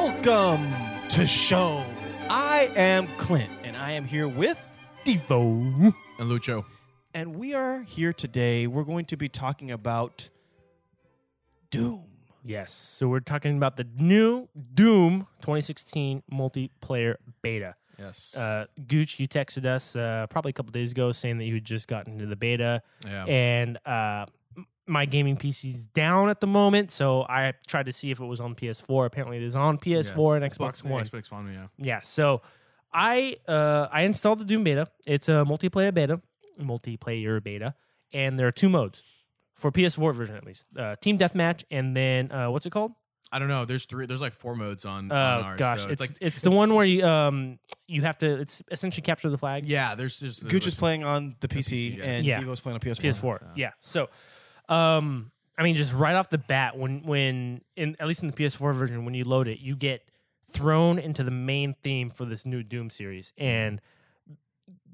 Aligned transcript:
Welcome 0.00 0.72
to 1.08 1.26
show. 1.26 1.84
I 2.30 2.70
am 2.76 3.08
Clint, 3.18 3.50
and 3.64 3.76
I 3.76 3.90
am 3.90 4.04
here 4.04 4.28
with 4.28 4.56
Devo. 5.04 5.92
And 6.20 6.30
Lucho. 6.30 6.64
And 7.12 7.34
we 7.34 7.52
are 7.52 7.82
here 7.82 8.12
today. 8.12 8.68
We're 8.68 8.84
going 8.84 9.06
to 9.06 9.16
be 9.16 9.28
talking 9.28 9.72
about 9.72 10.28
Doom. 11.72 12.04
Yes. 12.44 12.72
So 12.72 13.08
we're 13.08 13.18
talking 13.18 13.56
about 13.56 13.76
the 13.76 13.88
new 13.98 14.48
Doom 14.72 15.26
2016 15.40 16.22
multiplayer 16.32 17.16
beta. 17.42 17.74
Yes. 17.98 18.36
Uh, 18.36 18.66
Gooch, 18.86 19.18
you 19.18 19.26
texted 19.26 19.64
us 19.66 19.96
uh, 19.96 20.28
probably 20.30 20.50
a 20.50 20.52
couple 20.52 20.70
days 20.70 20.92
ago 20.92 21.10
saying 21.10 21.38
that 21.38 21.44
you 21.44 21.54
had 21.54 21.64
just 21.64 21.88
gotten 21.88 22.12
into 22.12 22.26
the 22.26 22.36
beta, 22.36 22.82
yeah. 23.04 23.24
and 23.24 23.78
uh, 23.84 24.26
m- 24.26 24.28
my 24.88 25.04
gaming 25.04 25.36
PC's 25.36 25.84
down 25.86 26.28
at 26.30 26.40
the 26.40 26.46
moment. 26.46 26.90
So 26.90 27.22
I 27.28 27.52
tried 27.66 27.86
to 27.86 27.92
see 27.92 28.10
if 28.10 28.20
it 28.20 28.24
was 28.24 28.40
on 28.40 28.54
PS4. 28.54 29.06
Apparently, 29.06 29.36
it 29.36 29.42
is 29.42 29.54
on 29.54 29.78
PS4 29.78 30.36
and 30.36 30.42
Yes. 30.44 30.56
Xbox 30.58 30.82
One. 30.84 31.04
Xbox 31.04 31.30
One, 31.30 31.52
yeah. 31.52 31.66
Yeah. 31.76 32.00
So 32.00 32.42
I 32.92 33.36
uh, 33.46 33.88
I 33.92 34.02
installed 34.02 34.38
the 34.40 34.44
Doom 34.44 34.64
beta. 34.64 34.88
It's 35.06 35.28
a 35.28 35.44
multiplayer 35.46 35.92
beta, 35.92 36.20
multiplayer 36.60 37.42
beta, 37.42 37.74
and 38.12 38.38
there 38.38 38.46
are 38.46 38.50
two 38.52 38.68
modes 38.68 39.02
for 39.54 39.70
PS4 39.72 40.14
version 40.14 40.36
at 40.36 40.44
least. 40.44 40.66
Uh, 40.76 40.96
Team 40.96 41.18
deathmatch, 41.18 41.64
and 41.70 41.94
then 41.96 42.30
uh, 42.32 42.48
what's 42.50 42.66
it 42.66 42.70
called? 42.70 42.92
I 43.30 43.38
don't 43.38 43.48
know. 43.48 43.66
There's 43.66 43.84
three. 43.84 44.06
There's 44.06 44.22
like 44.22 44.32
four 44.32 44.56
modes 44.56 44.86
on. 44.86 45.12
Oh 45.12 45.14
on 45.14 45.42
ours, 45.44 45.58
gosh, 45.58 45.82
so 45.82 45.90
it's 45.90 46.00
like 46.00 46.16
it's 46.22 46.40
the 46.40 46.50
one 46.50 46.72
where 46.74 46.86
you 46.86 47.04
um 47.04 47.58
you 47.86 48.00
have 48.02 48.16
to 48.18 48.40
it's 48.40 48.62
essentially 48.70 49.02
capture 49.02 49.28
the 49.28 49.36
flag. 49.36 49.66
Yeah. 49.66 49.94
There's 49.94 50.18
there's 50.18 50.38
Gooch 50.40 50.66
is 50.66 50.74
playing 50.74 51.04
on 51.04 51.36
the 51.40 51.48
PC, 51.48 51.58
PC, 51.92 51.96
yes. 51.98 52.06
and 52.06 52.24
Yeah. 52.24 52.40
Evo's 52.40 52.60
playing 52.60 52.74
on 52.76 52.80
PS4. 52.80 53.02
PS4. 53.02 53.20
so- 53.40 53.46
Yeah. 53.54 53.70
So, 53.80 54.08
um, 54.68 55.30
I 55.56 55.62
mean, 55.62 55.76
just 55.76 55.92
right 55.92 56.14
off 56.14 56.28
the 56.30 56.38
bat, 56.38 56.76
when 56.78 57.02
when 57.02 57.62
in 57.76 57.96
at 57.98 58.06
least 58.06 58.22
in 58.22 58.28
the 58.28 58.34
PS4 58.34 58.74
version, 58.74 59.04
when 59.04 59.14
you 59.14 59.24
load 59.24 59.48
it, 59.48 59.58
you 59.60 59.74
get 59.76 60.02
thrown 60.50 60.98
into 60.98 61.22
the 61.24 61.30
main 61.30 61.74
theme 61.82 62.10
for 62.10 62.24
this 62.24 62.46
new 62.46 62.62
Doom 62.62 62.90
series, 62.90 63.32
and 63.36 63.80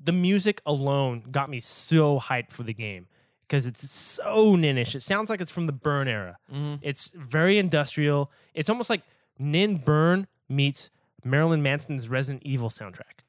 the 0.02 0.12
music 0.12 0.60
alone 0.66 1.22
got 1.30 1.48
me 1.48 1.60
so 1.60 2.18
hyped 2.20 2.50
for 2.52 2.62
the 2.62 2.74
game 2.74 3.06
because 3.42 3.66
it's 3.66 3.90
so 3.90 4.56
ninish. 4.56 4.94
It 4.94 5.02
sounds 5.02 5.30
like 5.30 5.40
it's 5.40 5.50
from 5.52 5.66
the 5.66 5.72
Burn 5.72 6.08
era. 6.08 6.38
Mhm. 6.52 6.78
It's 6.82 7.08
very 7.14 7.58
industrial. 7.58 8.30
It's 8.54 8.68
almost 8.70 8.90
like 8.90 9.02
Nin 9.38 9.76
Burn 9.76 10.26
meets 10.48 10.90
Marilyn 11.24 11.62
Manson's 11.62 12.08
Resident 12.08 12.42
Evil 12.44 12.68
soundtrack. 12.68 13.20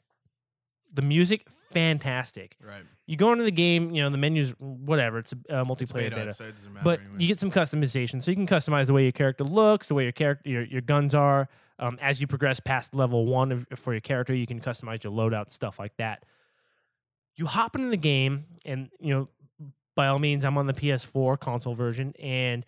The 0.93 1.01
music, 1.01 1.47
fantastic 1.75 2.57
Right. 2.59 2.83
you 3.05 3.17
go 3.17 3.31
into 3.31 3.43
the 3.43 3.51
game, 3.51 3.91
you 3.93 4.01
know, 4.01 4.09
the 4.09 4.17
menus, 4.17 4.51
whatever, 4.59 5.19
it's 5.19 5.33
a 5.49 5.59
uh, 5.59 5.63
multiplayer 5.65 6.09
beta, 6.09 6.15
beta. 6.15 6.33
so 6.33 6.45
But 6.83 6.99
anyways. 7.01 7.19
you 7.21 7.27
get 7.27 7.39
some 7.39 7.51
customization, 7.51 8.21
so 8.23 8.31
you 8.31 8.37
can 8.37 8.47
customize 8.47 8.87
the 8.87 8.93
way 8.93 9.03
your 9.03 9.11
character 9.11 9.43
looks, 9.43 9.87
the 9.89 9.93
way 9.93 10.03
your 10.03 10.11
character, 10.11 10.49
your, 10.49 10.63
your 10.63 10.81
guns 10.81 11.13
are. 11.13 11.47
Um, 11.77 11.99
as 12.01 12.21
you 12.21 12.27
progress 12.27 12.61
past 12.61 12.95
level 12.95 13.25
one 13.25 13.51
of, 13.51 13.65
for 13.75 13.93
your 13.93 13.99
character, 14.01 14.33
you 14.33 14.47
can 14.47 14.61
customize 14.61 15.03
your 15.03 15.11
loadout, 15.11 15.51
stuff 15.51 15.77
like 15.77 15.95
that. 15.97 16.23
You 17.35 17.45
hop 17.47 17.75
into 17.75 17.89
the 17.89 17.97
game, 17.97 18.45
and 18.65 18.89
you 19.01 19.13
know, 19.13 19.29
by 19.95 20.07
all 20.07 20.19
means, 20.19 20.45
I'm 20.45 20.57
on 20.57 20.67
the 20.67 20.73
PS4 20.73 21.37
console 21.37 21.75
version, 21.75 22.13
and 22.17 22.65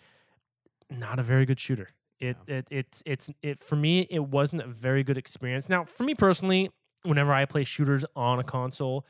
not 0.90 1.20
a 1.20 1.24
very 1.24 1.46
good 1.46 1.60
shooter. 1.60 1.90
It, 2.20 2.36
it 2.48 2.68
it's 2.70 3.04
it's 3.06 3.30
it 3.42 3.60
for 3.60 3.76
me. 3.78 4.08
It 4.10 4.26
wasn't 4.26 4.62
a 4.64 4.68
very 4.68 5.04
good 5.04 5.18
experience. 5.18 5.70
Now, 5.70 5.86
for 5.86 6.04
me 6.04 6.14
personally, 6.16 6.70
whenever 7.08 7.34
I 7.34 7.46
play 7.46 7.64
shooters 7.64 8.06
on 8.16 8.40
a 8.40 8.44
console, 8.44 9.06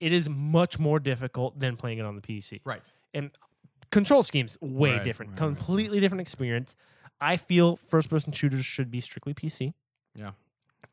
it 0.00 0.12
is 0.12 0.28
much 0.28 0.78
more 0.78 0.98
difficult 1.00 1.58
than 1.58 1.76
playing 1.76 1.98
it 1.98 2.04
on 2.04 2.14
the 2.16 2.22
PC. 2.22 2.60
right. 2.64 2.92
And 3.14 3.30
control 3.90 4.22
schemes 4.22 4.58
way 4.60 4.92
Right, 4.92 5.04
different, 5.04 5.32
right, 5.32 5.40
right. 5.40 5.56
completely 5.56 5.98
different 6.00 6.20
experience. 6.20 6.76
I 7.20 7.36
feel 7.36 7.76
first 7.76 8.10
person 8.10 8.32
shooters 8.32 8.64
should 8.64 8.90
be 8.90 9.00
strictly 9.00 9.34
PC. 9.34 9.72
Yeah. 10.14 10.32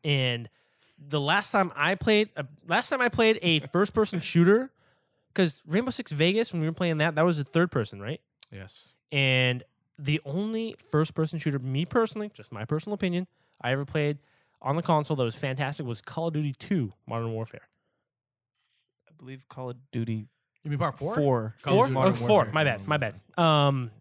And 0.03 0.49
the 0.97 1.19
last 1.19 1.51
time 1.51 1.71
I 1.75 1.95
played, 1.95 2.29
uh, 2.37 2.43
last 2.67 2.89
time 2.89 3.01
I 3.01 3.09
played 3.09 3.37
a 3.41 3.59
first 3.59 3.93
person 3.93 4.19
shooter, 4.21 4.71
because 5.27 5.61
Rainbow 5.67 5.91
Six 5.91 6.11
Vegas 6.11 6.53
when 6.53 6.61
we 6.61 6.67
were 6.67 6.73
playing 6.73 6.97
that, 6.99 7.15
that 7.15 7.25
was 7.25 7.37
a 7.37 7.43
third 7.43 7.69
person, 7.71 8.01
right? 8.01 8.21
Yes. 8.51 8.89
And 9.11 9.63
the 9.99 10.21
only 10.25 10.75
first 10.89 11.13
person 11.13 11.37
shooter, 11.37 11.59
me 11.59 11.85
personally, 11.85 12.31
just 12.33 12.51
my 12.51 12.65
personal 12.65 12.93
opinion, 12.95 13.27
I 13.61 13.71
ever 13.71 13.85
played 13.85 14.19
on 14.61 14.75
the 14.75 14.81
console 14.81 15.15
that 15.17 15.23
was 15.23 15.35
fantastic 15.35 15.85
was 15.85 16.01
Call 16.01 16.27
of 16.27 16.33
Duty 16.33 16.53
2 16.57 16.91
Modern 17.07 17.31
Warfare. 17.33 17.67
I 19.07 19.11
believe 19.17 19.47
Call 19.49 19.69
of 19.71 19.77
Duty 19.91 20.27
You 20.63 20.69
mean 20.69 20.79
part 20.79 20.97
four? 20.97 21.15
4. 21.15 21.55
Call 21.61 21.73
of 21.73 21.77
Four? 21.77 21.85
Duty 21.87 21.91
Oh, 21.91 21.93
Modern 21.93 22.13
four. 22.15 22.29
Warfare. 22.29 22.53
My 22.53 22.63
bad. 22.63 22.87
My 22.87 22.97
bad. 22.97 23.15
Um, 23.37 23.91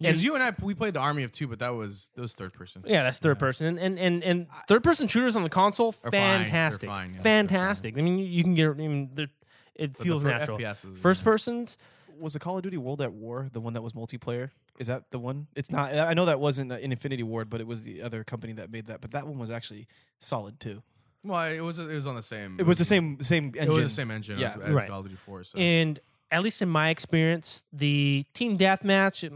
Because 0.00 0.16
And- 0.16 0.24
you 0.24 0.34
and 0.34 0.42
I 0.42 0.52
we 0.60 0.74
played 0.74 0.94
the 0.94 1.00
Army 1.00 1.22
of 1.22 1.30
Two, 1.32 1.46
but 1.46 1.60
that 1.60 1.70
was 1.70 2.10
that 2.14 2.20
was 2.20 2.34
third 2.34 2.52
person. 2.52 2.82
Yeah, 2.86 3.04
that's 3.04 3.20
third 3.20 3.36
Yeah. 3.36 3.40
person, 3.40 3.78
and 3.78 3.98
and 3.98 4.22
and 4.24 4.46
third 4.68 4.82
person 4.82 5.06
shooters 5.08 5.36
on 5.36 5.44
the 5.44 5.48
console, 5.48 5.92
They're 5.92 6.10
fine. 6.10 6.20
They're 6.20 6.38
fantastic, 6.40 6.88
fine, 6.90 7.06
yes, 7.10 7.14
they're 7.14 7.22
fantastic. 7.22 7.96
I 7.96 8.00
mean, 8.02 8.18
you, 8.18 8.26
you 8.26 8.42
can 8.42 8.54
get, 8.54 8.68
I 8.70 8.72
mean, 8.74 9.10
they're- 9.14 9.28
it 9.76 9.92
But 9.92 9.98
the 9.98 10.04
feels 10.04 10.22
fir- 10.22 10.28
natural. 10.30 10.58
FPSs, 10.58 10.98
First 10.98 11.20
yeah. 11.20 11.24
persons, 11.24 11.78
Was 12.18 12.32
the 12.32 12.38
Call 12.38 12.56
of 12.56 12.62
Duty 12.62 12.76
World 12.76 13.00
at 13.02 13.12
War 13.12 13.48
the 13.52 13.60
one 13.60 13.74
that 13.74 13.82
was 13.82 13.92
multiplayer? 13.92 14.50
Is 14.78 14.88
that 14.88 15.10
the 15.10 15.18
one? 15.18 15.46
It's 15.54 15.70
not. 15.70 15.94
I 15.94 16.14
know 16.14 16.24
that 16.24 16.40
wasn't 16.40 16.72
an 16.72 16.92
Infinity 16.92 17.22
Ward, 17.22 17.48
but 17.48 17.60
it 17.60 17.66
was 17.66 17.82
the 17.82 18.02
other 18.02 18.24
company 18.24 18.52
that 18.54 18.70
made 18.70 18.86
that. 18.86 19.00
But 19.00 19.12
that 19.12 19.26
one 19.26 19.38
was 19.38 19.50
actually 19.50 19.86
solid 20.18 20.58
too. 20.58 20.82
Well, 21.24 21.46
it 21.46 21.60
was 21.60 21.78
it 21.78 21.94
was 21.94 22.06
on 22.06 22.16
the 22.16 22.22
same. 22.22 22.56
It 22.58 22.66
was 22.66 22.78
the 22.78 22.84
same 22.84 23.20
same 23.20 23.46
engine. 23.46 23.62
It 23.62 23.70
was 23.70 23.84
the 23.84 23.90
same 23.90 24.10
engine. 24.10 24.38
Yeah. 24.38 24.54
as, 24.58 24.66
as 24.66 24.72
Right. 24.72 24.88
Call 24.88 25.00
of 25.00 25.06
Duty 25.06 25.16
Four. 25.16 25.44
So. 25.44 25.58
and 25.58 25.98
at 26.30 26.42
least 26.42 26.60
in 26.62 26.68
my 26.68 26.88
experience, 26.88 27.64
the 27.72 28.24
team 28.34 28.58
deathmatch, 28.58 29.24
it, 29.24 29.32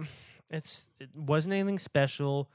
it's 0.51 0.89
it 1.01 1.09
wasn't 1.15 1.55
anything 1.55 1.79
special. 1.79 2.51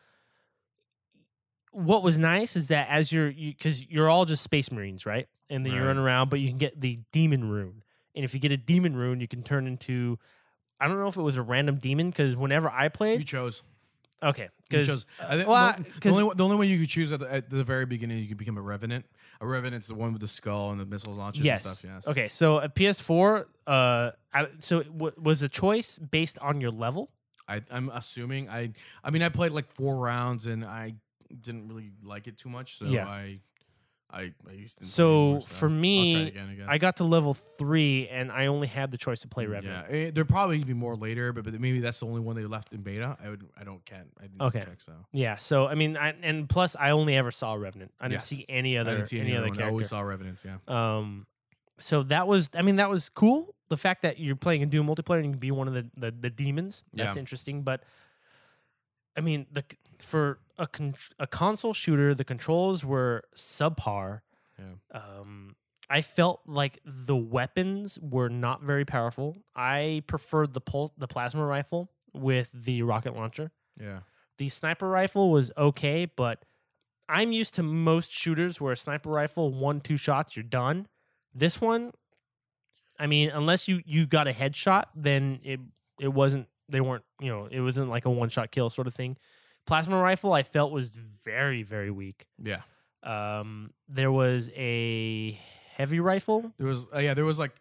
What 1.71 2.03
was 2.03 2.17
nice 2.17 2.55
is 2.55 2.67
that 2.67 2.87
as 2.89 3.11
you're 3.11 3.31
because 3.31 3.89
you, 3.89 4.03
are 4.03 4.09
all 4.09 4.25
just 4.25 4.43
space 4.43 4.71
marines, 4.71 5.05
right? 5.05 5.27
And 5.49 5.65
then 5.65 5.73
you 5.73 5.83
run 5.83 5.97
around, 5.97 6.29
but 6.29 6.39
you 6.39 6.49
can 6.49 6.57
get 6.57 6.79
the 6.79 6.99
demon 7.11 7.49
rune, 7.49 7.82
and 8.15 8.23
if 8.25 8.33
you 8.33 8.39
get 8.39 8.51
a 8.51 8.57
demon 8.57 8.95
rune, 8.95 9.19
you 9.19 9.27
can 9.27 9.43
turn 9.43 9.67
into. 9.67 10.19
I 10.79 10.87
don't 10.87 10.99
know 10.99 11.07
if 11.07 11.17
it 11.17 11.21
was 11.21 11.37
a 11.37 11.41
random 11.41 11.77
demon 11.77 12.09
because 12.09 12.35
whenever 12.35 12.69
I 12.69 12.89
played, 12.89 13.19
you 13.19 13.25
chose. 13.25 13.63
okay, 14.21 14.49
because. 14.69 15.05
I 15.21 15.45
well, 15.45 15.75
the, 16.01 16.09
only 16.09 16.35
the 16.35 16.43
only 16.43 16.55
way 16.57 16.65
you 16.67 16.79
could 16.79 16.89
choose 16.89 17.11
at 17.11 17.19
the, 17.19 17.31
at 17.31 17.49
the 17.49 17.63
very 17.63 17.85
beginning, 17.85 18.19
you 18.19 18.27
could 18.27 18.37
become 18.37 18.57
a 18.57 18.61
revenant. 18.61 19.05
A 19.41 19.47
revenant's 19.47 19.87
the 19.87 19.95
one 19.95 20.13
with 20.13 20.21
the 20.21 20.27
skull 20.27 20.71
and 20.71 20.79
the 20.79 20.85
missile 20.85 21.13
launchers 21.13 21.43
yes. 21.43 21.65
and 21.65 21.75
stuff. 21.75 21.91
Yes. 21.91 22.07
Okay, 22.07 22.29
so 22.29 22.59
at 22.59 22.75
PS4, 22.75 23.45
uh, 23.67 24.11
I, 24.33 24.47
so 24.59 24.79
it 24.79 24.91
w- 24.93 25.13
was 25.21 25.41
a 25.41 25.49
choice 25.49 25.99
based 25.99 26.37
on 26.39 26.61
your 26.61 26.71
level. 26.71 27.11
I, 27.47 27.61
I'm 27.71 27.89
assuming. 27.89 28.49
I 28.49 28.71
I 29.03 29.11
mean, 29.11 29.21
I 29.21 29.29
played 29.29 29.51
like 29.51 29.69
four 29.71 29.97
rounds 29.97 30.45
and 30.45 30.63
I 30.63 30.95
didn't 31.41 31.67
really 31.67 31.91
like 32.03 32.27
it 32.27 32.37
too 32.37 32.49
much. 32.49 32.77
So 32.77 32.85
Yeah. 32.85 33.07
I 33.07 33.39
I, 34.11 34.31
I 34.47 34.51
used 34.53 34.77
to 34.77 34.85
So 34.85 35.41
for 35.47 35.67
me, 35.69 36.27
again, 36.27 36.63
I. 36.67 36.73
I 36.73 36.77
got 36.77 36.97
to 36.97 37.03
level 37.03 37.33
three, 37.33 38.07
and 38.09 38.31
I 38.31 38.45
only 38.45 38.67
had 38.67 38.91
the 38.91 38.97
choice 38.97 39.21
to 39.21 39.27
play 39.27 39.47
Revenant. 39.47 39.87
eh, 39.89 40.11
there'll 40.13 40.27
probably 40.27 40.63
be 40.63 40.73
more 40.73 40.95
later, 40.95 41.33
but, 41.33 41.45
but 41.45 41.59
maybe 41.59 41.79
that's 41.79 41.99
the 41.99 42.05
only 42.05 42.21
one 42.21 42.35
they 42.35 42.45
left 42.45 42.73
in 42.73 42.81
beta. 42.81 43.17
I 43.23 43.29
would 43.29 43.49
I 43.59 43.63
don't 43.63 43.83
can't 43.85 44.07
I 44.19 44.27
didn't 44.27 44.41
Okay. 44.43 44.59
check 44.59 44.81
so. 44.81 44.93
Yeah. 45.13 45.37
So 45.37 45.67
I 45.67 45.73
mean, 45.75 45.97
I, 45.97 46.13
and 46.21 46.47
plus, 46.47 46.75
I 46.79 46.91
only 46.91 47.15
ever 47.15 47.31
saw 47.31 47.53
Revenant. 47.55 47.91
I 47.99 48.07
didn't 48.07 48.19
Yes. 48.21 48.27
see 48.27 48.45
any 48.47 48.77
other. 48.77 48.91
I 48.91 48.93
other 48.93 48.99
didn't 48.99 49.09
see 49.09 49.19
any, 49.19 49.35
other 49.35 49.49
one. 49.49 49.59
I 49.59 49.67
always 49.67 49.89
saw 49.89 50.01
revenants. 50.01 50.45
Yeah. 50.45 50.57
Um, 50.67 51.25
so 51.79 52.03
that 52.03 52.27
was, 52.27 52.49
I 52.55 52.61
mean, 52.61 52.75
that 52.75 52.89
was 52.91 53.09
cool. 53.09 53.55
The 53.69 53.77
fact 53.77 54.03
that 54.03 54.19
you're 54.19 54.35
playing 54.35 54.61
a 54.61 54.67
Doom 54.67 54.85
multiplayer 54.85 55.17
and 55.17 55.25
you 55.25 55.31
can 55.31 55.39
be 55.39 55.49
one 55.51 55.67
of 55.67 55.73
the 55.73 55.89
the, 55.97 56.11
the 56.11 56.29
demons. 56.29 56.83
That's 56.93 57.15
Yeah. 57.15 57.19
interesting. 57.19 57.63
But 57.63 57.83
I 59.17 59.21
mean, 59.21 59.47
the 59.51 59.63
for 59.99 60.37
a 60.57 60.67
con- 60.67 60.95
a 61.19 61.27
console 61.27 61.73
shooter, 61.73 62.13
the 62.13 62.23
controls 62.23 62.85
were 62.85 63.23
subpar. 63.35 64.21
Yeah. 64.59 64.99
Um, 64.99 65.55
I 65.89 66.01
felt 66.01 66.41
like 66.45 66.79
the 66.85 67.15
weapons 67.15 67.99
were 67.99 68.29
not 68.29 68.61
very 68.61 68.85
powerful. 68.85 69.37
I 69.55 70.03
preferred 70.07 70.53
the 70.53 70.61
pul- 70.61 70.93
the 70.97 71.07
plasma 71.07 71.45
rifle 71.45 71.91
with 72.13 72.49
the 72.53 72.83
rocket 72.83 73.15
launcher. 73.15 73.51
Yeah. 73.79 73.99
The 74.37 74.49
sniper 74.49 74.89
rifle 74.89 75.31
was 75.31 75.51
okay, 75.57 76.05
but 76.05 76.43
I'm 77.09 77.31
used 77.31 77.55
to 77.55 77.63
most 77.63 78.11
shooters 78.11 78.61
where 78.61 78.73
a 78.73 78.77
sniper 78.77 79.09
rifle, 79.09 79.53
one, 79.53 79.81
two 79.81 79.97
shots, 79.97 80.35
you're 80.35 80.43
done. 80.43 80.87
This 81.33 81.59
one, 81.59 81.91
I 82.99 83.07
mean, 83.07 83.29
unless 83.29 83.67
you 83.67 83.81
you 83.85 84.05
got 84.05 84.27
a 84.27 84.33
headshot, 84.33 84.85
then 84.95 85.39
it 85.43 85.59
it 85.99 86.07
wasn't 86.07 86.47
they 86.69 86.81
weren't 86.81 87.03
you 87.19 87.29
know 87.29 87.47
it 87.51 87.59
wasn't 87.59 87.89
like 87.89 88.05
a 88.05 88.09
one 88.11 88.29
shot 88.29 88.51
kill 88.51 88.69
sort 88.69 88.87
of 88.87 88.93
thing. 88.93 89.17
Plasma 89.65 89.97
rifle, 89.97 90.33
I 90.33 90.43
felt 90.43 90.71
was 90.71 90.89
very 90.89 91.63
very 91.63 91.91
weak. 91.91 92.27
Yeah. 92.41 92.61
Um, 93.03 93.71
there 93.89 94.11
was 94.11 94.49
a 94.55 95.39
heavy 95.75 95.99
rifle. 95.99 96.51
There 96.57 96.67
was 96.67 96.87
uh, 96.93 96.99
yeah, 96.99 97.13
there 97.13 97.25
was 97.25 97.39
like 97.39 97.53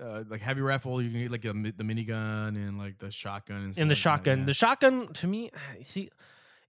uh, 0.00 0.24
like 0.28 0.40
heavy 0.40 0.60
rifle. 0.60 1.00
You 1.02 1.10
can 1.10 1.20
get 1.20 1.30
like 1.30 1.54
mi- 1.54 1.72
the 1.76 1.84
minigun 1.84 2.56
and 2.56 2.78
like 2.78 2.98
the 2.98 3.10
shotgun 3.10 3.56
and, 3.56 3.74
stuff 3.74 3.82
and 3.82 3.90
the 3.90 3.94
like 3.94 3.96
that, 3.96 4.00
shotgun. 4.00 4.38
yeah. 4.40 4.44
The 4.46 4.54
shotgun 4.54 5.12
to 5.14 5.26
me, 5.26 5.50
see, 5.82 6.10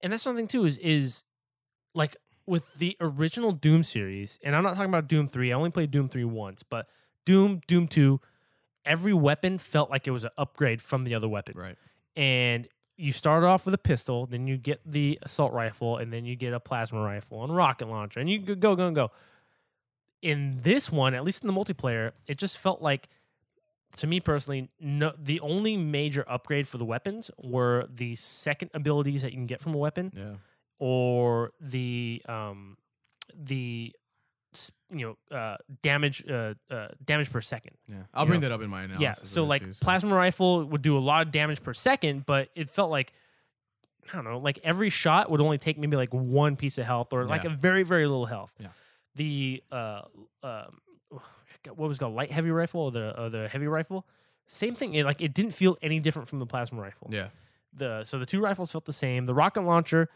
and 0.01 0.13
that's 0.13 0.23
something 0.23 0.47
too 0.47 0.65
is 0.65 0.77
is 0.77 1.23
like 1.93 2.17
with 2.45 2.73
the 2.75 2.95
original 2.99 3.51
Doom 3.51 3.83
series, 3.83 4.39
and 4.43 4.55
I'm 4.55 4.63
not 4.63 4.75
talking 4.75 4.89
about 4.89 5.07
Doom 5.07 5.27
three. 5.27 5.51
I 5.51 5.55
only 5.55 5.71
played 5.71 5.91
Doom 5.91 6.09
three 6.09 6.25
once, 6.25 6.63
but 6.63 6.87
Doom, 7.25 7.61
Doom 7.67 7.87
two, 7.87 8.19
every 8.85 9.13
weapon 9.13 9.57
felt 9.57 9.89
like 9.89 10.07
it 10.07 10.11
was 10.11 10.23
an 10.23 10.31
upgrade 10.37 10.81
from 10.81 11.03
the 11.03 11.15
other 11.15 11.27
weapon, 11.27 11.57
right. 11.57 11.75
and 12.15 12.67
you 12.97 13.11
start 13.11 13.43
off 13.43 13.65
with 13.65 13.73
a 13.73 13.77
pistol, 13.79 14.25
then 14.25 14.47
you 14.47 14.57
get 14.57 14.79
the 14.85 15.19
assault 15.23 15.51
rifle, 15.53 15.97
and 15.97 16.11
then 16.13 16.25
you 16.25 16.35
get 16.35 16.53
a 16.53 16.59
plasma 16.59 17.01
rifle 17.01 17.43
and 17.43 17.55
rocket 17.55 17.87
launcher, 17.87 18.19
and 18.19 18.29
you 18.29 18.39
go, 18.39 18.75
go, 18.75 18.87
and 18.87 18.95
go. 18.95 19.11
In 20.21 20.59
this 20.63 20.91
one, 20.91 21.13
at 21.13 21.23
least 21.23 21.43
in 21.43 21.47
the 21.47 21.53
multiplayer, 21.53 22.11
it 22.27 22.37
just 22.37 22.57
felt 22.57 22.81
like, 22.81 23.09
to 23.97 24.07
me 24.07 24.19
personally, 24.19 24.69
no, 24.79 25.13
the 25.17 25.39
only 25.41 25.77
major 25.77 26.23
upgrade 26.27 26.67
for 26.67 26.77
the 26.77 26.85
weapons 26.85 27.29
were 27.43 27.85
the 27.93 28.15
second 28.15 28.71
abilities 28.73 29.21
that 29.21 29.31
you 29.31 29.37
can 29.37 29.45
get 29.45 29.61
from 29.61 29.73
a 29.75 29.77
weapon, 29.77 30.11
Yeah. 30.15 30.35
or 30.79 31.51
the 31.59 32.21
um, 32.27 32.77
the 33.33 33.93
you 34.91 35.15
know 35.31 35.35
uh, 35.37 35.57
damage 35.81 36.23
uh, 36.29 36.53
uh, 36.69 36.87
damage 37.03 37.31
per 37.31 37.41
second. 37.41 37.75
Yeah. 37.87 37.95
I'll 38.13 38.25
bring 38.25 38.41
know, 38.41 38.49
that 38.49 38.53
up 38.55 38.61
in 38.61 38.69
my 38.69 38.83
analysis. 38.83 39.01
Yeah, 39.01 39.13
so 39.13 39.43
like 39.43 39.61
too, 39.61 39.73
so- 39.73 39.83
plasma 39.83 40.15
rifle 40.15 40.65
would 40.65 40.81
do 40.81 40.97
a 40.97 40.99
lot 40.99 41.25
of 41.25 41.31
damage 41.31 41.61
per 41.63 41.73
second, 41.73 42.25
but 42.25 42.49
it 42.55 42.69
felt 42.69 42.91
like 42.91 43.13
I 44.11 44.15
don't 44.15 44.25
know, 44.25 44.37
like 44.37 44.59
every 44.63 44.89
shot 44.89 45.31
would 45.31 45.41
only 45.41 45.57
take 45.57 45.77
maybe 45.79 45.97
like 45.97 46.13
one 46.13 46.55
piece 46.55 46.77
of 46.77 46.85
health 46.85 47.11
or 47.13 47.25
like 47.25 47.43
a 47.45 47.49
very 47.49 47.83
very 47.83 48.05
little 48.05 48.27
health. 48.27 48.53
Yeah. 48.59 48.67
The 49.15 49.63
uh 49.71 50.01
um 50.43 50.79
what 51.75 51.87
was 51.87 51.97
it 51.97 51.99
called 52.01 52.13
light 52.15 52.31
heavy 52.31 52.51
rifle 52.51 52.81
or 52.81 52.91
the 52.91 53.19
or 53.19 53.29
the 53.29 53.47
heavy 53.47 53.67
rifle? 53.67 54.05
Same 54.47 54.75
thing. 54.75 54.93
It, 54.93 55.05
like 55.05 55.21
it 55.21 55.33
didn't 55.33 55.53
feel 55.53 55.77
any 55.81 55.99
different 55.99 56.27
from 56.27 56.37
the 56.39 56.45
plasma 56.45 56.79
rifle 56.81 57.07
Yeah. 57.11 57.29
the 57.73 58.03
so 58.03 58.19
the 58.19 58.27
two 58.27 58.39
rifles 58.39 58.71
felt 58.71 58.85
the 58.85 58.93
same. 58.93 59.25
The 59.25 59.33
rocket 59.33 59.61
launcher, 59.61 60.09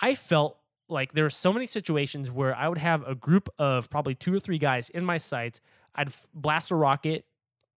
I 0.00 0.14
felt 0.14 0.56
like 0.88 1.12
there 1.12 1.24
are 1.24 1.30
so 1.30 1.52
many 1.52 1.66
situations 1.66 2.30
where 2.30 2.54
I 2.54 2.68
would 2.68 2.78
have 2.78 3.06
a 3.06 3.14
group 3.14 3.48
of 3.58 3.88
probably 3.90 4.14
two 4.14 4.34
or 4.34 4.38
three 4.38 4.58
guys 4.58 4.90
in 4.90 5.04
my 5.04 5.18
sights. 5.18 5.60
I'd 5.94 6.08
f- 6.08 6.26
blast 6.34 6.70
a 6.70 6.74
rocket 6.74 7.24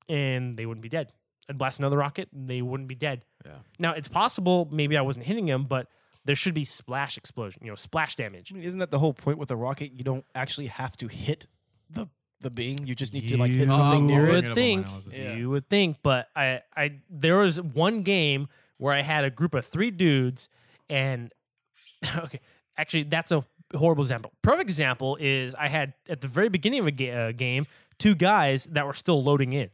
and 0.09 0.57
they 0.57 0.65
wouldn't 0.65 0.81
be 0.81 0.89
dead. 0.89 1.12
I'd 1.50 1.57
blast 1.57 1.80
another 1.80 1.98
rocket 1.98 2.30
and 2.33 2.50
they 2.50 2.62
wouldn't 2.62 2.89
be 2.89 2.95
dead. 2.95 3.24
Yeah. 3.45 3.51
Now 3.80 3.94
it's 3.94 4.07
possible 4.07 4.68
maybe 4.71 4.98
I 4.98 5.01
wasn't 5.01 5.25
hitting 5.25 5.45
them, 5.45 5.63
but 5.63 5.88
there 6.25 6.36
should 6.36 6.54
be 6.54 6.65
splash 6.65 7.18
explosion, 7.18 7.62
you 7.63 7.71
know, 7.71 7.75
splash 7.75 8.15
damage. 8.18 8.51
I 8.51 8.56
mean, 8.56 8.65
isn't 8.65 8.80
that 8.80 8.92
the 8.92 9.00
whole 9.00 9.13
point 9.13 9.38
with 9.38 9.50
a 9.51 9.56
rocket? 9.56 9.94
You 9.94 10.03
don't 10.03 10.25
actually 10.36 10.68
have 10.68 10.98
to 10.98 11.07
hit 11.07 11.48
the 11.89 12.07
the 12.42 12.50
being. 12.51 12.86
You 12.86 12.95
just 12.95 13.13
need 13.13 13.30
to 13.30 13.38
like 13.38 13.51
hit 13.51 13.71
something 13.71 14.06
near 14.06 14.27
it. 14.27 14.30
it 14.30 14.31
would 14.31 14.38
up 14.38 14.44
on 14.44 14.50
my 14.50 14.53
think. 14.56 14.88
Yeah. 15.12 15.36
you 15.36 15.50
would 15.50 15.69
think, 15.69 15.98
but 16.03 16.27
I, 16.36 16.62
I 16.75 17.00
there 17.10 17.38
was 17.38 17.62
one 17.62 18.03
game 18.03 18.50
where 18.77 18.94
I 18.94 19.01
had 19.01 19.24
a 19.25 19.30
group 19.30 19.53
of 19.56 19.65
three 19.65 19.89
dudes, 19.89 20.50
and 20.89 21.31
okay, 22.18 22.42
actually 22.77 23.03
that's 23.03 23.31
a 23.31 23.44
horrible 23.75 24.03
example. 24.03 24.31
Perfect 24.41 24.69
example 24.69 25.18
is 25.19 25.56
I 25.56 25.68
had 25.68 25.94
at 26.09 26.21
the 26.21 26.27
very 26.27 26.50
beginning 26.50 26.79
of 26.81 26.88
a 26.88 26.91
ga- 26.91 27.12
uh, 27.12 27.31
game 27.31 27.68
two 28.00 28.15
guys 28.15 28.65
that 28.65 28.85
were 28.85 28.94
still 28.94 29.21
loading 29.24 29.53
in, 29.53 29.69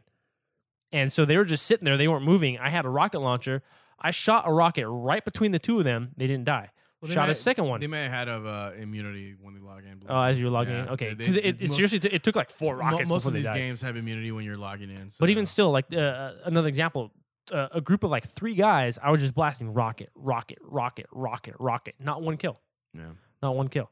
and 0.91 1.11
so 1.11 1.25
they 1.25 1.37
were 1.37 1.45
just 1.45 1.65
sitting 1.65 1.85
there, 1.85 1.97
they 1.97 2.07
weren't 2.07 2.25
moving. 2.25 2.57
I 2.59 2.69
had 2.69 2.85
a 2.85 2.89
rocket 2.89 3.19
launcher. 3.19 3.61
I 3.99 4.11
shot 4.11 4.43
a 4.47 4.51
rocket 4.51 4.87
right 4.89 5.23
between 5.23 5.51
the 5.51 5.59
two 5.59 5.77
of 5.79 5.85
them. 5.85 6.11
They 6.17 6.27
didn't 6.27 6.45
die. 6.45 6.69
Well, 7.01 7.09
they 7.09 7.15
shot 7.15 7.27
may- 7.27 7.31
a 7.31 7.35
second 7.35 7.65
one. 7.65 7.79
They 7.81 7.87
may 7.87 8.03
have 8.03 8.11
had 8.11 8.27
of 8.29 8.45
uh, 8.45 8.71
immunity 8.77 9.35
when 9.41 9.53
they 9.53 9.59
log 9.59 9.83
in. 9.83 10.01
Oh, 10.07 10.21
as 10.21 10.39
you 10.39 10.45
were 10.45 10.51
logging 10.51 10.73
in, 10.75 10.89
okay, 10.89 11.13
because 11.13 11.35
it, 11.37 11.45
it 11.45 11.61
most- 11.61 11.75
seriously 11.75 11.99
t- 11.99 12.07
it 12.09 12.23
took 12.23 12.35
like 12.35 12.49
four 12.49 12.75
mo- 12.75 12.81
rockets 12.81 13.09
Most 13.09 13.21
before 13.23 13.29
of 13.29 13.33
these 13.35 13.45
died. 13.45 13.57
games 13.57 13.81
have 13.81 13.95
immunity 13.97 14.31
when 14.31 14.45
you're 14.45 14.57
logging 14.57 14.89
in. 14.89 15.09
But 15.19 15.29
even 15.29 15.45
still, 15.45 15.71
like 15.71 15.93
uh, 15.93 16.31
another 16.45 16.67
example, 16.69 17.11
uh, 17.51 17.67
a 17.73 17.81
group 17.81 18.03
of 18.03 18.09
like 18.11 18.25
three 18.25 18.55
guys, 18.55 18.97
I 19.03 19.11
was 19.11 19.19
just 19.21 19.35
blasting 19.35 19.73
rocket, 19.73 20.09
rocket, 20.15 20.59
rocket, 20.61 21.07
rocket, 21.11 21.55
rocket. 21.59 21.95
Not 21.99 22.21
one 22.21 22.37
kill, 22.37 22.59
yeah. 22.93 23.11
not 23.41 23.55
one 23.55 23.67
kill. 23.69 23.89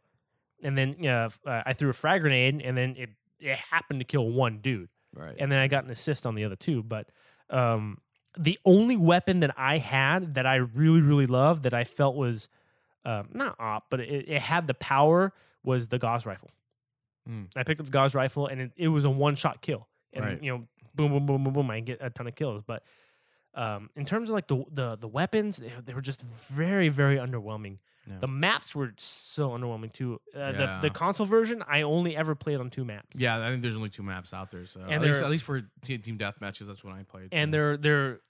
And 0.63 0.77
then 0.77 1.03
uh, 1.05 1.29
I 1.45 1.73
threw 1.73 1.89
a 1.89 1.93
frag 1.93 2.21
grenade, 2.21 2.61
and 2.63 2.77
then 2.77 2.95
it 2.97 3.09
it 3.39 3.57
happened 3.57 3.99
to 3.99 4.03
kill 4.05 4.29
one 4.29 4.59
dude, 4.59 4.89
Right. 5.15 5.35
and 5.39 5.51
then 5.51 5.57
I 5.59 5.67
got 5.67 5.83
an 5.85 5.89
assist 5.89 6.25
on 6.27 6.35
the 6.35 6.43
other 6.43 6.55
two. 6.55 6.83
But 6.83 7.07
um, 7.49 7.97
the 8.37 8.59
only 8.63 8.95
weapon 8.95 9.39
that 9.39 9.53
I 9.57 9.79
had 9.79 10.35
that 10.35 10.45
I 10.45 10.55
really 10.57 11.01
really 11.01 11.25
loved 11.25 11.63
that 11.63 11.73
I 11.73 11.83
felt 11.83 12.15
was 12.15 12.47
um, 13.05 13.29
not 13.33 13.55
op, 13.59 13.85
but 13.89 13.99
it, 14.01 14.25
it 14.29 14.41
had 14.41 14.67
the 14.67 14.75
power 14.75 15.33
was 15.63 15.87
the 15.87 15.97
Gauss 15.97 16.25
rifle. 16.27 16.51
Mm. 17.27 17.47
I 17.55 17.63
picked 17.63 17.79
up 17.79 17.87
the 17.87 17.91
Gauss 17.91 18.13
rifle, 18.13 18.45
and 18.45 18.61
it, 18.61 18.71
it 18.77 18.87
was 18.89 19.03
a 19.05 19.09
one 19.09 19.35
shot 19.35 19.61
kill, 19.61 19.87
and 20.13 20.23
Right. 20.25 20.43
you 20.43 20.51
know, 20.51 20.67
boom, 20.93 21.11
boom, 21.11 21.25
boom, 21.25 21.43
boom, 21.43 21.53
boom, 21.53 21.71
I 21.71 21.79
get 21.79 21.97
a 22.01 22.11
ton 22.11 22.27
of 22.27 22.35
kills. 22.35 22.61
But 22.65 22.83
um, 23.55 23.89
in 23.95 24.05
terms 24.05 24.29
of 24.29 24.33
like 24.35 24.47
the 24.47 24.63
the 24.71 24.95
the 24.95 25.07
weapons, 25.07 25.57
they, 25.57 25.71
they 25.83 25.93
were 25.95 26.01
just 26.01 26.21
very 26.21 26.89
very 26.89 27.15
underwhelming. 27.17 27.79
Yeah. 28.07 28.17
The 28.19 28.27
maps 28.27 28.75
were 28.75 28.93
so 28.97 29.49
underwhelming 29.51 29.93
too. 29.93 30.19
Uh, 30.35 30.39
Yeah. 30.39 30.51
the 30.81 30.87
the 30.87 30.89
console 30.89 31.25
version, 31.25 31.63
I 31.67 31.83
only 31.83 32.15
ever 32.17 32.33
played 32.35 32.59
on 32.59 32.69
two 32.69 32.83
maps. 32.83 33.15
Yeah, 33.17 33.39
I 33.45 33.49
think 33.49 33.61
there's 33.61 33.75
only 33.77 33.89
two 33.89 34.03
maps 34.03 34.33
out 34.33 34.49
there. 34.51 34.65
So 34.65 34.81
And 34.81 34.93
at 34.93 35.01
least, 35.01 35.21
at 35.21 35.29
least 35.29 35.43
for 35.43 35.61
team, 35.83 36.01
team 36.01 36.17
death 36.17 36.41
matches, 36.41 36.67
that's 36.67 36.83
when 36.83 36.93
I 36.93 37.03
played. 37.03 37.29
and 37.31 37.53
they're 37.53 37.77
they're 37.77 38.21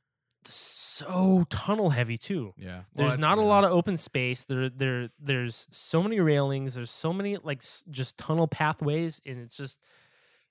so 0.43 1.45
tunnel 1.49 1.91
heavy 1.91 2.17
too. 2.17 2.53
yeah, 2.57 2.81
There's 2.95 3.17
not 3.17 3.37
a 3.37 3.41
lot 3.41 3.63
of 3.63 3.71
open 3.71 3.95
space. 3.97 4.43
There, 4.43 4.69
there, 4.69 5.09
there's 5.19 5.67
so 5.71 6.01
many 6.01 6.19
railings. 6.19 6.73
There's 6.73 6.91
so 6.91 7.13
many 7.13 7.37
like 7.37 7.63
just 7.89 8.17
tunnel 8.17 8.47
pathways, 8.47 9.21
and 9.25 9.39
it's 9.39 9.55
just 9.55 9.79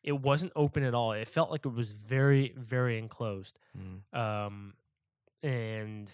it 0.02 0.12
wasn't 0.12 0.52
open 0.56 0.82
at 0.84 0.94
all. 0.94 1.12
It 1.12 1.28
felt 1.28 1.50
like 1.50 1.66
it 1.66 1.74
was 1.74 1.92
very, 1.92 2.54
very 2.56 2.98
enclosed. 2.98 3.58
Mm. 3.76 4.16
Um, 4.18 4.74
and 5.42 6.10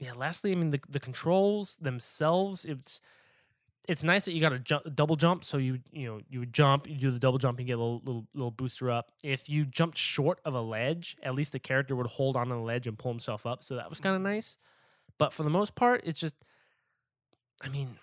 yeah, 0.00 0.12
lastly, 0.12 0.52
I 0.52 0.54
mean 0.56 0.70
the 0.70 0.80
the 0.88 1.00
controls 1.00 1.76
themselves. 1.80 2.64
It's 2.64 3.00
it's 3.88 4.02
nice 4.02 4.24
that 4.26 4.32
you 4.32 4.40
got 4.40 4.52
a 4.52 4.58
ju- 4.58 4.80
double 4.94 5.16
jump, 5.16 5.44
so 5.44 5.58
you 5.58 5.80
you 5.92 6.06
know 6.08 6.20
you 6.28 6.40
would 6.40 6.52
jump, 6.54 6.88
you 6.88 6.96
do 6.96 7.10
the 7.10 7.18
double 7.18 7.38
jump, 7.38 7.58
and 7.58 7.66
get 7.66 7.74
a 7.74 7.82
little 7.82 8.00
little 8.04 8.26
little 8.34 8.50
booster 8.50 8.90
up. 8.90 9.12
If 9.22 9.48
you 9.48 9.64
jumped 9.66 9.98
short 9.98 10.40
of 10.44 10.54
a 10.54 10.60
ledge, 10.60 11.16
at 11.22 11.34
least 11.34 11.52
the 11.52 11.58
character 11.60 11.96
would 11.96 12.06
hold 12.08 12.36
on 12.36 12.48
to 12.48 12.54
the 12.54 12.60
ledge 12.60 12.86
and 12.86 12.98
pull 12.98 13.12
himself 13.12 13.46
up, 13.46 13.62
so 13.62 13.76
that 13.76 13.90
was 13.90 14.00
kind 14.00 14.16
of 14.16 14.22
nice. 14.22 14.58
But 15.18 15.32
for 15.32 15.44
the 15.44 15.50
most 15.50 15.74
part, 15.76 16.02
it's 16.04 16.20
just, 16.20 16.36
I 17.62 17.68
mean, 17.68 17.98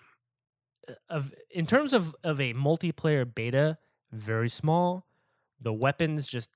uh, 0.88 0.94
of 1.08 1.34
in 1.50 1.66
terms 1.66 1.92
of 1.92 2.14
of 2.24 2.40
a 2.40 2.54
multiplayer 2.54 3.32
beta, 3.32 3.78
very 4.12 4.48
small. 4.48 5.06
The 5.60 5.72
weapons 5.72 6.26
just 6.26 6.50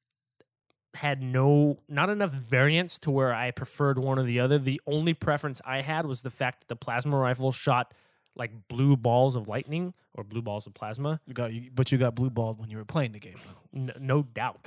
had 0.96 1.22
no 1.22 1.78
not 1.88 2.10
enough 2.10 2.32
variance 2.32 2.98
to 3.00 3.10
where 3.10 3.32
I 3.34 3.50
preferred 3.50 3.98
one 3.98 4.18
or 4.18 4.24
the 4.24 4.40
other. 4.40 4.58
The 4.58 4.80
only 4.86 5.14
preference 5.14 5.60
I 5.64 5.82
had 5.82 6.06
was 6.06 6.22
the 6.22 6.30
fact 6.30 6.60
that 6.60 6.68
the 6.68 6.76
plasma 6.76 7.16
rifle 7.16 7.52
shot 7.52 7.94
like 8.36 8.68
blue 8.68 8.96
balls 8.96 9.34
of 9.34 9.48
lightning 9.48 9.94
or 10.14 10.22
blue 10.22 10.42
balls 10.42 10.66
of 10.66 10.74
plasma. 10.74 11.20
You 11.26 11.34
got, 11.34 11.50
but 11.74 11.90
you 11.90 11.98
got 11.98 12.14
blue 12.14 12.30
balled 12.30 12.58
when 12.60 12.70
you 12.70 12.76
were 12.76 12.84
playing 12.84 13.12
the 13.12 13.18
game. 13.18 13.36
though. 13.46 13.92
No 13.98 14.22
doubt. 14.22 14.60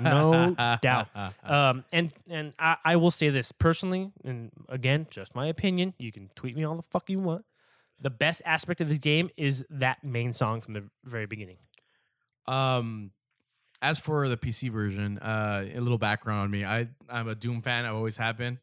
No 0.00 0.54
doubt. 0.82 1.08
Um, 1.44 1.84
and 1.92 2.12
and 2.28 2.52
I, 2.58 2.76
I 2.84 2.96
will 2.96 3.10
say 3.10 3.28
this 3.28 3.52
personally, 3.52 4.12
and 4.24 4.50
again, 4.68 5.06
just 5.10 5.34
my 5.34 5.46
opinion. 5.46 5.94
You 5.98 6.12
can 6.12 6.30
tweet 6.34 6.56
me 6.56 6.64
all 6.64 6.76
the 6.76 6.82
fuck 6.82 7.08
you 7.10 7.18
want. 7.20 7.44
The 8.00 8.10
best 8.10 8.42
aspect 8.44 8.80
of 8.80 8.88
this 8.88 8.98
game 8.98 9.30
is 9.36 9.64
that 9.70 10.04
main 10.04 10.32
song 10.32 10.60
from 10.60 10.74
the 10.74 10.84
very 11.04 11.26
beginning. 11.26 11.58
Um, 12.46 13.10
as 13.82 13.98
for 13.98 14.28
the 14.28 14.36
PC 14.36 14.70
version, 14.70 15.18
uh, 15.18 15.64
a 15.74 15.80
little 15.80 15.98
background 15.98 16.40
on 16.40 16.50
me. 16.50 16.64
I 16.64 16.88
I'm 17.08 17.28
a 17.28 17.34
Doom 17.34 17.62
fan. 17.62 17.84
I 17.84 17.88
always 17.88 18.16
have 18.16 18.36
been. 18.38 18.58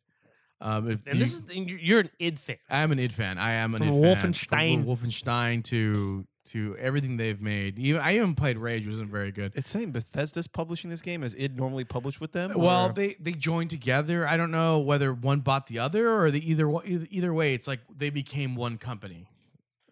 Um, 0.61 0.89
if 0.89 1.05
And 1.05 1.15
you- 1.15 1.19
this 1.25 1.33
is 1.35 1.43
you're 1.53 1.79
you're 1.79 1.99
an 2.01 2.09
id 2.19 2.39
fan. 2.39 2.57
I 2.69 2.81
am 2.83 2.91
an 2.91 2.99
id 2.99 3.13
fan. 3.13 3.37
I 3.37 3.51
am 3.53 3.75
an 3.75 3.79
From 3.79 3.87
id 3.89 3.93
fan. 4.15 4.15
From 4.15 4.31
Wolfenstein. 4.33 4.85
Wolfenstein 4.85 5.63
to 5.65 6.25
to 6.45 6.77
everything 6.77 7.17
they've 7.17 7.41
made. 7.41 7.79
Even 7.79 8.01
I 8.01 8.15
even 8.15 8.35
played 8.35 8.57
Rage, 8.59 8.85
wasn't 8.87 9.09
very 9.09 9.31
good. 9.31 9.51
It's 9.55 9.67
saying 9.67 9.91
Bethesda's 9.91 10.45
publishing 10.47 10.91
this 10.91 11.01
game 11.01 11.23
as 11.23 11.33
id 11.35 11.55
normally 11.57 11.83
published 11.85 12.21
with 12.21 12.33
them. 12.33 12.51
Well, 12.55 12.89
or- 12.89 12.93
they 12.93 13.15
they 13.19 13.31
joined 13.33 13.69
together. 13.71 14.27
I 14.27 14.37
don't 14.37 14.51
know 14.51 14.79
whether 14.79 15.13
one 15.13 15.39
bought 15.39 15.67
the 15.67 15.79
other 15.79 16.09
or 16.09 16.29
the 16.31 16.47
either, 16.49 16.71
either 16.85 17.33
way. 17.33 17.53
It's 17.55 17.67
like 17.67 17.79
they 17.97 18.09
became 18.11 18.55
one 18.55 18.77
company, 18.77 19.27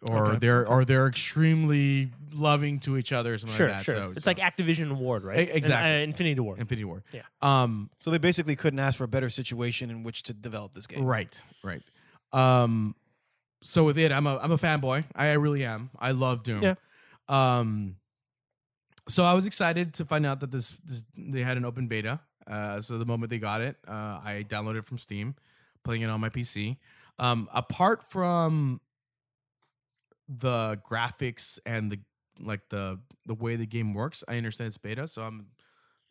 or 0.04 0.30
Okay. 0.30 0.38
they're 0.40 0.68
or 0.68 0.86
they're 0.86 1.08
extremely 1.08 2.12
loving 2.34 2.80
to 2.82 2.98
each 2.98 3.12
other, 3.12 3.34
or 3.36 3.38
something 3.38 3.56
Sure, 3.56 3.68
like 3.68 3.78
that. 3.78 3.84
sure. 3.86 3.96
So 3.96 4.12
it's 4.16 4.24
so- 4.26 4.30
like 4.32 4.38
Activision 4.40 4.92
Ward, 4.98 5.24
right? 5.24 5.48
E- 5.48 5.52
exactly. 5.52 5.90
And, 5.90 6.02
uh, 6.02 6.10
Infinity 6.12 6.40
Award. 6.40 6.60
Infinity 6.60 6.84
War. 6.86 7.04
Yeah. 7.12 7.22
Um. 7.42 7.90
so 8.00 8.10
they 8.12 8.18
basically 8.18 8.56
couldn't 8.56 8.80
ask 8.80 8.98
for 8.98 9.04
a 9.04 9.08
better 9.08 9.30
situation 9.30 9.90
in 9.90 10.04
which 10.04 10.24
to 10.24 10.34
develop 10.34 10.74
this 10.74 10.88
game. 10.88 11.04
Right. 11.04 11.42
Right. 11.64 11.82
Um. 12.32 12.96
So 13.62 13.84
with 13.86 13.98
it, 13.98 14.12
I'm 14.12 14.28
a 14.28 14.38
I'm 14.40 14.52
a 14.52 14.58
fanboy. 14.58 15.06
I 15.16 15.32
really 15.34 15.64
am. 15.64 15.90
I 16.00 16.12
love 16.12 16.44
Doom. 16.44 16.64
Yeah. 16.64 16.76
Um. 17.30 17.98
So 19.10 19.24
I 19.26 19.34
was 19.34 19.46
excited 19.46 19.94
to 19.96 20.06
find 20.06 20.26
out 20.26 20.40
that 20.40 20.52
this, 20.52 20.76
this 20.86 21.04
they 21.18 21.42
had 21.42 21.58
an 21.58 21.66
open 21.66 21.88
beta. 21.88 22.20
Uh. 22.48 22.82
So 22.82 22.98
the 22.98 23.06
moment 23.06 23.30
they 23.30 23.40
got 23.40 23.62
it, 23.62 23.78
uh, 23.88 24.20
I 24.24 24.46
downloaded 24.48 24.80
it 24.80 24.86
from 24.86 24.98
Steam, 24.98 25.36
playing 25.84 26.02
it 26.02 26.10
on 26.10 26.20
my 26.20 26.30
PC. 26.30 26.78
Um. 27.20 27.48
Apart 27.54 28.10
from 28.10 28.82
the 30.40 30.80
graphics 30.90 31.60
and 31.66 31.92
the 31.92 32.00
like 32.40 32.62
the 32.70 33.00
the 33.26 33.34
way 33.36 33.56
the 33.56 33.66
game 33.68 33.94
works, 33.94 34.24
I 34.28 34.38
understand 34.38 34.68
it's 34.70 34.78
beta. 34.78 35.08
So 35.08 35.22
I'm. 35.24 35.48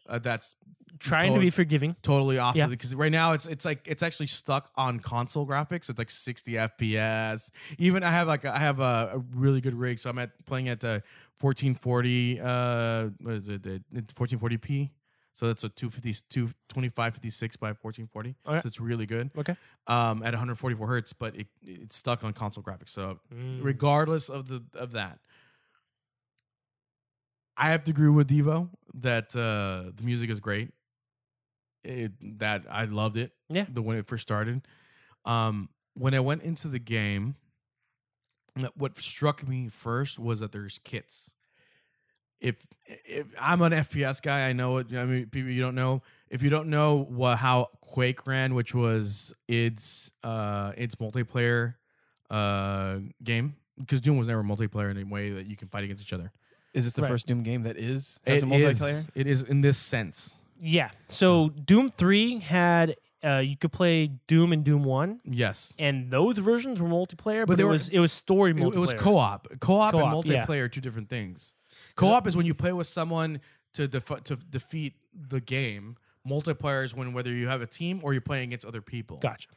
Uh, 0.09 0.19
that's 0.19 0.57
Trying 0.99 1.33
to 1.35 1.39
be 1.39 1.51
forgiving. 1.51 1.95
totally 2.03 2.37
off 2.37 2.57
Yeah. 2.57 2.67
because 2.67 2.93
right 2.93 3.11
now 3.13 3.35
it's 3.35 3.47
it's 3.47 3.65
like 3.65 3.87
it's 3.87 4.03
actually 4.03 4.27
stuck 4.27 4.69
on 4.75 4.99
console 4.99 5.47
graphics. 5.47 5.89
It's 5.89 5.97
like 5.99 6.11
60 6.11 6.53
FPS. 6.55 7.51
Even 7.79 8.03
I 8.03 8.11
have 8.11 8.27
like 8.27 8.45
I 8.45 8.59
have 8.59 8.81
a, 8.81 9.11
a 9.15 9.19
really 9.33 9.61
good 9.61 9.75
rig, 9.75 10.01
so 10.01 10.11
I'm 10.11 10.19
at 10.19 10.31
playing 10.45 10.69
at 10.69 10.81
the 10.81 11.05
1440. 11.41 12.41
Uh, 12.41 13.11
what 13.21 13.35
is 13.35 13.49
it? 13.49 13.63
The 13.63 13.81
1440p. 13.93 14.91
So 15.35 15.47
that's 15.47 15.65
a 15.65 15.71
250, 15.71 16.13
2556 16.69 17.57
by 17.57 17.69
1440. 17.69 18.35
Okay. 18.47 18.61
So 18.61 18.67
it's 18.67 18.79
really 18.81 19.07
good. 19.07 19.31
Okay. 19.37 19.57
Um, 19.87 20.23
at 20.23 20.33
144 20.35 20.87
hertz, 20.87 21.13
but 21.15 21.35
it, 21.35 21.47
it's 21.63 21.97
stuck 21.97 22.23
on 22.23 22.33
console 22.35 22.63
graphics. 22.63 22.91
So 22.91 23.19
Mm. 23.35 23.61
regardless 23.63 24.29
of 24.29 24.49
the 24.49 24.63
of 24.75 24.93
that, 24.93 25.19
I 27.57 27.71
have 27.71 27.85
to 27.85 27.91
agree 27.91 28.09
with 28.11 28.29
Devo 28.29 28.71
that 28.95 29.35
uh, 29.37 29.91
the 29.95 30.03
music 30.03 30.31
is 30.31 30.41
great. 30.41 30.71
It, 31.85 32.13
that 32.39 32.65
I 32.71 32.85
loved 32.85 33.17
it. 33.17 33.33
Yeah. 33.49 33.67
The 33.69 33.83
when 33.83 33.97
it 33.99 34.07
first 34.07 34.23
started. 34.23 34.67
Um, 35.25 35.69
when 35.95 36.15
I 36.15 36.21
went 36.21 36.43
into 36.43 36.69
the 36.69 36.79
game, 36.79 37.37
what 38.77 38.97
struck 38.99 39.47
me 39.47 39.69
first 39.69 40.19
was 40.19 40.41
that 40.41 40.53
there's 40.53 40.79
kits. 40.79 41.33
If 42.43 42.67
if 42.87 43.27
I'm 43.41 43.63
an 43.63 43.73
FPS 43.73 44.21
guy, 44.21 44.49
I 44.49 44.53
know 44.53 44.79
it. 44.79 44.89
I 44.95 45.05
mean, 45.05 45.27
people 45.27 45.51
you 45.51 45.63
don't 45.63 45.75
know. 45.77 46.03
If 46.29 46.43
you 46.43 46.51
don't 46.51 46.69
know 46.69 47.05
what 47.09 47.39
how 47.39 47.69
Quake 47.81 48.27
ran, 48.27 48.55
which 48.55 48.75
was 48.75 49.33
its 49.49 50.11
uh 50.25 50.73
its 50.77 50.97
multiplayer 50.97 51.75
uh 52.31 52.99
game, 53.23 53.57
because 53.79 54.01
Doom 54.01 54.17
was 54.19 54.29
never 54.29 54.43
multiplayer 54.43 54.91
in 54.91 54.99
a 54.99 55.05
way 55.05 55.31
that 55.31 55.47
you 55.47 55.57
can 55.57 55.69
fight 55.69 55.85
against 55.85 56.03
each 56.03 56.13
other. 56.13 56.33
Is 56.75 56.85
this 56.85 56.95
the 56.95 57.03
Right. 57.03 57.09
first 57.09 57.27
Doom 57.27 57.43
game 57.43 57.63
that 57.63 57.77
is 57.77 58.21
has 58.27 58.43
It 58.43 58.49
a 58.51 58.55
is- 58.55 58.81
multiplayer? 58.81 59.05
It 59.15 59.27
is 59.27 59.43
in 59.43 59.61
this 59.61 59.79
sense. 59.79 60.37
Yeah. 60.61 60.91
So 61.09 61.51
Doom 61.51 61.89
Three 61.91 62.39
had 62.41 62.97
uh, 63.25 63.37
you 63.39 63.57
could 63.57 63.71
play 63.71 64.09
Doom 64.27 64.53
and 64.53 64.65
Doom 64.65 64.83
One, 64.83 65.21
Yes. 65.25 65.75
and 65.79 66.11
those 66.11 66.39
versions 66.39 66.83
were 66.83 66.89
multiplayer, 66.89 67.47
but, 67.47 67.57
they 67.57 67.63
it 67.63 67.67
were- 67.67 67.73
was 67.73 67.89
it 67.89 68.01
was 68.01 68.11
story 68.11 68.51
It, 68.51 68.57
multiplayer. 68.57 68.75
it 68.75 68.79
was 68.81 68.95
co-op. 68.95 69.61
Co-op, 69.61 69.95
and 69.95 70.03
Co-op, 70.03 70.27
yeah. 70.27 70.45
multiplayer 70.45 70.63
are 70.63 70.69
two 70.69 70.81
different 70.81 71.09
things. 71.09 71.53
Co-op 71.97 72.27
is 72.27 72.37
when 72.37 72.47
you 72.47 72.55
play 72.55 72.73
with 72.73 72.87
someone 72.87 73.41
to 73.75 73.89
def- 73.89 74.25
to 74.25 74.37
defeat 74.37 74.95
the 75.15 75.41
game. 75.41 75.97
Multiplayer 76.29 76.85
is 76.85 76.95
when 76.95 77.13
whether 77.13 77.31
you 77.31 77.49
have 77.49 77.63
a 77.63 77.67
team 77.67 78.01
or 78.03 78.13
you're 78.13 78.21
playing 78.23 78.51
against 78.51 78.65
other 78.67 78.81
people. 78.81 79.17
Gotcha. 79.19 79.49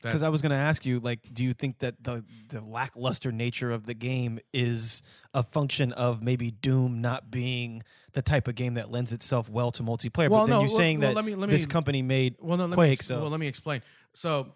Because 0.00 0.22
I 0.24 0.30
was 0.30 0.42
going 0.42 0.50
to 0.50 0.56
ask 0.56 0.84
you, 0.84 0.98
like, 0.98 1.20
do 1.32 1.44
you 1.44 1.52
think 1.52 1.78
that 1.78 2.02
the 2.02 2.24
the 2.48 2.60
lackluster 2.60 3.30
nature 3.30 3.70
of 3.70 3.86
the 3.86 3.94
game 3.94 4.40
is 4.52 5.02
a 5.32 5.42
function 5.44 5.92
of 5.92 6.22
maybe 6.22 6.50
Doom 6.50 7.00
not 7.00 7.30
being 7.30 7.82
the 8.12 8.22
type 8.22 8.48
of 8.48 8.56
game 8.56 8.74
that 8.74 8.90
lends 8.90 9.12
itself 9.12 9.48
well 9.48 9.70
to 9.72 9.82
multiplayer? 9.84 10.28
Well, 10.28 10.40
but 10.40 10.46
then 10.46 10.50
no, 10.56 10.60
you're 10.62 10.68
well- 10.70 10.76
saying 10.76 10.98
well, 11.00 11.10
that 11.10 11.14
let 11.16 11.24
me- 11.24 11.34
let 11.36 11.50
this 11.50 11.66
company 11.66 12.02
made 12.02 12.36
well, 12.40 12.56
no, 12.58 12.66
let 12.66 12.78
me 12.78 12.92
ex- 12.92 13.06
so- 13.06 13.20
well, 13.22 13.30
let 13.30 13.38
me 13.38 13.46
explain. 13.46 13.80
So, 14.12 14.52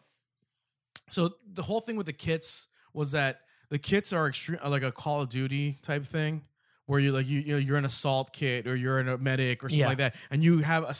so 1.11 1.35
the 1.53 1.63
whole 1.63 1.81
thing 1.81 1.97
with 1.97 2.07
the 2.07 2.13
kits 2.13 2.69
was 2.93 3.13
that 3.13 3.43
the 3.69 3.79
kits 3.79 4.13
are 4.13 4.27
extreme, 4.29 4.59
are 4.63 4.71
like 4.71 4.83
a 4.83 4.91
Call 4.91 5.21
of 5.23 5.29
Duty 5.29 5.79
type 5.83 6.05
thing, 6.05 6.43
where 6.87 7.01
you 7.01 7.13
like 7.13 7.27
you 7.27 7.41
you 7.41 7.53
know 7.53 7.59
you're 7.59 7.77
an 7.77 7.85
assault 7.85 8.33
kit 8.33 8.67
or 8.67 8.75
you're 8.77 8.99
in 9.01 9.09
a 9.09 9.19
medic 9.19 9.63
or 9.63 9.69
something 9.69 9.81
Yeah. 9.81 9.89
like 9.89 9.99
that, 9.99 10.15
and 10.31 10.43
you 10.43 10.59
have 10.59 10.85
a 10.85 10.95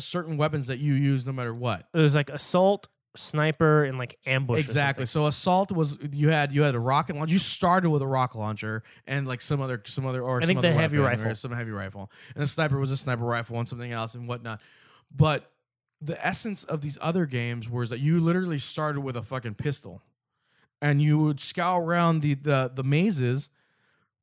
certain 0.00 0.36
weapons 0.36 0.66
that 0.68 0.78
you 0.78 0.94
use 0.94 1.26
no 1.26 1.32
matter 1.32 1.54
what. 1.54 1.88
It 1.92 1.98
was 1.98 2.14
like 2.14 2.30
assault, 2.30 2.88
sniper, 3.16 3.84
and 3.84 3.98
like 3.98 4.18
ambush. 4.26 4.60
Exactly. 4.60 5.06
So 5.06 5.26
assault 5.26 5.70
was 5.72 5.98
you 6.12 6.28
had 6.28 6.52
you 6.52 6.62
had 6.62 6.74
a 6.74 6.80
rocket 6.80 7.16
launcher. 7.16 7.32
You 7.32 7.38
started 7.38 7.90
with 7.90 8.02
a 8.02 8.06
rocket 8.06 8.38
launcher 8.38 8.82
and 9.06 9.26
like 9.26 9.40
some 9.40 9.60
other 9.60 9.82
some 9.86 10.06
other 10.06 10.22
or 10.22 10.38
I 10.38 10.40
some 10.42 10.46
think 10.48 10.58
other 10.60 10.68
the 10.72 10.74
heavy 10.74 10.98
rifle. 10.98 11.34
some 11.34 11.52
heavy 11.52 11.70
rifle, 11.72 12.10
and 12.34 12.42
the 12.42 12.46
sniper 12.46 12.78
was 12.78 12.90
a 12.90 12.96
sniper 12.96 13.24
rifle 13.24 13.58
and 13.58 13.68
something 13.68 13.92
else 13.92 14.14
and 14.14 14.26
whatnot. 14.28 14.60
But 15.14 15.50
the 16.00 16.24
essence 16.26 16.64
of 16.64 16.80
these 16.80 16.98
other 17.00 17.26
games 17.26 17.68
was 17.68 17.90
that 17.90 18.00
you 18.00 18.18
literally 18.20 18.58
started 18.58 19.00
with 19.02 19.16
a 19.16 19.22
fucking 19.22 19.54
pistol, 19.54 20.02
and 20.80 21.00
you 21.02 21.18
would 21.18 21.40
scour 21.40 21.82
around 21.84 22.20
the 22.22 22.34
the 22.34 22.70
the 22.74 22.82
mazes 22.84 23.50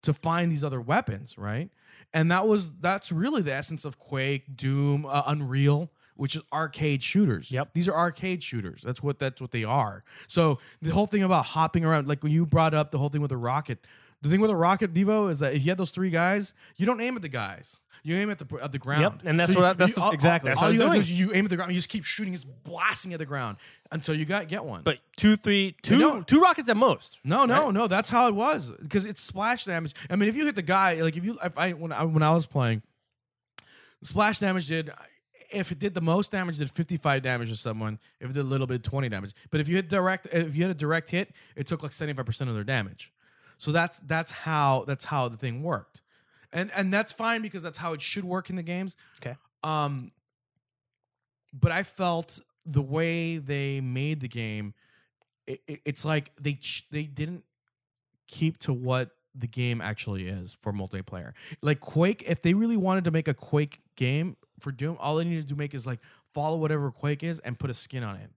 to 0.03 0.13
find 0.13 0.51
these 0.51 0.63
other 0.63 0.82
weapons, 0.82 1.38
right? 1.38 1.70
And 2.13 2.32
that 2.32 2.48
was 2.48 2.74
that's 2.79 3.12
really 3.12 3.41
the 3.41 3.53
essence 3.53 3.86
of 3.86 4.00
Quake, 4.00 4.56
Doom, 4.56 5.06
uh, 5.06 5.24
Unreal, 5.27 5.91
which 6.15 6.36
is 6.36 6.41
arcade 6.51 7.01
shooters. 7.03 7.51
Yep. 7.51 7.70
These 7.74 7.88
are 7.88 7.96
arcade 7.96 8.44
shooters. 8.44 8.82
That's 8.82 9.03
what 9.03 9.20
that's 9.20 9.41
what 9.41 9.51
they 9.51 9.63
are. 9.63 10.03
So 10.27 10.60
the 10.82 10.91
whole 10.91 11.06
thing 11.06 11.24
about 11.24 11.46
hopping 11.46 11.86
around, 11.86 12.08
like 12.08 12.24
when 12.24 12.32
you 12.32 12.46
brought 12.46 12.74
up 12.74 12.91
the 12.91 12.98
whole 12.98 13.10
thing 13.10 13.22
with 13.22 13.29
the 13.29 13.38
rocket, 13.38 13.86
the 14.21 14.29
thing 14.29 14.41
with 14.41 14.51
a 14.51 14.55
rocket 14.55 14.93
Devo 14.93 15.29
is 15.31 15.39
that 15.39 15.53
if 15.53 15.63
you 15.63 15.69
had 15.71 15.77
those 15.77 15.91
three 15.91 16.09
guys, 16.09 16.53
you 16.75 16.85
don't 16.85 16.99
aim 17.01 17.15
at 17.15 17.21
the 17.21 17.29
guys. 17.29 17.79
You 18.03 18.15
aim 18.15 18.29
at 18.29 18.38
the 18.38 18.45
at 18.63 18.71
the 18.71 18.79
ground. 18.79 19.01
Yep, 19.01 19.13
and 19.25 19.39
that's 19.39 19.53
So 19.53 19.59
what 19.59 19.65
you- 19.65 19.69
I- 19.69 19.73
that's 19.73 19.95
you- 19.97 20.03
the- 20.03 20.09
exactly, 20.11 20.49
that's 20.49 20.59
All 20.61 20.67
what 20.67 20.69
I 20.69 20.73
you 20.73 20.77
was 20.79 20.83
do 20.85 20.89
doing. 20.89 20.99
is 21.01 21.11
you 21.11 21.33
aim 21.33 21.45
at 21.45 21.49
the 21.49 21.55
ground. 21.57 21.71
You 21.71 21.77
just 21.77 21.89
keep 21.89 22.05
shooting, 22.05 22.33
it's 22.33 22.43
blasting 22.45 23.13
at 23.13 23.19
the 23.19 23.25
ground 23.25 23.57
until 23.91 24.15
you 24.15 24.23
got 24.25 24.47
get 24.47 24.63
one. 24.63 24.83
But 24.83 24.99
two, 25.17 25.35
three, 25.35 25.75
two, 25.81 25.97
No. 25.99 26.21
two 26.21 26.39
rockets 26.39 26.69
at 26.69 26.77
most. 26.77 27.19
No, 27.23 27.45
no, 27.45 27.65
Right? 27.65 27.73
no. 27.73 27.88
That's 27.88 28.09
how 28.09 28.27
it 28.29 28.35
was 28.35 28.71
because 28.81 29.05
it's 29.05 29.21
splash 29.21 29.65
damage. 29.65 29.93
I 30.09 30.15
mean, 30.15 30.29
if 30.29 30.35
you 30.35 30.45
hit 30.45 30.55
the 30.55 30.61
guy, 30.61 31.01
like 31.01 31.17
if 31.17 31.25
you, 31.25 31.38
if 31.43 31.57
I 31.57 31.71
when 31.73 31.91
I 31.91 32.03
when 32.03 32.23
I 32.23 32.31
was 32.31 32.45
playing, 32.45 32.83
splash 34.01 34.39
damage 34.39 34.67
did. 34.67 34.91
If 35.51 35.71
it 35.71 35.79
did 35.79 35.95
the 35.95 36.01
most 36.01 36.29
damage, 36.31 36.57
it 36.57 36.59
did 36.59 36.69
fifty 36.71 36.95
five 36.95 37.23
damage 37.23 37.49
to 37.49 37.55
someone. 37.55 37.97
If 38.19 38.29
it 38.29 38.33
did 38.33 38.41
a 38.41 38.43
little 38.43 38.67
bit, 38.67 38.83
twenty 38.83 39.09
damage. 39.09 39.33
But 39.49 39.59
if 39.61 39.67
you 39.67 39.75
hit 39.75 39.89
direct, 39.89 40.27
if 40.31 40.55
you 40.55 40.61
had 40.63 40.71
a 40.71 40.75
direct 40.75 41.09
hit, 41.09 41.31
it 41.55 41.65
took 41.65 41.81
like 41.81 41.91
seventy 41.91 42.15
five 42.15 42.25
percent 42.27 42.49
of 42.51 42.55
their 42.55 42.63
damage. 42.63 43.11
So 43.60 43.72
that's 43.72 44.00
that's 44.00 44.32
how 44.32 44.86
that's 44.88 45.06
how 45.06 45.30
the 45.30 45.38
thing 45.38 45.62
worked, 45.62 46.01
and 46.51 46.72
and 46.75 46.92
that's 46.92 47.12
fine 47.13 47.42
because 47.44 47.62
that's 47.62 47.78
how 47.78 47.94
it 47.94 48.01
should 48.01 48.24
work 48.24 48.50
in 48.50 48.56
the 48.56 48.63
games. 48.63 48.96
Okay. 49.22 49.36
Um. 49.63 50.12
But 51.54 51.72
I 51.72 51.84
felt 51.84 52.39
the 52.66 52.82
way 52.82 53.38
they 53.38 53.82
made 53.82 54.20
the 54.20 54.28
game, 54.28 54.74
it, 55.48 55.62
it- 55.68 55.82
it's 55.86 56.06
like 56.06 56.32
they 56.39 56.54
ch- 56.54 56.88
they 56.92 57.04
didn't 57.04 57.44
keep 58.28 58.58
to 58.60 58.74
what 58.74 59.12
the 59.36 59.48
game 59.48 59.82
actually 59.82 60.28
is 60.28 60.54
for 60.54 60.72
multiplayer. 60.74 61.34
Like 61.62 61.80
Quake, 61.80 62.24
if 62.28 62.42
they 62.42 62.54
really 62.54 62.78
wanted 62.78 63.04
to 63.06 63.12
make 63.12 63.28
a 63.28 63.34
Quake 63.34 63.80
game 63.96 64.38
for 64.60 64.72
Doom, 64.72 64.98
all 65.00 65.16
they 65.18 65.24
needed 65.24 65.48
to 65.50 65.56
make 65.56 65.74
is 65.74 65.86
like 65.88 66.00
follow 66.34 66.58
whatever 66.58 66.92
Quake 66.92 67.24
is 67.24 67.39
and 67.39 67.58
put 67.58 67.70
a 67.70 67.74
skin 67.74 68.04
on 68.04 68.16
it. 68.18 68.30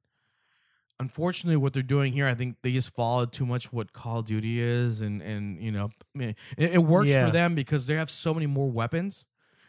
Unfortunately, 1.02 1.56
what 1.56 1.72
they're 1.72 1.82
doing 1.82 2.12
here, 2.12 2.26
I 2.28 2.34
think 2.34 2.56
they 2.62 2.72
just 2.72 2.94
followed 2.94 3.32
too 3.32 3.44
much 3.44 3.72
what 3.72 3.92
Call 3.92 4.20
of 4.20 4.26
Duty 4.26 4.60
is, 4.60 5.00
and 5.00 5.20
and 5.20 5.60
you 5.60 5.72
know, 5.72 5.90
I 6.14 6.18
mean, 6.18 6.36
it, 6.56 6.74
it 6.74 6.78
works 6.84 7.08
Yeah. 7.08 7.26
for 7.26 7.32
them 7.32 7.54
because 7.54 7.86
they 7.86 7.94
have 7.94 8.08
so 8.10 8.32
many 8.32 8.46
more 8.46 8.70
weapons, 8.70 9.24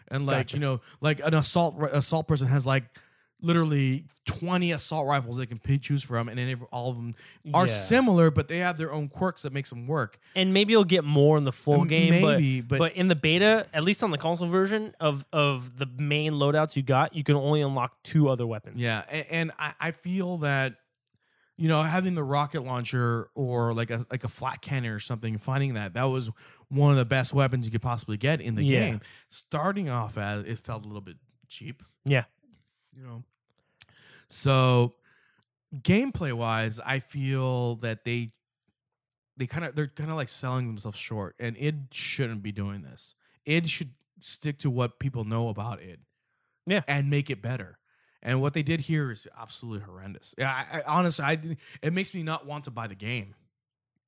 and 0.10 0.26
like 0.26 0.38
Gotcha. 0.48 0.58
you 0.58 0.62
know, 0.62 0.82
like 1.02 1.20
an 1.26 1.34
assault 1.34 1.76
assault 1.92 2.28
person 2.28 2.48
has 2.48 2.66
like 2.66 2.86
literally 3.42 4.06
20 4.26 4.72
assault 4.72 5.06
rifles 5.06 5.38
they 5.38 5.46
can 5.46 5.60
pick, 5.60 5.82
choose 5.82 6.02
from 6.02 6.30
and 6.30 6.38
then 6.38 6.62
all 6.72 6.90
of 6.92 6.96
them 6.96 7.14
are 7.54 7.68
Yeah. 7.68 7.74
similar 7.74 8.32
but 8.32 8.48
they 8.48 8.60
have 8.60 8.78
their 8.78 8.94
own 8.94 9.10
quirks 9.10 9.42
that 9.42 9.52
makes 9.52 9.70
them 9.70 9.86
work 9.86 10.18
And 10.34 10.54
maybe 10.54 10.72
you'll 10.72 10.86
get 10.86 11.04
more 11.04 11.38
in 11.38 11.44
the 11.44 11.52
full 11.52 11.84
game. 11.84 12.12
maybe, 12.12 12.62
but, 12.62 12.80
but- 12.80 12.94
in 12.94 13.10
the 13.10 13.16
beta, 13.16 13.68
at 13.74 13.84
least 13.84 14.02
on 14.02 14.12
the 14.12 14.18
console 14.18 14.48
version 14.48 14.94
of 15.02 15.26
of 15.34 15.78
the 15.78 15.88
main 15.98 16.34
loadouts 16.34 16.78
you 16.78 16.84
got, 16.84 17.14
you 17.18 17.24
can 17.26 17.36
only 17.36 17.60
unlock 17.62 18.02
two 18.04 18.30
other 18.30 18.48
weapons. 18.48 18.80
Yeah, 18.80 19.04
and, 19.10 19.26
and 19.30 19.52
I, 19.60 19.74
I 19.78 19.92
feel 19.92 20.38
that 20.38 20.76
you 21.58 21.68
know 21.68 21.84
having 21.84 22.16
the 22.16 22.24
rocket 22.24 22.62
launcher 22.64 23.28
or 23.36 23.74
like 23.74 23.90
a 23.92 24.06
like 24.12 24.24
a 24.24 24.28
flak 24.28 24.62
cannon 24.62 24.92
or 24.92 25.00
something, 25.00 25.38
finding 25.38 25.74
that 25.76 25.94
that 25.94 26.06
was 26.06 26.32
one 26.70 26.92
of 26.92 26.98
the 26.98 27.06
best 27.06 27.34
weapons 27.34 27.66
you 27.66 27.72
could 27.72 27.82
possibly 27.82 28.18
get 28.18 28.42
in 28.42 28.56
the 28.56 28.64
Yeah. 28.64 28.80
game. 28.90 29.02
Starting 29.30 29.90
off 29.90 30.18
at 30.18 30.40
it 30.48 30.58
felt 30.60 30.84
a 30.86 30.88
little 30.88 31.02
bit 31.02 31.18
cheap, 31.48 31.84
Yeah. 32.06 32.26
you 32.96 33.04
know. 33.04 33.24
So 34.28 34.96
gameplay 35.76 36.34
wise, 36.34 36.80
I 36.80 37.00
feel 37.00 37.76
that 37.78 38.04
they 38.06 38.32
they 39.38 39.48
kind 39.48 39.66
of 39.66 39.76
they're 39.76 39.88
kind 39.88 40.10
of 40.10 40.16
like 40.16 40.30
selling 40.30 40.68
themselves 40.68 40.98
short, 40.98 41.36
and 41.40 41.56
it 41.58 41.76
shouldn't 41.92 42.44
be 42.44 42.52
doing 42.52 42.82
this. 42.84 43.16
It 43.46 43.68
should 43.68 43.94
stick 44.20 44.58
to 44.60 44.70
what 44.70 45.00
people 45.00 45.24
know 45.26 45.50
about 45.50 45.82
it, 45.82 46.00
Yeah. 46.66 46.82
and 46.88 47.10
make 47.10 47.30
it 47.30 47.42
better. 47.42 47.78
And 48.24 48.42
what 48.42 48.54
they 48.54 48.64
did 48.64 48.80
here 48.82 49.12
is 49.12 49.28
absolutely 49.40 49.86
horrendous. 49.86 50.34
Yeah, 50.38 50.50
I, 50.50 50.80
I 50.80 50.82
honestly, 50.88 51.26
I 51.26 51.58
it 51.82 51.94
makes 51.94 52.14
me 52.16 52.24
not 52.24 52.46
want 52.48 52.64
to 52.64 52.72
buy 52.72 52.88
the 52.88 52.96
game. 52.96 53.36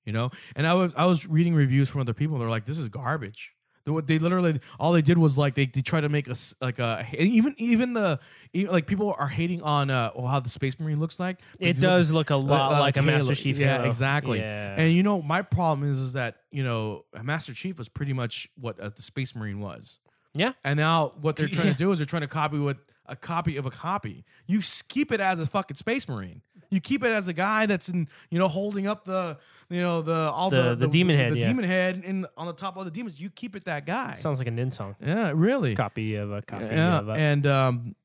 You 0.06 0.14
know, 0.14 0.30
and 0.56 0.66
I 0.66 0.74
was 0.76 0.94
I 0.96 1.06
was 1.06 1.28
reading 1.28 1.54
reviews 1.56 1.90
from 1.90 2.02
other 2.02 2.14
people. 2.14 2.38
They're 2.40 2.50
like, 2.50 2.66
"This 2.66 2.78
is 2.80 2.90
garbage." 2.90 3.54
They, 3.86 3.92
what 3.92 4.08
they 4.08 4.18
literally 4.20 4.60
all 4.80 4.94
they 4.94 5.02
did 5.02 5.18
was 5.18 5.38
like 5.38 5.54
they, 5.56 5.66
they 5.66 5.82
try 5.82 6.00
to 6.02 6.10
make 6.10 6.30
us 6.30 6.56
like 6.62 6.80
a 6.80 7.06
even 7.18 7.54
even 7.58 7.94
the 7.94 8.20
even, 8.54 8.72
like 8.72 8.86
people 8.88 9.14
are 9.18 9.28
hating 9.28 9.62
on 9.64 9.90
uh 9.90 10.12
oh, 10.16 10.28
how 10.28 10.40
the 10.40 10.50
Space 10.50 10.80
Marine 10.80 11.00
looks 11.00 11.20
like. 11.20 11.40
It 11.60 11.80
does 11.82 12.10
look 12.12 12.30
a 12.30 12.36
lot 12.36 12.74
uh, 12.74 12.80
like 12.80 12.98
a 12.98 13.02
Halo. 13.02 13.18
Master 13.18 13.36
Chief. 13.36 13.58
Yeah, 13.58 13.78
Halo. 13.78 13.88
exactly. 13.90 14.40
Yeah. 14.40 14.76
And 14.80 14.92
you 14.94 15.04
know, 15.04 15.22
my 15.24 15.42
problem 15.42 15.90
is 15.90 16.00
is 16.00 16.14
that 16.14 16.38
you 16.52 16.64
know 16.64 17.06
a 17.14 17.24
Master 17.24 17.54
Chief 17.54 17.78
was 17.78 17.90
pretty 17.90 18.14
much 18.14 18.48
what 18.60 18.80
uh, 18.80 18.90
the 18.96 19.02
Space 19.02 19.36
Marine 19.36 19.60
was. 19.60 20.00
yeah. 20.34 20.54
And 20.64 20.78
now 20.78 21.14
what 21.20 21.36
they're 21.36 21.48
trying 21.58 21.68
Yeah. 21.68 21.74
to 21.74 21.78
do 21.80 21.92
is 21.92 21.98
they're 22.00 22.06
trying 22.06 22.22
to 22.22 22.28
copy 22.28 22.60
what 22.60 22.78
a 23.08 23.16
copy 23.16 23.58
of 23.58 23.66
a 23.66 23.72
copy. 23.72 24.26
You 24.48 24.62
keep 24.88 25.12
it 25.12 25.20
as 25.20 25.40
a 25.40 25.46
fucking 25.46 25.78
space 25.78 26.08
marine. 26.08 26.42
You 26.70 26.80
keep 26.82 27.04
it 27.04 27.12
as 27.12 27.28
a 27.28 27.34
guy 27.34 27.66
that's 27.68 27.90
in, 27.90 28.08
you 28.30 28.40
know, 28.40 28.48
holding 28.48 28.88
up 28.88 29.06
the, 29.06 29.38
you 29.70 29.80
know, 29.82 30.02
the 30.02 30.32
all 30.32 30.50
The- 30.50 30.70
the 30.70 30.76
the 30.76 30.88
demon 30.88 31.16
head, 31.16 31.32
the 31.34 31.40
yeah. 31.40 31.48
demon 31.48 31.66
head 31.66 32.04
in 32.04 32.26
on 32.36 32.48
the 32.48 32.54
top 32.54 32.76
of 32.78 32.86
the 32.86 32.92
demons. 32.92 33.22
You 33.22 33.30
keep 33.30 33.56
it 33.56 33.66
that 33.66 33.86
guy. 33.86 34.16
Sounds 34.16 34.40
like 34.40 34.48
a 34.48 34.52
Nin 34.52 34.72
song. 34.72 34.96
yeah, 35.00 35.32
really. 35.36 35.76
Copy 35.76 36.16
of 36.16 36.32
a 36.32 36.42
copy 36.42 36.66
Yeah, 36.66 37.00
of 37.00 37.10
a. 37.10 37.12
and 37.14 37.46
um, 37.48 37.96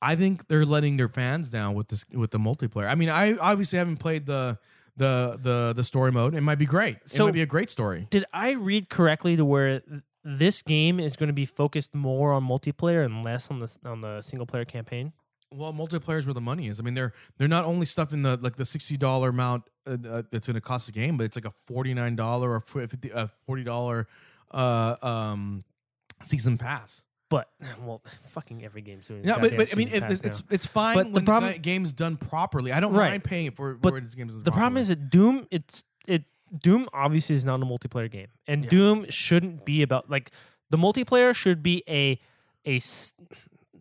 I 0.00 0.16
think 0.16 0.48
they're 0.48 0.64
letting 0.66 0.96
their 0.96 1.08
fans 1.08 1.50
down 1.50 1.74
with 1.74 1.88
this 1.88 2.04
with 2.12 2.30
the 2.30 2.38
multiplayer. 2.38 2.88
I 2.88 2.94
mean, 2.94 3.08
I 3.10 3.36
obviously 3.36 3.78
haven't 3.78 3.98
played 3.98 4.26
the 4.26 4.58
the 4.96 5.38
the 5.42 5.72
the 5.76 5.84
story 5.84 6.10
mode. 6.12 6.34
It 6.34 6.40
might 6.40 6.58
be 6.58 6.66
great. 6.66 6.96
it 7.04 7.10
So- 7.10 7.26
might 7.26 7.32
be 7.34 7.42
a 7.42 7.46
great 7.46 7.70
story. 7.70 8.06
Did 8.10 8.24
I 8.32 8.52
read 8.52 8.88
correctly 8.88 9.36
to 9.36 9.44
where 9.44 9.82
this 10.24 10.62
game 10.62 10.98
is 10.98 11.16
going 11.16 11.28
to 11.28 11.32
be 11.34 11.44
focused 11.44 11.94
more 11.94 12.32
on 12.32 12.46
multiplayer 12.46 13.04
and 13.04 13.24
less 13.24 13.50
on 13.50 13.58
the 13.60 13.72
on 13.84 14.00
the 14.00 14.22
single 14.22 14.46
player 14.46 14.64
campaign. 14.64 15.12
Well, 15.52 15.72
multiplayer 15.72 16.18
is 16.18 16.26
where 16.26 16.34
the 16.34 16.40
money 16.40 16.66
is. 16.68 16.80
I 16.80 16.82
mean, 16.82 16.94
they're 16.94 17.12
they're 17.38 17.46
not 17.48 17.64
only 17.64 17.86
stuff 17.86 18.12
in 18.12 18.22
the 18.22 18.36
like 18.40 18.56
the 18.56 18.64
sixty 18.64 18.96
dollar 18.96 19.28
amount 19.28 19.64
uh, 19.86 19.96
uh, 20.08 20.22
that's 20.32 20.46
going 20.48 20.54
to 20.54 20.60
cost 20.60 20.86
the 20.86 20.92
game, 20.92 21.16
but 21.16 21.24
it's 21.24 21.36
like 21.36 21.44
a 21.44 21.52
forty 21.66 21.94
nine 21.94 22.16
dollar 22.16 22.52
or 22.52 22.60
fifty 22.60 23.12
uh, 23.12 23.28
forty 23.46 23.62
dollar 23.62 24.08
uh, 24.50 24.96
um, 25.02 25.62
season 26.24 26.58
pass. 26.58 27.04
But 27.30 27.48
well, 27.84 28.02
fucking 28.30 28.64
every 28.64 28.82
game's 28.82 29.06
doing. 29.06 29.24
Yeah, 29.24 29.38
but, 29.38 29.56
but 29.56 29.72
I 29.72 29.76
mean, 29.76 29.88
it, 29.88 30.02
it's, 30.04 30.20
it's 30.22 30.44
it's 30.50 30.66
fine 30.66 30.96
But 30.96 31.02
the 31.04 31.10
when 31.10 31.24
the, 31.24 31.30
problem- 31.30 31.52
ga- 31.52 31.58
game's 31.58 31.92
done 31.92 32.16
properly. 32.16 32.72
I 32.72 32.80
don't 32.80 32.92
Right. 32.92 33.10
mind 33.10 33.24
paying 33.24 33.50
for 33.52 33.74
But 33.74 33.90
for 33.90 34.00
done 34.00 34.10
the 34.42 34.50
problem 34.50 34.54
properly. 34.74 34.80
is 34.80 34.88
that 34.88 35.10
Doom. 35.10 35.46
It's 35.50 35.84
it. 36.08 36.24
Doom 36.56 36.88
obviously 36.92 37.34
is 37.36 37.44
not 37.44 37.60
a 37.62 37.64
multiplayer 37.64 38.10
game, 38.10 38.28
and 38.46 38.64
Yeah. 38.64 38.70
Doom 38.70 39.10
shouldn't 39.10 39.64
be 39.64 39.82
about 39.82 40.08
like 40.10 40.30
the 40.70 40.78
multiplayer 40.78 41.34
should 41.34 41.62
be 41.62 41.82
a 41.88 42.18
a 42.66 42.80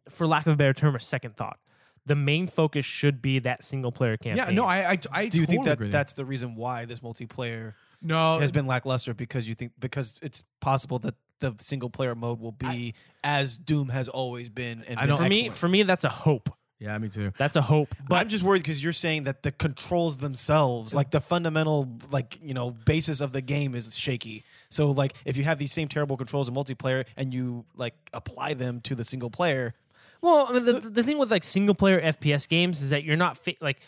for 0.10 0.28
lack 0.28 0.46
of 0.48 0.54
a 0.54 0.56
better 0.56 0.74
term, 0.74 0.96
a 0.96 1.00
second 1.00 1.36
thought. 1.36 1.60
The 2.06 2.16
main 2.16 2.48
focus 2.48 2.86
should 2.86 3.22
be 3.22 3.40
that 3.40 3.64
single 3.64 3.92
player 3.92 4.18
campaign. 4.18 4.38
yeah, 4.38 4.52
no, 4.52 4.66
I 4.66 4.92
I, 4.92 4.98
I 5.12 5.28
Do 5.28 5.40
you 5.40 5.46
think 5.46 5.66
that 5.66 5.74
agree 5.74 5.90
that's 5.90 6.14
the 6.14 6.26
reason 6.26 6.56
why 6.56 6.86
this 6.86 7.00
multiplayer 7.00 7.74
no 8.02 8.40
has 8.40 8.52
been 8.52 8.68
lackluster? 8.68 9.14
Because 9.14 9.48
you 9.48 9.54
think 9.56 9.72
because 9.80 10.16
it's 10.22 10.44
possible 10.60 11.00
that 11.00 11.16
the 11.40 11.56
single 11.60 11.90
player 11.90 12.16
mode 12.16 12.40
will 12.40 12.52
be 12.54 12.94
as 13.24 13.58
Doom 13.58 13.90
has 13.90 14.08
always 14.10 14.50
been. 14.50 14.84
And 14.88 15.00
I 15.00 15.06
don't- 15.06 15.18
for 15.18 15.24
been 15.24 15.30
me, 15.30 15.50
for 15.50 15.70
me, 15.70 15.84
that's 15.84 16.04
a 16.06 16.10
hope. 16.10 16.50
Yeah, 16.84 16.98
me 16.98 17.08
too. 17.08 17.32
That's 17.38 17.56
a 17.56 17.62
hope. 17.62 17.96
But 17.98 18.10
But 18.10 18.16
I'm 18.18 18.28
just 18.28 18.44
worried 18.44 18.62
because 18.62 18.84
you're 18.84 18.92
saying 18.92 19.24
that 19.24 19.42
the 19.42 19.54
controls 19.54 20.18
themselves, 20.18 20.94
like 20.94 21.12
the 21.12 21.22
fundamental, 21.22 21.88
like 22.12 22.38
you 22.44 22.54
know, 22.54 22.72
basis 22.72 23.22
of 23.22 23.32
the 23.32 23.42
game 23.42 23.74
is 23.74 23.98
shaky. 23.98 24.44
So 24.70 24.92
like, 24.92 25.14
if 25.24 25.38
you 25.38 25.46
have 25.46 25.58
these 25.60 25.72
same 25.72 25.88
terrible 25.88 26.18
controls 26.18 26.50
in 26.50 26.54
multiplayer 26.56 27.06
and 27.16 27.34
you 27.34 27.64
like 27.76 27.94
apply 28.14 28.56
them 28.56 28.82
to 28.82 28.96
the 28.96 29.06
single 29.06 29.30
player, 29.30 29.76
Well, 30.22 30.48
I 30.50 30.54
mean, 30.54 30.66
the, 30.66 30.80
the 30.82 31.04
thing 31.04 31.18
with 31.18 31.32
like 31.32 31.46
single 31.46 31.74
player 31.76 32.02
FPS 32.02 32.50
games 32.50 32.82
is 32.82 32.90
that 32.90 33.06
you're 33.06 33.16
not 33.16 33.38
fa- 33.38 33.56
like 33.62 33.80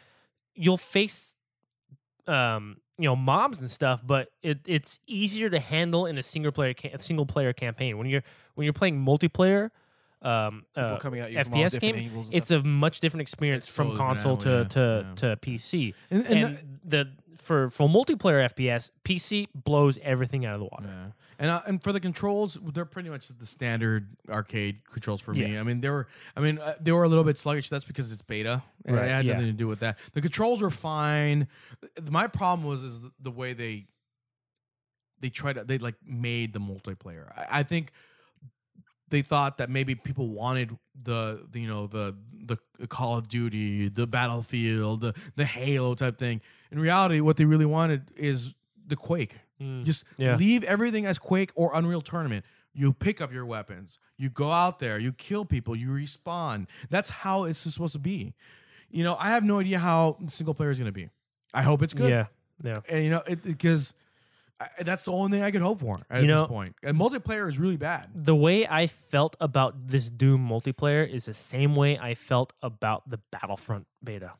you'll 0.56 0.78
face 0.78 1.36
um 2.28 2.78
you 2.98 3.04
know 3.10 3.16
mobs 3.16 3.60
and 3.60 3.70
stuff, 3.70 4.02
but 4.06 4.32
it, 4.42 4.60
it's 4.66 5.00
easier 5.06 5.50
to 5.50 5.60
handle 5.60 6.06
in 6.06 6.18
a 6.18 6.24
single 6.24 6.54
player 6.54 6.74
ca- 6.74 6.98
single 7.00 7.26
player 7.26 7.52
campaign 7.52 7.98
when 7.98 8.08
you're 8.08 8.24
when 8.54 8.64
you're 8.64 8.74
playing 8.74 9.04
multiplayer. 9.04 9.70
Um, 10.26 10.66
uh, 10.76 10.98
coming 10.98 11.20
at 11.20 11.32
you 11.32 11.38
FPS 11.38 11.80
game, 11.80 12.12
it's 12.32 12.50
a 12.50 12.64
much 12.64 13.00
different 13.00 13.22
experience 13.22 13.68
It's 13.68 13.76
from 13.76 13.96
console 13.96 14.38
animal, 14.38 14.38
to 14.38 14.50
yeah, 14.50 14.64
to, 14.64 15.06
yeah. 15.08 15.16
to 15.16 15.38
PC. 15.38 15.94
And, 16.10 16.26
and 16.26 16.44
And, 16.46 16.80
the, 16.84 17.12
for 17.38 17.70
for 17.70 17.88
multiplayer 17.88 18.50
FPS, 18.50 18.90
PC 19.04 19.48
blows 19.54 20.00
everything 20.02 20.46
out 20.46 20.56
of 20.56 20.62
the 20.62 20.66
water. 20.66 20.88
Yeah. 20.88 21.12
And 21.38 21.52
uh, 21.52 21.62
and 21.68 21.84
for 21.84 21.92
the 21.92 22.00
controls, 22.00 22.58
they're 22.74 22.86
pretty 22.86 23.10
much 23.10 23.28
the 23.28 23.46
standard 23.46 24.08
arcade 24.30 24.80
controls 24.92 25.22
for 25.22 25.34
me. 25.34 25.58
I 25.58 25.64
mean, 25.64 25.82
they 25.82 25.90
were 25.90 26.08
I 26.36 26.40
mean 26.40 26.60
uh, 26.60 26.76
they 26.80 26.92
were 26.92 27.04
a 27.04 27.10
little 27.10 27.24
bit 27.24 27.38
sluggish. 27.38 27.70
That's 27.70 27.86
because 27.86 28.12
it's 28.12 28.22
beta. 28.22 28.64
and 28.86 28.96
Right, 28.96 29.06
It 29.06 29.12
had 29.12 29.26
yeah. 29.26 29.34
nothing 29.34 29.48
to 29.48 29.54
do 29.54 29.68
with 29.68 29.80
that. 29.82 30.00
The 30.14 30.22
controls 30.22 30.62
were 30.62 30.72
fine. 30.72 31.48
My 32.10 32.28
problem 32.28 32.68
was 32.68 32.84
is 32.84 33.02
the, 33.02 33.12
the 33.20 33.32
way 33.32 33.54
they 33.54 33.88
they 35.20 35.30
tried 35.30 35.54
to 35.54 35.64
they 35.64 35.78
like 35.78 35.96
made 36.06 36.54
the 36.54 36.60
multiplayer. 36.60 37.32
I, 37.36 37.60
I 37.60 37.64
think 37.64 37.92
they 39.10 39.22
thought 39.22 39.58
that 39.60 39.70
maybe 39.70 39.96
people 39.96 40.28
wanted 40.30 40.78
the, 41.04 41.46
the 41.52 41.60
you 41.62 41.68
know 41.68 41.88
the 41.88 42.16
the 42.44 42.58
Call 42.88 43.18
of 43.18 43.28
Duty, 43.28 43.90
the 43.90 44.08
Battlefield, 44.08 45.02
the 45.02 45.14
the 45.36 45.46
Halo 45.46 45.96
type 45.96 46.18
thing. 46.18 46.42
In 46.72 46.80
reality, 46.80 47.20
what 47.22 47.38
they 47.38 47.46
really 47.46 47.66
wanted 47.66 48.12
is 48.16 48.54
the 48.88 48.96
Quake. 48.96 49.40
Mm. 49.62 49.84
Just 49.86 50.04
Yeah. 50.18 50.36
leave 50.36 50.64
everything 50.64 51.06
as 51.06 51.18
Quake 51.18 51.52
or 51.56 51.72
Unreal 51.74 52.02
Tournament. 52.02 52.46
You 52.74 52.92
pick 52.92 53.22
up 53.22 53.32
your 53.32 53.46
weapons. 53.46 54.00
You 54.18 54.30
go 54.30 54.52
out 54.52 54.80
there. 54.80 55.00
You 55.00 55.14
kill 55.14 55.46
people. 55.46 55.76
You 55.76 55.90
respawn. 55.90 56.68
That's 56.90 57.10
how 57.10 57.46
it's 57.46 57.60
supposed 57.60 57.94
to 57.94 58.00
be. 58.00 58.34
You 58.90 59.04
know, 59.04 59.16
I 59.18 59.30
have 59.30 59.44
no 59.46 59.60
idea 59.60 59.80
how 59.80 60.18
single 60.28 60.54
player 60.54 60.72
is 60.72 60.78
going 60.78 60.88
to 60.90 60.92
be. 60.92 61.10
I 61.54 61.62
hope 61.62 61.82
it's 61.82 61.94
good. 61.94 62.10
Yeah, 62.10 62.26
yeah. 62.64 62.80
And 62.90 63.04
you 63.04 63.10
know, 63.10 63.24
it, 63.28 63.42
because 63.44 63.94
I, 64.60 64.68
that's 64.84 65.04
the 65.06 65.12
only 65.12 65.32
thing 65.32 65.44
I 65.44 65.52
could 65.52 65.62
hope 65.62 65.82
for 65.82 66.00
at 66.10 66.22
You 66.22 66.28
this 66.28 66.36
know- 66.36 66.48
point. 66.48 66.76
And 66.82 66.98
multiplayer 66.98 67.48
is 67.50 67.60
really 67.60 67.78
bad. 67.78 68.10
the 68.16 68.36
way 68.36 68.66
I 68.68 68.88
felt 68.88 69.36
about 69.42 69.88
this 69.90 70.10
Doom 70.10 70.48
multiplayer 70.48 71.08
is 71.08 71.26
the 71.26 71.34
same 71.34 71.76
way 71.76 71.98
I 72.00 72.16
felt 72.16 72.54
about 72.62 73.10
the 73.10 73.20
Battlefront 73.32 73.86
beta. 74.04 74.34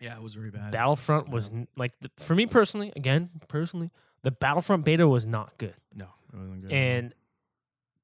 Yeah, 0.00 0.16
it 0.16 0.22
was 0.22 0.34
very 0.34 0.50
bad. 0.50 0.70
Battlefront 0.70 1.28
was 1.30 1.50
like 1.76 1.98
the, 2.00 2.10
for 2.18 2.34
me 2.34 2.46
personally, 2.46 2.92
again 2.94 3.30
personally, 3.48 3.90
the 4.22 4.30
Battlefront 4.30 4.84
beta 4.84 5.08
was 5.08 5.26
not 5.26 5.56
good. 5.58 5.74
no, 5.94 6.06
it 6.32 6.36
wasn't 6.36 6.62
good. 6.62 6.72
And 6.72 7.14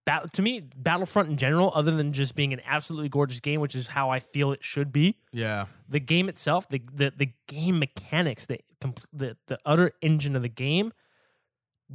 bat- 0.04 0.32
to 0.32 0.42
me, 0.42 0.60
Battlefront 0.60 1.28
in 1.28 1.36
general, 1.36 1.70
other 1.74 1.92
than 1.94 2.12
just 2.12 2.34
being 2.34 2.52
an 2.52 2.60
absolutely 2.66 3.08
gorgeous 3.10 3.40
game, 3.40 3.60
which 3.60 3.74
is 3.74 3.88
how 3.88 4.10
I 4.10 4.18
feel 4.18 4.50
it 4.52 4.64
should 4.64 4.92
be, 4.92 5.18
yeah, 5.30 5.66
the 5.88 6.00
game 6.00 6.28
itself, 6.28 6.68
the 6.68 6.82
the, 6.92 7.12
the 7.16 7.30
game 7.46 7.78
mechanics, 7.78 8.46
the, 8.46 8.58
the 9.12 9.36
the 9.46 9.58
utter 9.66 9.92
engine 10.02 10.34
of 10.34 10.42
the 10.42 10.48
game 10.48 10.92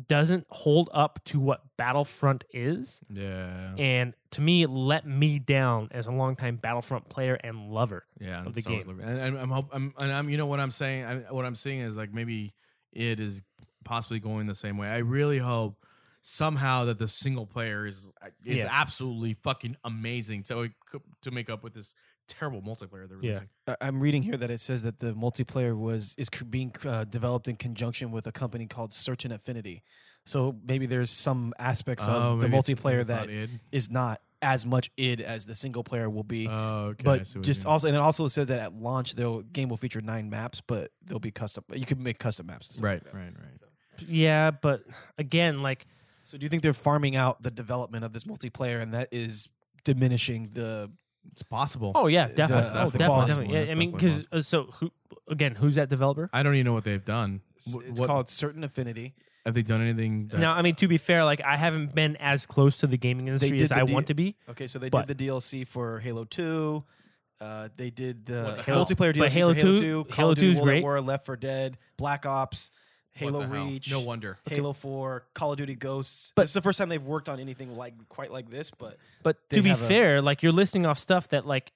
doesn't 0.07 0.45
hold 0.49 0.89
up 0.93 1.19
to 1.25 1.39
what 1.39 1.61
Battlefront 1.77 2.45
is. 2.53 3.01
yeah, 3.09 3.73
and 3.77 4.13
to 4.31 4.41
me 4.41 4.63
it 4.63 4.69
let 4.69 5.07
me 5.07 5.39
down 5.39 5.89
as 5.91 6.07
a 6.07 6.11
longtime 6.11 6.57
battlefront 6.57 7.09
player 7.09 7.35
and 7.43 7.71
lover 7.71 8.05
yeah. 8.19 8.45
of 8.45 8.53
the 8.53 8.61
so 8.61 8.69
game. 8.69 8.99
And, 9.01 9.19
and 9.19 9.37
I'm, 9.37 9.49
hope, 9.49 9.69
I'm, 9.71 9.93
and 9.97 10.11
I'm, 10.11 10.29
you 10.29 10.37
know 10.37 10.45
what 10.45 10.59
I'm 10.59 10.71
saying. 10.71 11.05
I, 11.05 11.15
what 11.31 11.45
I'm 11.45 11.55
seeing 11.55 11.79
is 11.79 11.97
like 11.97 12.13
maybe 12.13 12.53
it 12.93 13.19
is 13.19 13.41
possibly 13.83 14.19
going 14.19 14.45
the 14.47 14.55
same 14.55 14.77
way. 14.77 14.87
I 14.87 14.97
really 14.99 15.39
hope 15.39 15.83
somehow 16.21 16.85
that 16.85 16.99
the 16.99 17.07
single 17.07 17.45
player 17.47 17.87
is 17.87 18.07
uh, 18.21 18.27
is 18.45 18.57
Yeah. 18.57 18.67
absolutely 18.69 19.35
fucking 19.41 19.77
amazing 19.83 20.43
to 20.43 20.69
to 21.21 21.31
make 21.31 21.49
up 21.49 21.63
with 21.63 21.73
this 21.73 21.93
terrible 22.29 22.61
multiplayer 22.61 23.07
they're 23.09 23.17
Yeah. 23.21 23.29
releasing. 23.31 23.49
I- 23.67 23.77
I'm 23.81 23.99
reading 23.99 24.23
here 24.23 24.37
that 24.37 24.49
it 24.51 24.59
says 24.61 24.83
that 24.83 24.99
the 24.99 25.13
multiplayer 25.13 25.77
was 25.77 26.15
is 26.17 26.29
c- 26.33 26.45
being 26.45 26.71
uh, 26.85 27.03
developed 27.03 27.47
in 27.47 27.55
conjunction 27.57 28.11
with 28.11 28.25
a 28.27 28.31
company 28.31 28.65
called 28.67 28.93
Certain 28.93 29.31
Affinity. 29.31 29.83
So 30.25 30.55
maybe 30.63 30.85
there's 30.85 31.09
some 31.09 31.53
aspects 31.59 32.05
Oh, 32.07 32.11
of 32.33 32.39
the 32.41 32.47
maybe 32.49 32.57
it's- 32.59 32.79
multiplayer 32.79 32.99
it's 32.99 33.09
not 33.09 33.27
that 33.27 33.29
id. 33.29 33.49
is 33.71 33.89
not 33.89 34.21
as 34.41 34.65
much 34.65 34.89
id 34.95 35.21
as 35.23 35.45
the 35.45 35.55
single 35.55 35.83
player 35.83 36.09
will 36.09 36.23
be. 36.23 36.47
Oh, 36.47 36.91
okay. 36.91 37.01
I 37.01 37.03
but 37.03 37.19
what 37.21 37.35
you 37.35 37.41
just 37.41 37.65
mean. 37.65 37.71
also, 37.71 37.87
and 37.87 37.95
it 37.95 37.99
also 37.99 38.27
says 38.29 38.47
that 38.47 38.59
at 38.59 38.73
launch, 38.73 39.15
the 39.15 39.43
game 39.51 39.67
will 39.69 39.75
feature 39.77 39.99
nine 40.01 40.29
maps, 40.29 40.61
but 40.61 40.91
they'll 41.03 41.19
be 41.19 41.31
custom. 41.31 41.63
You 41.73 41.85
can 41.85 42.01
make 42.01 42.19
custom 42.19 42.45
maps. 42.45 42.67
And 42.69 42.75
stuff 42.75 42.83
right, 42.85 43.03
that. 43.03 43.13
right, 43.13 43.33
right. 43.37 44.07
yeah 44.07 44.49
but 44.51 44.81
again 45.17 45.61
like 45.61 45.85
So 46.23 46.37
do 46.37 46.45
you 46.45 46.49
think 46.49 46.63
they're 46.63 46.73
farming 46.73 47.15
out 47.17 47.41
the 47.43 47.51
development 47.51 48.05
of 48.05 48.13
this 48.13 48.23
multiplayer, 48.23 48.81
and 48.81 48.93
that 48.93 49.09
is 49.11 49.47
diminishing 49.83 50.51
the? 50.53 50.91
It's 51.31 51.43
possible. 51.43 51.91
oh 51.95 52.07
yeah 52.07 52.27
definitely 52.27 52.71
oh, 52.79 52.85
oh, 52.85 52.89
the 52.89 52.97
definitely, 52.97 53.05
quality. 53.05 53.27
definitely. 53.31 53.53
Yeah, 53.53 53.59
That's 53.61 53.71
i 53.71 53.75
mean 53.75 53.91
definitely 53.91 54.17
because 54.19 54.27
uh, 54.31 54.41
so 54.41 54.63
who 54.79 54.91
again 55.29 55.55
who's 55.55 55.75
that 55.75 55.89
developer 55.89 56.29
I 56.33 56.43
don't 56.43 56.55
even 56.55 56.65
know 56.65 56.73
what 56.73 56.83
they've 56.83 57.03
done. 57.03 57.41
It's, 57.55 57.73
Wh- 57.75 57.83
it's 57.85 57.99
what- 58.01 58.07
called 58.07 58.29
Certain 58.29 58.63
Affinity. 58.63 59.13
Have 59.45 59.53
they 59.53 59.61
done 59.63 59.81
anything? 59.81 60.27
That, 60.27 60.39
now 60.41 60.53
i 60.53 60.61
mean 60.61 60.75
to 60.75 60.87
be 60.87 60.97
fair 60.97 61.23
like 61.23 61.41
i 61.43 61.55
haven't 61.55 61.95
been 61.95 62.17
as 62.17 62.45
close 62.45 62.77
to 62.77 62.87
the 62.87 62.97
gaming 62.97 63.27
industry 63.27 63.51
did 63.57 63.63
as 63.63 63.69
the 63.69 63.77
i 63.77 63.83
D- 63.85 63.93
want 63.93 64.07
to 64.07 64.13
be 64.13 64.35
Okay, 64.49 64.67
so 64.67 64.79
they 64.79 64.89
But- 64.89 65.07
did 65.07 65.17
the 65.17 65.27
DLC 65.27 65.65
for 65.67 65.99
Halo 65.99 66.25
Two. 66.25 66.83
Uh, 67.41 67.69
they 67.77 67.89
did 67.89 68.25
the, 68.25 68.43
What 68.43 68.57
the 68.57 68.63
hell? 68.63 68.85
multiplayer 68.85 69.13
DLC 69.13 69.19
But 69.19 69.31
Halo 69.31 69.53
for 69.53 69.59
Halo 69.61 69.75
2 69.75 69.79
Two, 69.81 70.03
Call 70.05 70.15
Halo 70.15 70.31
of 70.31 70.37
Duty 70.39 70.47
2 70.47 70.51
is 70.51 70.57
World 70.57 70.67
at 70.67 70.71
great. 70.73 70.83
War, 70.83 71.01
Left 71.01 71.25
4 71.25 71.35
Dead, 71.37 71.77
Black 71.97 72.25
Ops, 72.25 72.69
What 72.69 72.79
Halo? 73.19 73.45
Reach, 73.45 73.89
No 73.91 73.99
wonder. 73.99 74.37
Halo 74.45 74.73
Four, 74.73 75.25
Call 75.33 75.51
of 75.51 75.57
Duty 75.57 75.75
Ghosts. 75.75 76.31
But- 76.35 76.41
But 76.41 76.43
it's 76.43 76.53
the 76.53 76.61
first 76.61 76.77
time 76.79 76.89
they've 76.89 77.01
worked 77.03 77.29
on 77.29 77.39
anything 77.39 77.75
like 77.77 77.93
quite 78.09 78.31
like 78.31 78.49
this. 78.49 78.71
But 78.71 78.97
but 79.23 79.49
to 79.49 79.61
be 79.61 79.69
have 79.69 79.81
a- 79.81 79.87
fair 79.87 80.21
like 80.21 80.41
you're 80.43 80.51
listing 80.53 80.85
off 80.85 80.97
stuff 80.99 81.27
that 81.29 81.45
like 81.45 81.71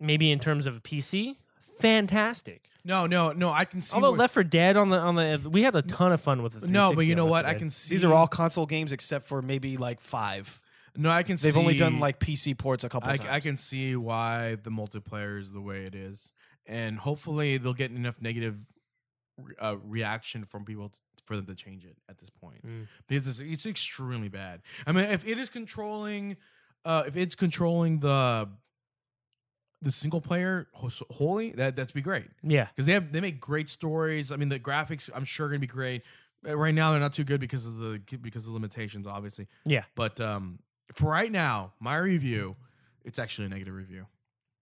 maybe 0.00 0.30
in 0.30 0.38
terms 0.38 0.66
of 0.66 0.76
a 0.76 0.80
pc 0.80 1.36
fantastic 1.80 2.68
No, 2.84 3.06
no, 3.06 3.32
no. 3.32 3.50
I 3.52 3.64
can 3.64 3.80
see. 3.82 3.94
although 3.94 4.10
what- 4.10 4.18
left 4.18 4.34
for 4.34 4.44
dead 4.44 4.76
on 4.76 4.88
the 4.90 4.98
on 4.98 5.14
the 5.14 5.48
we 5.50 5.62
had 5.62 5.74
a 5.76 5.82
ton 5.82 6.12
of 6.12 6.20
fun 6.20 6.42
with 6.42 6.60
the 6.60 6.66
no, 6.68 6.92
but 6.94 7.06
you 7.06 7.14
know 7.14 7.26
what? 7.26 7.44
I 7.46 7.54
can 7.54 7.70
see. 7.70 7.94
these 7.94 8.04
are 8.04 8.12
all 8.12 8.26
console 8.26 8.66
games 8.66 8.92
except 8.92 9.26
for 9.26 9.42
maybe 9.42 9.76
like 9.76 10.00
five. 10.00 10.60
No, 10.96 11.10
I 11.10 11.22
can. 11.22 11.36
See 11.36 11.46
They've 11.48 11.56
only 11.56 11.76
done 11.76 12.00
like 12.00 12.18
PC 12.18 12.58
ports 12.58 12.82
a 12.82 12.88
couple 12.88 13.08
I, 13.10 13.16
times. 13.16 13.28
I 13.30 13.38
can 13.40 13.56
see 13.56 13.94
why 13.94 14.56
the 14.56 14.70
multiplayer 14.70 15.38
is 15.38 15.52
the 15.52 15.60
way 15.60 15.84
it 15.84 15.94
is, 15.94 16.32
and 16.66 16.98
hopefully 16.98 17.56
they'll 17.58 17.72
get 17.74 17.92
enough 17.92 18.20
negative 18.20 18.56
re- 18.56 18.64
uh, 19.60 19.76
reaction 19.82 20.44
from 20.44 20.64
people 20.64 20.88
t- 20.90 20.98
for 21.26 21.36
them 21.36 21.46
to 21.46 21.54
change 21.54 21.84
it 21.84 21.96
at 22.08 22.18
this 22.18 22.30
point 22.30 22.64
Mm. 22.66 22.86
because 23.06 23.28
it's, 23.28 23.40
it's 23.40 23.66
extremely 23.66 24.28
bad. 24.28 24.62
I 24.86 24.92
mean, 24.92 25.04
if 25.10 25.26
it 25.26 25.38
is 25.38 25.48
controlling, 25.50 26.36
uh, 26.84 27.04
if 27.06 27.16
it's 27.16 27.34
controlling 27.34 28.00
the 28.00 28.48
the 29.80 29.92
single 29.92 30.20
player 30.20 30.66
wh- 30.74 31.02
wholly, 31.10 31.52
that 31.52 31.76
that'd 31.76 31.94
be 31.94 32.00
great 32.00 32.26
yeah 32.42 32.66
because 32.66 32.86
they 32.86 32.92
have 32.92 33.12
they 33.12 33.20
make 33.20 33.40
great 33.40 33.68
stories. 33.68 34.32
I 34.32 34.36
mean, 34.36 34.48
the 34.48 34.58
graphics 34.58 35.08
I'm 35.14 35.24
sure 35.24 35.46
are 35.46 35.48
gonna 35.50 35.60
be 35.60 35.66
great. 35.66 36.02
Uh, 36.46 36.56
Right 36.56 36.74
now, 36.74 36.90
they're 36.92 37.00
not 37.00 37.12
too 37.14 37.24
good 37.24 37.40
because 37.40 37.66
of 37.66 37.76
the 37.78 38.00
because 38.20 38.46
of 38.46 38.52
limitations, 38.54 39.06
obviously. 39.06 39.46
yeah 39.64 39.84
But 39.94 40.20
um, 40.20 40.60
for 40.94 41.10
right 41.10 41.30
now, 41.30 41.74
my 41.80 41.96
review, 41.96 42.56
it's 43.04 43.18
actually 43.18 43.46
a 43.46 43.50
negative 43.50 43.74
review. 43.74 44.06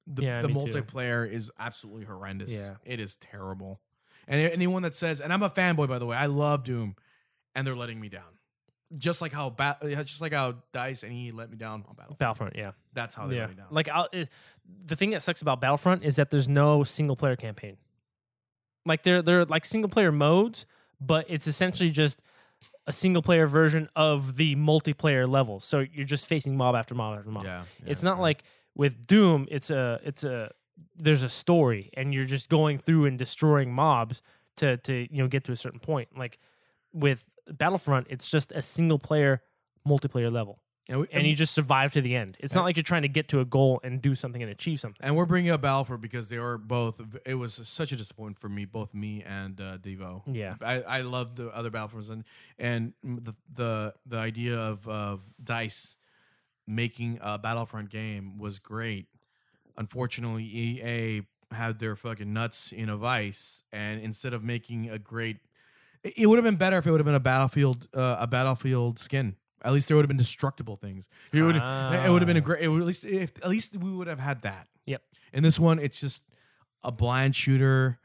The, 0.06 0.22
Yeah, 0.22 0.42
the 0.42 0.48
me 0.48 0.54
too. 0.54 0.72
multiplayer 0.82 1.28
is 1.30 1.50
absolutely 1.58 2.04
horrendous. 2.04 2.52
Yeah. 2.52 2.74
it 2.84 3.00
is 3.00 3.16
terrible. 3.16 3.80
And 4.28 4.40
anyone 4.40 4.82
that 4.82 4.96
says, 4.96 5.20
and 5.20 5.32
I'm 5.32 5.42
a 5.42 5.50
fanboy 5.50 5.88
by 5.88 5.98
the 5.98 6.06
way, 6.06 6.16
I 6.16 6.26
love 6.26 6.64
Doom, 6.64 6.96
and 7.54 7.66
they're 7.66 7.76
letting 7.76 8.00
me 8.00 8.08
down. 8.08 8.22
just 8.96 9.20
like 9.20 9.32
how 9.32 9.50
ba- 9.50 9.78
just 9.82 10.20
like 10.20 10.32
how 10.32 10.56
Dice 10.72 11.02
and 11.02 11.12
EA 11.12 11.32
let 11.32 11.50
me 11.50 11.56
down 11.56 11.84
on 11.88 11.94
Battlefront. 11.94 12.18
Battlefront, 12.18 12.56
yeah. 12.56 12.72
That's 12.92 13.14
how 13.14 13.26
they 13.26 13.36
yeah. 13.36 13.42
let 13.42 13.50
me 13.50 13.56
down. 13.56 13.66
Like 13.70 13.88
I'll, 13.88 14.08
it, 14.12 14.28
the 14.84 14.96
thing 14.96 15.10
that 15.10 15.22
sucks 15.22 15.42
about 15.42 15.60
Battlefront 15.60 16.04
is 16.04 16.16
that 16.16 16.30
there's 16.30 16.48
no 16.48 16.82
single 16.84 17.16
player 17.16 17.36
campaign. 17.36 17.76
Like 18.84 19.02
they're 19.02 19.22
they're 19.22 19.44
like 19.44 19.64
single 19.64 19.88
player 19.88 20.12
modes, 20.12 20.66
but 21.00 21.26
it's 21.28 21.46
essentially 21.46 21.90
just 21.90 22.22
a 22.86 22.92
single 22.92 23.22
player 23.22 23.46
version 23.46 23.88
of 23.96 24.36
the 24.36 24.54
multiplayer 24.54 25.28
levels. 25.28 25.64
So 25.64 25.80
you're 25.80 26.04
just 26.04 26.26
facing 26.26 26.56
mob 26.56 26.76
after 26.76 26.94
mob 26.94 27.18
after 27.18 27.30
mob. 27.30 27.44
yeah, 27.44 27.64
it's 27.84 28.02
not 28.02 28.18
yeah. 28.18 28.22
like 28.22 28.44
with 28.76 29.06
Doom, 29.06 29.48
it's 29.50 29.70
a 29.70 30.00
it's 30.04 30.22
a 30.22 30.52
there's 30.96 31.22
a 31.22 31.28
story 31.28 31.90
and 31.94 32.14
you're 32.14 32.24
just 32.24 32.48
going 32.48 32.78
through 32.78 33.06
and 33.06 33.18
destroying 33.18 33.72
mobs 33.72 34.22
to 34.56 34.76
to 34.78 35.06
you 35.10 35.22
know 35.22 35.28
get 35.28 35.44
to 35.44 35.52
a 35.52 35.56
certain 35.56 35.80
point. 35.80 36.08
Like 36.16 36.38
with 36.92 37.28
Battlefront, 37.50 38.06
it's 38.10 38.30
just 38.30 38.52
a 38.52 38.62
single 38.62 38.98
player 38.98 39.42
multiplayer 39.86 40.32
level. 40.32 40.60
and, 40.88 41.00
we, 41.00 41.06
And 41.12 41.26
you 41.26 41.34
just 41.34 41.54
survive 41.54 41.92
to 41.92 42.00
the 42.00 42.14
end. 42.14 42.36
It's 42.40 42.54
not 42.54 42.64
like 42.64 42.76
you're 42.76 42.82
trying 42.84 43.02
to 43.02 43.08
get 43.08 43.28
to 43.28 43.40
a 43.40 43.44
goal 43.44 43.80
and 43.82 44.00
do 44.00 44.14
something 44.14 44.42
and 44.42 44.50
achieve 44.50 44.80
something. 44.80 45.04
And 45.04 45.16
we're 45.16 45.26
bringing 45.26 45.50
up 45.50 45.62
Battlefront 45.62 46.00
because 46.00 46.28
they 46.28 46.36
are 46.36 46.58
both. 46.58 47.00
It 47.24 47.34
was 47.34 47.54
such 47.64 47.92
a 47.92 47.96
disappointment 47.96 48.38
for 48.38 48.48
me, 48.48 48.64
both 48.64 48.94
me 48.94 49.22
and 49.24 49.60
uh, 49.60 49.78
Devo. 49.78 50.22
Yeah. 50.26 50.54
I, 50.60 50.82
I 50.82 51.00
love 51.02 51.36
the 51.36 51.48
other 51.48 51.70
Battlefronts 51.70 52.10
and 52.10 52.24
and 52.58 52.94
the 53.02 53.34
the 53.52 53.94
the 54.06 54.18
idea 54.18 54.58
of 54.58 54.86
of 54.88 55.22
Dice 55.42 55.96
making 56.66 57.18
a 57.20 57.38
Battlefront 57.38 57.90
game 57.90 58.38
was 58.38 58.58
great. 58.58 59.06
Unfortunately, 59.78 60.44
EA 60.44 61.22
had 61.50 61.78
their 61.78 61.96
fucking 61.96 62.32
nuts 62.32 62.72
in 62.72 62.88
a 62.88 62.96
vice, 62.96 63.62
and 63.72 64.00
instead 64.00 64.32
of 64.32 64.42
making 64.42 64.90
a 64.90 64.98
great, 64.98 65.38
it, 66.02 66.26
would 66.26 66.36
have 66.36 66.44
been 66.44 66.56
better 66.56 66.78
if 66.78 66.86
it 66.86 66.90
would 66.90 67.00
have 67.00 67.04
been 67.06 67.14
a 67.14 67.20
battlefield 67.20 67.86
uh, 67.94 68.16
a 68.20 68.26
battlefield 68.26 68.98
skin. 68.98 69.36
At 69.62 69.72
least 69.72 69.88
there 69.88 69.96
would 69.96 70.02
have 70.04 70.08
been 70.08 70.16
destructible 70.16 70.76
things. 70.76 71.08
It 71.32 71.42
would 71.42 71.56
it 71.56 71.60
would 72.10 72.22
have 72.22 72.26
been 72.26 72.36
a 72.36 72.40
Ah. 72.40 72.42
great. 72.42 72.62
It 72.62 72.68
would 72.68 72.80
at 72.80 72.86
least 72.86 73.04
if 73.04 73.36
at 73.42 73.48
least 73.48 73.76
we 73.76 73.92
would 73.92 74.06
have 74.06 74.20
had 74.20 74.42
that. 74.42 74.68
Yep. 74.86 75.02
In 75.32 75.42
this 75.42 75.58
one, 75.58 75.78
it's 75.78 76.00
just 76.00 76.22
a 76.84 76.92
blind 76.92 77.34
shooter, 77.34 77.98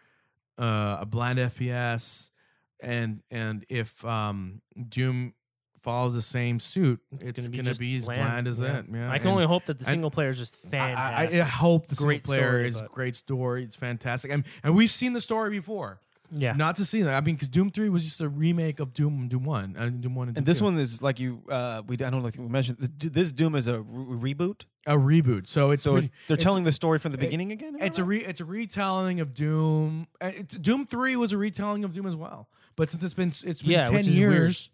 uh, 0.57 0.97
a 1.01 1.05
blind 1.05 1.39
FPS, 1.39 2.31
and 2.79 3.21
and 3.29 3.65
if 3.69 4.03
um, 4.05 4.61
Doom 4.89 5.33
follows 5.81 6.13
the 6.13 6.21
same 6.21 6.59
suit, 6.59 6.99
it's, 7.19 7.31
gonna 7.33 7.49
be 7.49 7.57
gonna 7.57 7.75
be 7.75 7.97
as 7.97 8.05
bland, 8.05 8.21
bland 8.21 8.47
as 8.47 8.59
yeah. 8.59 8.67
that. 8.73 8.85
Yeah, 8.91 9.11
I 9.11 9.17
can 9.17 9.27
and 9.27 9.35
only 9.35 9.45
hope 9.47 9.65
that 9.65 9.77
the 9.79 9.83
and- 9.85 9.93
single 9.93 10.11
player 10.11 10.29
is 10.29 10.37
just 10.37 10.55
fantastic. 10.57 11.39
I, 11.39 11.41
I 11.41 11.45
hope 11.45 11.87
the 11.87 11.95
Great 11.95 12.25
single 12.25 12.39
player 12.39 12.49
story, 12.51 12.67
is 12.67 12.81
but- 12.81 12.91
great 12.91 13.15
story. 13.15 13.63
It's 13.63 13.75
fantastic, 13.75 14.31
and 14.31 14.43
and 14.63 14.75
we've 14.75 14.91
seen 14.91 15.13
the 15.13 15.21
story 15.21 15.49
before. 15.49 15.99
yeah. 16.33 16.53
Not 16.53 16.77
to 16.77 16.85
see 16.85 17.01
that. 17.01 17.13
I 17.13 17.19
mean, 17.21 17.35
because 17.35 17.49
Doom 17.49 17.71
Three 17.71 17.89
was 17.89 18.03
just 18.05 18.21
a 18.21 18.29
remake 18.29 18.79
of 18.79 18.93
Doom 18.93 19.19
and 19.21 19.29
Doom 19.29 19.43
One, 19.43 19.75
uh, 19.77 19.89
Doom 19.89 20.15
One, 20.15 20.29
and, 20.29 20.37
And 20.37 20.45
Doom 20.45 20.49
this 20.51 20.59
2. 20.59 20.63
one 20.65 20.77
is 20.79 21.01
like 21.01 21.19
you. 21.19 21.41
Uh, 21.49 21.81
we 21.85 21.95
I 21.95 22.09
don't 22.09 22.21
think 22.23 22.37
we 22.37 22.47
mentioned 22.47 22.77
this, 22.79 23.09
this 23.11 23.31
Doom 23.33 23.55
is 23.55 23.67
a 23.67 23.81
re- 23.81 24.33
reboot. 24.33 24.63
a 24.87 24.95
reboot. 24.95 25.47
So 25.47 25.71
it's 25.71 25.83
So 25.83 25.91
pretty- 25.93 26.11
they're 26.27 26.35
it's- 26.35 26.43
telling 26.43 26.63
the 26.63 26.71
story 26.71 26.99
from 26.99 27.11
the 27.11 27.17
beginning 27.17 27.51
again. 27.51 27.75
It's 27.81 27.97
a 27.99 28.03
re, 28.05 28.19
it's 28.19 28.39
a 28.39 28.45
retelling 28.45 29.19
of 29.19 29.33
Doom. 29.33 30.07
Uh, 30.21 30.31
It's, 30.33 30.57
Doom 30.57 30.85
Three 30.87 31.15
was 31.17 31.33
a 31.33 31.37
retelling 31.37 31.83
of 31.83 31.93
Doom 31.93 32.05
as 32.05 32.15
well, 32.15 32.47
but 32.77 32.89
since 32.91 33.03
it's 33.03 33.13
been 33.13 33.29
it's 33.43 33.61
been 33.61 33.71
Yeah, 33.71 33.85
ten 33.85 33.95
which 33.95 34.07
weird. 34.07 34.17
years 34.17 34.69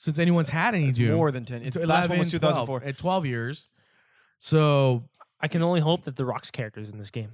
since 0.00 0.18
anyone's 0.18 0.48
had 0.48 0.74
any 0.74 0.88
It's 0.88 0.96
Doom, 0.98 1.16
more 1.16 1.30
than 1.30 1.44
ten. 1.44 1.62
It's 1.62 1.76
It's 1.76 1.84
last 1.86 2.08
one 2.08 2.18
was 2.18 2.30
2004. 2.30 2.80
12, 2.80 2.94
uh, 2.94 2.96
12 2.96 3.26
years. 3.26 3.68
So 4.38 5.04
I 5.40 5.48
can 5.48 5.62
only 5.62 5.80
hope 5.80 6.04
that 6.04 6.16
the 6.16 6.24
Rock's 6.24 6.50
characters 6.50 6.88
in 6.88 6.98
this 6.98 7.10
game. 7.10 7.32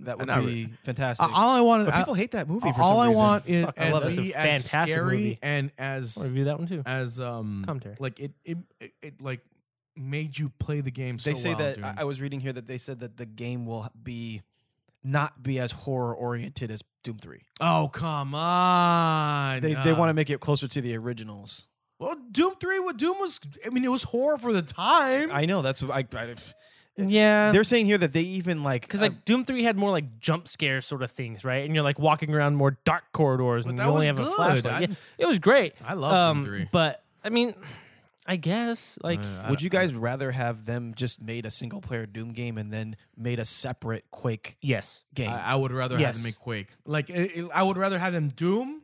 That 0.00 0.18
would 0.18 0.26
Not 0.26 0.44
be 0.44 0.66
fantastic. 0.84 1.26
uh, 1.26 1.30
all 1.32 1.50
I 1.50 1.60
want, 1.60 1.84
but 1.86 1.94
I- 1.94 1.98
people 1.98 2.14
hate 2.14 2.32
that 2.32 2.48
movie 2.48 2.70
for 2.72 2.82
all 2.82 2.94
some 2.96 2.98
I 3.00 3.08
reason. 3.08 3.22
want 3.24 3.48
is 3.48 3.64
Fuck, 3.64 3.74
I 3.78 3.84
as 3.84 3.92
love 3.94 4.02
it. 4.04 4.06
It's 4.08 4.18
a 4.18 4.22
be 4.22 4.34
as 4.34 4.42
fantastic 4.70 4.92
scary 4.94 5.16
movie. 5.16 5.38
and 5.42 5.70
as 5.78 6.18
I'll 6.18 6.24
review 6.24 6.44
that 6.44 6.58
one 6.58 6.68
too. 6.68 6.82
as 6.86 7.20
um 7.20 7.62
Commentary. 7.64 7.96
like 7.98 8.18
it 8.20 8.32
it, 8.44 8.58
it 8.80 8.92
it 9.02 9.20
like 9.22 9.40
made 9.96 10.38
you 10.38 10.48
play 10.58 10.80
the 10.80 10.90
game. 10.90 11.18
So 11.18 11.30
they 11.30 11.36
say 11.36 11.50
well, 11.50 11.58
that 11.58 11.74
dude. 11.76 11.84
I, 11.84 11.94
I 11.98 12.04
was 12.04 12.20
reading 12.20 12.40
here 12.40 12.52
that 12.52 12.66
they 12.66 12.78
said 12.78 13.00
that 13.00 13.16
the 13.16 13.26
game 13.26 13.66
will 13.66 13.88
be 14.02 14.42
not 15.04 15.42
be 15.42 15.58
as 15.60 15.72
horror 15.72 16.14
oriented 16.14 16.70
as 16.70 16.82
Doom 17.04 17.18
Three. 17.18 17.42
oh 17.60 17.88
come 17.92 18.34
on, 18.34 19.60
They 19.60 19.74
Uh, 19.74 19.84
they 19.84 19.92
want 19.92 20.08
to 20.10 20.14
make 20.14 20.30
it 20.30 20.40
closer 20.40 20.66
to 20.68 20.80
the 20.80 20.96
originals. 20.96 21.66
Well, 22.00 22.16
Doom 22.32 22.54
Three, 22.58 22.80
what 22.80 22.96
Doom 22.96 23.18
was? 23.20 23.38
I 23.64 23.68
mean, 23.70 23.84
it 23.84 23.90
was 23.90 24.02
horror 24.04 24.38
for 24.38 24.52
the 24.52 24.62
time. 24.62 25.30
I 25.30 25.44
know 25.46 25.62
that's 25.62 25.80
what 25.82 25.92
I. 25.92 26.04
I 26.18 26.34
Yeah. 26.96 27.52
they're 27.52 27.62
saying 27.62 27.86
here 27.86 27.98
that 27.98 28.12
they 28.12 28.22
even 28.22 28.62
like 28.62 28.82
Because 28.82 29.00
uh, 29.00 29.04
like 29.04 29.24
Doom 29.24 29.44
Three 29.44 29.62
had 29.64 29.76
more 29.76 29.90
like 29.90 30.18
jump 30.18 30.48
scare 30.48 30.80
sort 30.80 31.02
of 31.02 31.10
things, 31.12 31.44
right? 31.44 31.64
And 31.64 31.74
you're 31.74 31.84
like 31.84 31.98
walking 31.98 32.34
around 32.34 32.56
more 32.56 32.78
dark 32.84 33.04
corridors, 33.12 33.64
But 33.64 33.70
and 33.70 33.78
that 33.78 33.84
you 33.84 33.90
only 33.90 34.08
was 34.08 34.18
have 34.18 34.18
a 34.18 34.22
good. 34.28 34.34
flashlight. 34.34 34.74
I- 34.74 34.80
Yeah, 35.18 35.26
it 35.26 35.28
was 35.28 35.38
great. 35.38 35.74
I 35.84 35.94
love 35.94 36.12
um, 36.12 36.38
Doom 36.38 36.46
Three. 36.46 36.68
but 36.72 37.02
I 37.22 37.28
mean, 37.28 37.54
I 38.26 38.36
guess 38.36 38.98
like 39.02 39.20
Uh, 39.20 39.42
I 39.44 39.50
Would 39.50 39.60
you 39.62 39.68
guys 39.70 39.92
rather 39.94 40.30
have 40.30 40.64
them 40.64 40.94
just 40.94 41.20
made 41.20 41.44
a 41.46 41.50
single 41.50 41.80
player 41.82 42.06
Doom 42.06 42.32
game 42.32 42.56
and 42.58 42.72
then 42.72 42.96
made 43.16 43.38
a 43.38 43.44
separate 43.44 44.04
Quake 44.10 44.56
yes, 44.62 45.04
game? 45.14 45.30
I, 45.30 45.52
I 45.52 45.54
would 45.54 45.72
rather 45.72 45.96
have 45.96 46.00
Yes. 46.00 46.16
them 46.16 46.24
make 46.24 46.38
Quake. 46.38 46.68
Like 46.86 47.10
it, 47.10 47.36
it- 47.36 47.50
I 47.54 47.62
would 47.62 47.76
rather 47.76 47.98
have 47.98 48.12
them 48.14 48.28
Doom, 48.28 48.79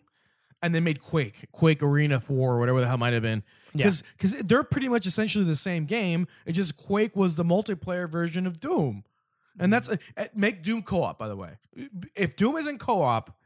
and 0.63 0.75
they 0.75 0.81
made 0.81 1.03
Quake, 1.03 1.47
Quake 1.53 1.83
Arena 1.83 2.21
Four, 2.21 2.55
or 2.55 2.59
whatever 2.59 2.81
the 2.81 2.87
hell 2.87 2.97
might 2.99 3.13
have 3.13 3.23
been. 3.23 3.43
Yeah. 3.75 3.91
Because 4.17 4.33
they're 4.43 4.63
pretty 4.65 4.89
much 4.89 5.07
essentially 5.07 5.45
the 5.45 5.57
same 5.57 5.85
game. 5.85 6.27
It's 6.47 6.57
just 6.57 6.77
Quake 6.77 7.15
was 7.15 7.37
the 7.37 7.45
multiplayer 7.45 8.09
version 8.11 8.47
of 8.47 8.59
Doom, 8.59 9.05
and 9.59 9.73
that's 9.73 9.89
uh, 9.89 9.97
make 10.35 10.63
Doom 10.63 10.83
co-op. 10.83 11.19
By 11.19 11.29
the 11.29 11.37
way, 11.37 11.59
if 12.15 12.37
Doom 12.37 12.57
isn't 12.57 12.79
co-op, 12.79 13.37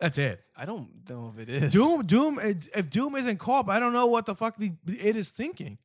that's 0.00 0.16
it. 0.16 0.42
I 0.56 0.64
don't 0.64 0.88
know 1.08 1.32
if 1.34 1.40
it 1.40 1.50
is. 1.50 1.72
Doom, 1.74 2.06
Doom. 2.06 2.38
If 2.42 2.88
Doom 2.88 3.16
isn't 3.16 3.38
co-op, 3.38 3.68
I 3.68 3.78
don't 3.78 3.92
know 3.92 4.06
what 4.06 4.24
the 4.24 4.34
fuck 4.34 4.56
the, 4.56 4.72
it 4.86 5.14
is 5.16 5.30
thinking. 5.30 5.76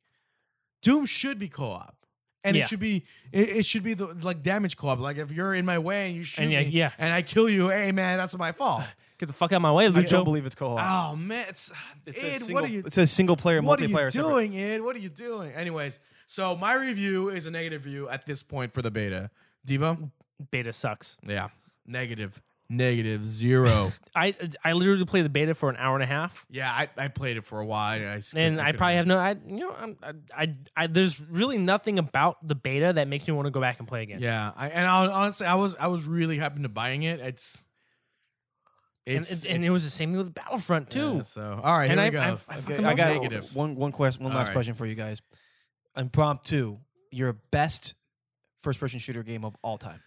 Doom 0.82 1.04
should 1.04 1.38
be 1.38 1.48
co-op, 1.48 1.96
and 2.44 2.56
Yeah. 2.56 2.64
it 2.64 2.68
should 2.68 2.80
be 2.80 3.04
it, 3.30 3.66
should 3.66 3.82
be 3.82 3.92
the 3.92 4.06
like 4.22 4.42
damage 4.42 4.78
co-op. 4.78 5.00
Like 5.00 5.18
if 5.18 5.30
you're 5.32 5.54
in 5.54 5.66
my 5.66 5.78
way 5.78 6.06
and 6.08 6.16
you 6.16 6.24
shoot 6.24 6.42
And 6.44 6.52
yeah, 6.52 6.60
me, 6.62 6.68
yeah. 6.68 6.92
and 6.96 7.12
I 7.12 7.20
kill 7.20 7.48
you, 7.50 7.68
hey 7.68 7.92
man, 7.92 8.16
that's 8.16 8.36
my 8.38 8.52
fault. 8.52 8.84
get 9.18 9.26
the 9.26 9.32
fuck 9.32 9.52
out 9.52 9.56
of 9.56 9.62
my 9.62 9.72
way, 9.72 9.86
I 9.86 10.02
don't 10.02 10.24
believe 10.24 10.46
it's 10.46 10.54
co-op. 10.54 10.78
Oh 11.12 11.16
man, 11.16 11.46
it's 11.48 11.70
it's 12.06 12.22
Ed, 12.22 12.38
single, 12.40 12.54
what 12.54 12.64
are 12.64 12.72
you? 12.72 12.82
it 12.86 12.92
says 12.92 13.10
single 13.10 13.36
player 13.36 13.60
What 13.62 13.80
are 13.80 13.84
multiplayer. 13.86 14.04
you 14.06 14.10
separate. 14.12 14.30
doing, 14.50 14.56
Ed? 14.58 14.82
What 14.82 14.96
are 14.96 15.00
you 15.00 15.08
doing? 15.08 15.52
Anyways, 15.52 15.98
so 16.26 16.56
my 16.56 16.74
review 16.74 17.28
is 17.28 17.46
a 17.46 17.50
negative 17.50 17.84
review 17.84 18.08
at 18.08 18.26
this 18.26 18.42
point 18.42 18.74
for 18.74 18.82
the 18.82 18.90
beta. 18.90 19.30
Devo, 19.66 20.10
Beta 20.50 20.72
sucks. 20.72 21.16
yeah, 21.26 21.48
negative, 21.86 22.40
negative 22.68 23.24
zero. 23.24 23.92
I 24.14 24.34
I 24.64 24.72
literally 24.72 25.04
played 25.04 25.24
the 25.24 25.28
beta 25.30 25.54
for 25.54 25.68
an 25.70 25.76
hour 25.76 25.94
and 25.94 26.02
a 26.02 26.06
half. 26.06 26.46
yeah, 26.50 26.70
I, 26.72 26.88
I 26.96 27.08
played 27.08 27.36
it 27.36 27.44
for 27.44 27.60
a 27.60 27.66
while. 27.66 27.94
And 28.00 28.08
I, 28.08 28.20
And 28.38 28.60
I 28.60 28.66
couldn't- 28.66 28.78
probably 28.78 28.94
have 28.96 29.06
no, 29.06 29.18
I 29.18 29.30
you 29.46 29.56
know, 29.60 29.74
I'm, 29.78 29.96
I, 30.02 30.12
I, 30.42 30.54
I, 30.76 30.86
there's 30.86 31.20
really 31.20 31.58
nothing 31.58 31.98
about 31.98 32.46
the 32.46 32.54
beta 32.54 32.92
that 32.94 33.08
makes 33.08 33.26
me 33.26 33.34
want 33.34 33.46
to 33.46 33.50
go 33.50 33.60
back 33.60 33.78
and 33.78 33.88
play 33.88 34.02
again. 34.02 34.20
Yeah, 34.20 34.52
I, 34.56 34.68
and 34.68 34.86
I, 34.86 35.06
honestly, 35.06 35.46
I 35.46 35.54
was 35.56 35.74
I 35.76 35.88
was 35.88 36.04
really 36.06 36.38
happy 36.38 36.62
to 36.62 36.68
buying 36.68 37.02
it. 37.02 37.20
It's, 37.20 37.64
and, 39.06 39.18
it's, 39.18 39.44
and, 39.44 39.64
it 39.64 39.70
was 39.70 39.84
the 39.84 39.90
same 39.90 40.10
thing 40.10 40.18
with 40.18 40.34
Battlefront 40.34 40.90
too. 40.90 41.16
yeah, 41.16 41.22
so 41.22 41.60
all 41.62 41.78
right, 41.78 41.90
And 41.90 42.00
here 42.00 42.06
I- 42.06 42.08
we 42.08 42.10
go. 42.10 42.20
I- 42.20 42.54
I 42.54 42.58
Okay, 42.58 42.84
I 42.84 42.94
got 42.94 43.08
negative. 43.14 43.54
one 43.54 43.76
one 43.76 43.92
question, 43.92 44.22
one 44.24 44.32
All 44.32 44.38
last 44.38 44.48
right. 44.48 44.52
question 44.54 44.74
for 44.74 44.86
you 44.86 44.94
guys. 44.94 45.22
Impromptu, 45.96 46.78
your 47.10 47.32
best 47.32 47.94
first 48.60 48.80
person 48.80 48.98
shooter 48.98 49.22
game 49.22 49.44
of 49.44 49.56
all 49.62 49.78
time. 49.78 50.02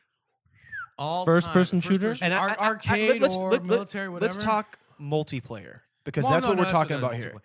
All 0.97 1.23
First-person 1.23 1.79
time, 1.79 1.89
shooter? 1.93 2.09
first-person- 2.09 2.25
And 2.25 2.33
I- 2.33 2.38
ar- 2.38 2.49
I- 2.49 2.53
I- 2.53 2.67
arcade 2.67 3.21
let's- 3.21 3.38
or 3.38 3.51
let- 3.51 3.62
let- 3.62 3.65
military, 3.65 4.09
whatever. 4.09 4.33
Let's 4.33 4.43
talk 4.43 4.77
multiplayer 4.99 5.79
because 6.03 6.23
Well, 6.25 6.33
that's 6.33 6.43
no, 6.43 6.49
what 6.49 6.55
no, 6.55 6.59
we're 6.59 6.63
that's 6.65 6.71
talking 6.73 6.97
about 6.97 7.15
here. 7.15 7.35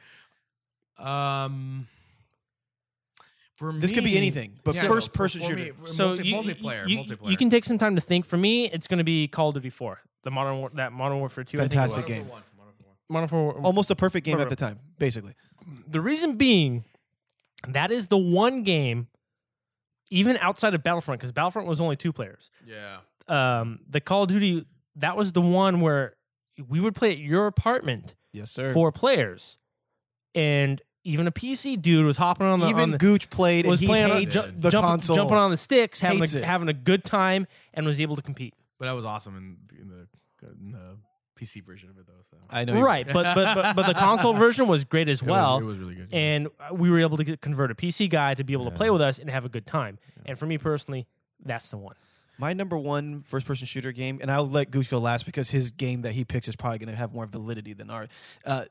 Um, 0.98 1.86
for 3.54 3.72
This 3.72 3.92
could 3.92 4.02
be 4.02 4.16
anything, 4.16 4.58
but 4.64 4.74
Yeah, 4.74 4.88
first 4.88 5.12
for- 5.12 5.18
person 5.18 5.40
shooter. 5.42 5.64
me, 5.64 5.72
So 5.86 6.08
multi- 6.08 6.26
you, 6.28 6.34
multiplayer, 6.34 6.88
you, 6.88 6.98
multiplayer. 6.98 7.30
You 7.30 7.36
can 7.36 7.48
take 7.48 7.64
some 7.64 7.78
time 7.78 7.94
to 7.94 8.00
think. 8.00 8.26
For 8.26 8.36
me, 8.36 8.68
it's 8.70 8.88
going 8.88 8.98
to 8.98 9.04
be 9.04 9.28
Call 9.28 9.48
of 9.50 9.54
Duty 9.54 9.70
4, 9.70 10.00
the 10.24 10.30
modern 10.30 10.58
War, 10.58 10.70
that 10.74 10.92
Modern 10.92 11.18
Warfare 11.18 11.44
2. 11.44 11.58
I 11.58 11.60
think 11.62 11.72
it 11.72 11.76
Fantastic 11.76 11.96
was. 11.98 12.06
game. 12.06 12.26
Modern 13.08 13.28
Warfare. 13.30 13.62
Almost 13.62 13.90
a 13.90 13.96
perfect 13.96 14.24
game 14.26 14.36
For- 14.36 14.42
at 14.42 14.48
the 14.48 14.56
time, 14.56 14.78
basically. 14.98 15.34
The 15.86 16.00
reason 16.00 16.36
being, 16.36 16.84
that 17.68 17.90
is 17.90 18.08
the 18.08 18.18
one 18.18 18.62
game, 18.62 19.08
even 20.10 20.36
outside 20.38 20.74
of 20.74 20.82
Battlefront, 20.82 21.20
because 21.20 21.32
Battlefront 21.32 21.68
was 21.68 21.80
only 21.80 21.96
two 21.96 22.12
players. 22.12 22.50
Yeah. 22.66 22.98
Um, 23.28 23.80
the 23.88 24.00
Call 24.00 24.24
of 24.24 24.28
Duty, 24.28 24.66
that 24.96 25.16
was 25.16 25.32
the 25.32 25.40
one 25.40 25.80
where 25.80 26.14
we 26.68 26.80
would 26.80 26.94
play 26.94 27.12
at 27.12 27.18
your 27.18 27.46
apartment, 27.46 28.14
Yes, 28.32 28.50
sir. 28.50 28.72
four 28.72 28.92
players, 28.92 29.56
and 30.34 30.80
even 31.04 31.26
a 31.26 31.32
PC 31.32 31.80
dude 31.80 32.06
was 32.06 32.16
hopping 32.16 32.46
on 32.46 32.60
the 32.60 32.66
on 32.66 32.70
Even 32.70 32.90
the, 32.92 32.98
Gooch 32.98 33.28
played, 33.30 33.66
was 33.66 33.80
and 33.80 33.82
he 33.82 33.86
playing 33.86 34.10
on, 34.10 34.20
ju- 34.22 34.40
the 34.58 34.70
jump- 34.70 34.86
console. 34.86 35.16
jumping 35.16 35.36
on 35.36 35.50
the 35.50 35.56
sticks, 35.56 36.00
having 36.00 36.18
Hates 36.20 36.34
a, 36.34 36.38
it. 36.38 36.44
having 36.44 36.68
a 36.68 36.72
good 36.74 37.04
time, 37.04 37.46
and 37.74 37.86
was 37.86 38.00
able 38.00 38.16
to 38.16 38.22
compete. 38.22 38.54
But 38.84 38.90
that 38.90 38.94
was 38.96 39.04
awesome 39.06 39.36
in, 39.36 39.56
in 39.80 39.88
the 39.88 40.06
in 40.64 40.72
the 40.72 40.96
PC 41.40 41.64
version 41.64 41.88
of 41.88 41.96
it 41.98 42.06
though. 42.06 42.12
So 42.30 42.36
I 42.50 42.64
know, 42.66 42.74
you- 42.76 42.84
Right, 42.84 43.06
but, 43.10 43.34
but 43.34 43.54
but 43.54 43.76
but 43.76 43.86
the 43.86 43.94
console 43.94 44.32
version 44.46 44.68
was 44.68 44.84
great 44.84 45.08
as 45.08 45.22
It 45.22 45.24
was- 45.24 45.30
well. 45.32 45.58
it 45.58 45.64
was, 45.64 45.78
really 45.78 45.94
good. 45.94 46.08
yeah. 46.12 46.18
and 46.18 46.48
we 46.72 46.90
were 46.90 47.00
able 47.00 47.16
to 47.16 47.24
get, 47.24 47.40
convert 47.40 47.70
a 47.70 47.74
PC 47.74 48.10
guy 48.10 48.34
to 48.34 48.44
be 48.44 48.52
able 48.52 48.66
to 48.66 48.70
play 48.70 48.90
with 48.90 49.00
us 49.00 49.18
and 49.18 49.30
have 49.30 49.44
a 49.44 49.48
good 49.48 49.66
time. 49.66 49.98
And 50.26 50.38
for 50.38 50.44
me 50.46 50.58
personally, 50.58 51.06
that's 51.44 51.70
the 51.70 51.78
one. 51.78 51.94
My 52.38 52.52
number 52.52 52.76
one 52.76 53.22
first 53.22 53.46
person 53.46 53.66
shooter 53.66 53.90
game, 53.92 54.18
and 54.20 54.30
I'll 54.30 54.46
let 54.48 54.70
Gooch 54.70 54.90
go 54.90 54.98
last 54.98 55.24
because 55.24 55.50
his 55.50 55.70
game 55.70 56.02
that 56.02 56.12
he 56.12 56.24
picks 56.24 56.46
is 56.48 56.56
probably 56.56 56.78
going 56.78 56.90
to 56.90 56.96
have 56.96 57.14
more 57.14 57.26
validity 57.26 57.72
than 57.72 57.88
ours. 57.90 58.08
Uh, 58.44 58.64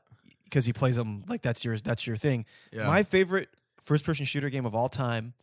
because 0.44 0.64
he 0.66 0.72
plays 0.72 0.94
them 0.96 1.24
like 1.28 1.42
that's 1.42 1.64
your 1.64 1.76
that's 1.78 2.06
your 2.06 2.16
thing. 2.16 2.44
Yeah. 2.72 2.86
My 2.86 3.02
favorite 3.02 3.48
first 3.82 4.04
person 4.04 4.26
shooter 4.26 4.48
game 4.50 4.64
of 4.66 4.74
all 4.74 4.88
time 4.88 5.34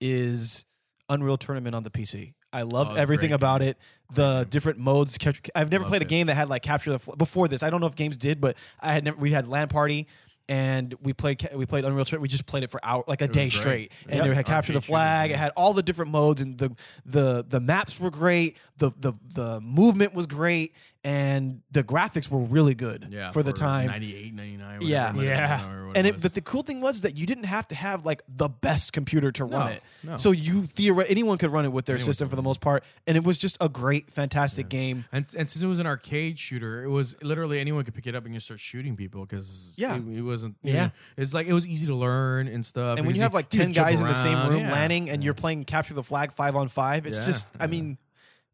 is 0.00 0.64
Unreal 1.08 1.36
Tournament 1.36 1.74
on 1.74 1.82
the 1.82 1.90
PC. 1.90 2.34
I 2.52 2.62
loved 2.62 2.92
Oh, 2.92 2.96
everything 2.96 3.32
about 3.32 3.60
game. 3.60 3.70
it. 3.70 3.78
The 4.12 4.46
different 4.50 4.78
modes. 4.78 5.16
I've 5.54 5.70
never 5.70 5.82
Loved 5.84 5.90
played 5.90 6.02
a 6.02 6.04
it. 6.04 6.08
game 6.08 6.26
that 6.26 6.34
had 6.34 6.48
like 6.48 6.62
capture 6.62 6.90
the 6.92 6.98
fl- 6.98 7.12
before 7.12 7.46
this. 7.48 7.62
I 7.62 7.70
don't 7.70 7.80
know 7.80 7.86
if 7.86 7.94
games 7.94 8.16
did, 8.16 8.40
but 8.40 8.56
I 8.80 8.92
had 8.92 9.04
never. 9.04 9.16
We 9.16 9.30
had 9.32 9.46
LAN 9.46 9.68
party. 9.68 10.08
And 10.48 10.92
we 11.00 11.12
played 11.12 11.48
we 11.54 11.64
played 11.64 11.84
Unreal 11.84 12.04
Tournament. 12.04 12.22
We 12.22 12.28
just 12.28 12.44
played 12.44 12.64
it 12.64 12.70
for 12.72 12.80
hour 12.84 13.04
like 13.06 13.22
a 13.22 13.28
day 13.28 13.50
straight, 13.50 13.92
and 14.08 14.16
Yep. 14.16 14.26
it 14.26 14.34
had 14.34 14.46
capture 14.46 14.72
the 14.72 14.80
flag. 14.80 15.30
It 15.30 15.36
had 15.36 15.52
all 15.56 15.74
the 15.74 15.82
different 15.84 16.10
modes, 16.10 16.42
and 16.42 16.58
the 16.58 16.74
the 17.06 17.44
the 17.48 17.60
maps 17.60 18.00
were 18.00 18.10
great. 18.10 18.56
The 18.78 18.90
the 18.98 19.12
the 19.32 19.60
movement 19.60 20.12
was 20.12 20.26
great, 20.26 20.74
and 21.02 21.62
the 21.70 21.82
graphics 21.82 22.30
were 22.30 22.40
really 22.40 22.74
good 22.74 23.08
yeah, 23.10 23.30
for 23.30 23.42
the 23.42 23.52
time. 23.54 23.86
98, 23.86 24.34
99. 24.34 24.78
Yeah. 24.82 25.12
whatever, 25.12 25.24
Yeah. 25.24 25.66
whatever 25.66 25.92
And 25.94 26.06
it, 26.06 26.14
was. 26.14 26.22
but 26.22 26.34
the 26.34 26.40
cool 26.42 26.62
thing 26.62 26.80
was 26.82 27.00
that 27.00 27.16
you 27.16 27.26
didn't 27.26 27.44
have 27.44 27.66
to 27.68 27.74
have 27.74 28.04
like 28.04 28.22
the 28.28 28.48
best 28.48 28.92
computer 28.92 29.32
to 29.32 29.44
run 29.44 29.66
No, 29.66 29.72
it. 29.72 29.82
no. 30.02 30.16
So 30.18 30.30
you 30.30 30.64
theoretically 30.66 31.10
anyone 31.10 31.38
could 31.38 31.50
run 31.50 31.64
it 31.64 31.72
with 31.72 31.86
their 31.86 31.96
Anyone 31.96 32.04
system 32.06 32.28
for 32.28 32.36
the 32.36 32.42
most 32.42 32.60
part, 32.60 32.84
and 33.06 33.16
it 33.16 33.24
was 33.24 33.38
just 33.38 33.56
a 33.62 33.68
great, 33.70 34.10
fantastic 34.10 34.68
game. 34.68 35.06
And, 35.10 35.24
and 35.38 35.50
since 35.50 35.62
it 35.62 35.66
was 35.66 35.78
an 35.78 35.86
arcade 35.86 36.38
shooter, 36.38 36.84
it 36.84 36.88
was 36.88 37.16
literally 37.22 37.60
anyone 37.60 37.84
could 37.84 37.94
pick 37.94 38.06
it 38.06 38.14
up 38.14 38.24
and 38.26 38.34
you 38.34 38.40
start 38.40 38.60
shooting 38.60 38.94
people 38.94 39.22
because 39.24 39.72
Yeah. 39.76 39.96
it, 39.96 40.02
it 40.18 40.22
wasn't 40.22 40.56
Yeah. 40.62 40.72
know, 40.74 40.90
it's 41.16 41.32
like 41.32 41.46
it 41.46 41.54
was 41.54 41.66
easy 41.66 41.86
to 41.86 41.94
learn 41.94 42.46
and 42.46 42.64
stuff. 42.64 42.98
And 42.98 43.06
when 43.06 43.16
you 43.16 43.22
have 43.22 43.32
like 43.34 43.48
ten 43.48 43.68
could 43.68 43.74
jump 43.76 43.88
guys 43.88 44.00
in 44.00 44.06
the 44.06 44.12
same 44.12 44.50
room 44.50 44.60
yeah. 44.60 44.72
landing, 44.72 45.08
and 45.08 45.22
Yeah. 45.22 45.24
you're 45.26 45.34
playing 45.34 45.64
capture 45.64 45.94
the 45.94 46.02
flag 46.02 46.32
five 46.32 46.54
on 46.56 46.68
five, 46.68 47.06
it's 47.06 47.18
Yeah, 47.20 47.24
just 47.26 47.48
I 47.58 47.64
yeah. 47.64 47.70
mean, 47.70 47.98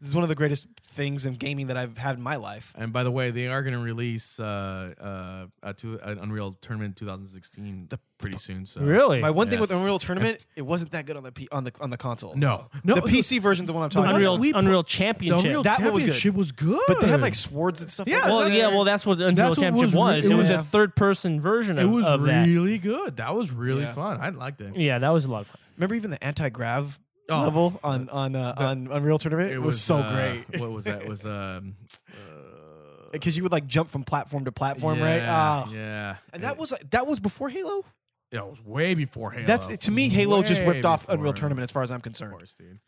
this 0.01 0.11
is 0.11 0.15
one 0.15 0.23
of 0.25 0.29
the 0.29 0.35
greatest 0.35 0.67
things 0.85 1.25
in 1.25 1.35
gaming 1.35 1.69
that 1.69 1.77
I've 1.77 1.97
had 1.97 2.17
in 2.17 2.23
my 2.23 2.37
life. 2.37 2.73
And 2.77 2.93
by 2.93 3.03
the 3.03 3.11
way, 3.11 3.31
they 3.31 3.49
are 3.49 3.63
going 3.63 3.73
to 3.75 3.81
release 3.81 4.39
uh, 4.39 4.93
uh, 5.01 5.47
a 5.63 5.75
an 6.03 6.19
Unreal 6.19 6.53
Tournament 6.61 6.97
2016 6.97 7.89
pretty 8.19 8.39
soon. 8.39 8.67
So 8.67 8.81
Really? 8.81 9.21
My 9.21 9.31
one 9.31 9.49
thing 9.51 9.61
with 9.61 9.71
Unreal 9.71 9.99
Tournament, 9.99 10.39
it 10.55 10.63
wasn't 10.63 10.91
that 10.93 11.07
good 11.07 11.17
on 11.17 11.23
the 11.23 11.33
P- 11.33 11.49
on 11.51 11.65
the 11.65 11.73
on 11.81 11.91
the 11.91 11.97
console. 11.97 12.35
No, 12.37 12.69
no, 12.85 12.95
the 12.95 13.01
PC 13.03 13.41
version 13.41 13.65
is 13.65 13.67
the 13.67 13.73
one 13.73 13.83
I'm 13.85 13.91
talking 13.91 14.11
Unreal 14.11 14.35
about. 14.35 14.41
we 14.41 14.53
put- 14.53 14.59
Unreal 14.59 14.83
the 14.83 14.89
Championship. 14.89 15.45
Unreal 15.45 15.63
That 15.63 15.81
one 15.81 15.93
was 15.95 16.03
good. 16.03 16.13
Championship 16.13 16.35
was 16.35 16.53
good. 16.53 16.83
But 16.89 17.01
they 17.01 17.09
had 17.09 17.21
like 17.21 17.35
swords 17.35 17.81
and 17.83 17.91
stuff. 17.91 18.07
Yeah, 18.07 18.17
like 18.17 18.25
that. 18.25 18.31
well, 18.31 18.49
yeah, 18.51 18.69
well, 18.69 18.85
that's 18.85 19.07
what 19.07 19.19
Unreal 19.21 19.35
That's 19.35 19.49
what 19.51 19.59
Championship 19.65 19.95
was 19.97 20.23
was. 20.25 20.27
It 20.31 20.35
was 20.35 20.51
yeah. 20.51 20.61
a 20.61 20.63
third-person 20.63 21.41
version 21.41 21.79
of, 21.79 21.85
it 21.85 21.89
It 21.89 21.91
was 21.91 22.07
of 22.07 22.23
that. 22.23 22.47
really 22.47 22.79
good. 22.79 23.17
That 23.17 23.35
was 23.35 23.51
really 23.53 23.83
Yeah. 23.83 23.95
fun. 23.95 24.19
I 24.21 24.29
liked 24.31 24.61
it. 24.61 24.77
Yeah, 24.77 24.99
that 24.99 25.11
was 25.11 25.25
a 25.25 25.31
lot 25.31 25.41
of 25.43 25.47
fun. 25.49 25.61
Remember 25.77 25.95
even 25.95 26.11
the 26.11 26.23
anti 26.25 26.49
grav 26.49 26.99
Oh, 27.29 27.43
level 27.43 27.81
on 27.83 28.09
on 28.11 28.37
uh, 28.37 28.53
the- 28.53 28.63
on 28.63 28.89
Unreal 28.91 29.19
Tournament? 29.19 29.51
It, 29.53 29.59
was, 29.59 29.81
so 29.81 29.97
uh, 29.97 30.13
great. 30.13 30.61
What 30.61 30.71
was 30.71 30.85
that? 30.85 31.03
It 31.03 31.09
was 31.09 31.25
um, 31.27 31.75
uh, 32.11 33.09
because 33.13 33.37
you 33.37 33.43
would 33.43 33.53
like 33.53 33.67
jump 33.67 33.91
from 33.91 34.05
platform 34.05 34.45
to 34.45 34.53
platform, 34.53 35.01
right? 35.01 35.17
yeah, 35.17 35.35
Ah. 35.35 35.71
Yeah, 35.73 36.17
And 36.33 36.43
that 36.45 36.57
was 36.59 36.73
that 36.91 37.07
was 37.07 37.19
before 37.19 37.49
Halo. 37.49 37.85
yeah, 38.31 38.41
it 38.45 38.51
was 38.51 38.65
way 38.65 38.95
before 38.95 39.33
Halo. 39.33 39.47
That's 39.47 39.77
to 39.77 39.91
me, 39.91 40.09
Halo 40.09 40.43
just 40.43 40.63
ripped 40.65 40.85
off. 40.85 41.09
Unreal 41.09 41.33
Tournament 41.33 41.65
as 41.65 41.71
far 41.73 41.83
as 41.83 41.91
I'm 41.91 41.97
Of 41.97 42.03
concerned. 42.03 42.33
course, 42.33 42.55
dude. 42.55 42.79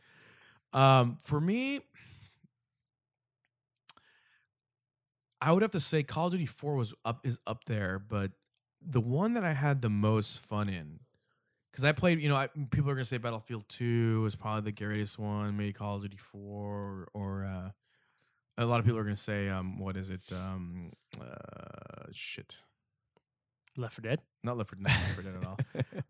Um, 0.73 1.19
for 1.23 1.41
me, 1.41 1.81
I 5.41 5.53
would 5.53 5.63
have 5.63 5.73
to 5.73 5.81
say 5.81 6.03
Call 6.03 6.27
of 6.27 6.33
Duty 6.33 6.47
4 6.47 6.75
was 6.75 6.95
up 7.05 7.25
is 7.27 7.39
up 7.47 7.65
there, 7.65 7.99
but 7.99 8.33
the 8.85 9.01
one 9.01 9.35
that 9.35 9.45
I 9.45 9.53
had 9.53 9.83
the 9.83 9.91
most 9.91 10.39
fun 10.41 10.69
in, 10.69 11.01
because 11.79 11.89
I 11.89 11.93
played, 11.93 12.21
you 12.21 12.29
know, 12.29 12.35
I, 12.35 12.49
people 12.73 12.91
are 12.91 12.95
gonna 12.95 13.05
say 13.05 13.19
Battlefield 13.19 13.65
2 13.69 14.25
is 14.27 14.35
probably 14.35 14.63
the 14.63 14.73
greatest 14.73 15.17
one, 15.17 15.57
maybe 15.57 15.73
Call 15.73 15.95
of 15.95 16.03
Duty 16.03 16.17
4, 16.17 16.41
or, 16.43 17.09
or 17.15 17.45
uh, 17.45 17.71
a 18.61 18.67
lot 18.67 18.81
of 18.81 18.85
people 18.85 18.99
are 18.99 19.05
gonna 19.05 19.15
say, 19.15 19.49
um, 19.49 19.79
what 19.79 19.97
is 19.97 20.11
it? 20.11 20.23
Um, 20.33 20.91
uh, 21.21 22.07
shit, 22.11 22.63
Left 23.77 23.95
for 23.95 24.01
Dead. 24.01 24.19
not 24.43 24.57
Left 24.57 24.71
4 24.71 24.79
not 24.81 24.91
Left 24.91 25.15
4 25.15 25.23
Dead 25.23 25.35
at 25.41 25.47
all. 25.47 25.59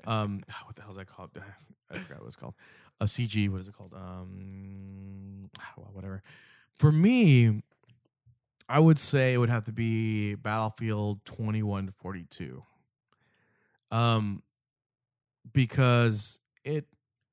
Um, 0.11 0.43
what 0.65 0.75
the 0.75 0.81
hell 0.81 0.93
is 0.93 0.97
that 0.97 1.07
called? 1.07 1.33
I 1.91 1.99
forgot 1.99 2.21
what 2.21 2.29
it's 2.29 2.37
called. 2.37 2.55
A 3.03 3.05
CG. 3.05 3.51
What 3.51 3.61
is 3.61 3.69
it 3.69 3.75
called? 3.75 3.93
Um, 3.93 5.51
well, 5.77 5.91
whatever. 5.93 6.23
For 6.79 6.91
me, 6.91 7.63
I 8.71 8.79
would 8.79 8.99
say 8.99 9.35
it 9.35 9.37
would 9.37 9.51
have 9.51 9.67
to 9.67 9.73
be 9.73 10.35
Battlefield 10.35 11.27
twenty 11.27 11.63
one 11.63 11.91
forty 11.91 12.25
two. 12.31 12.63
Um, 13.91 14.43
because 15.53 16.39
it 16.65 16.87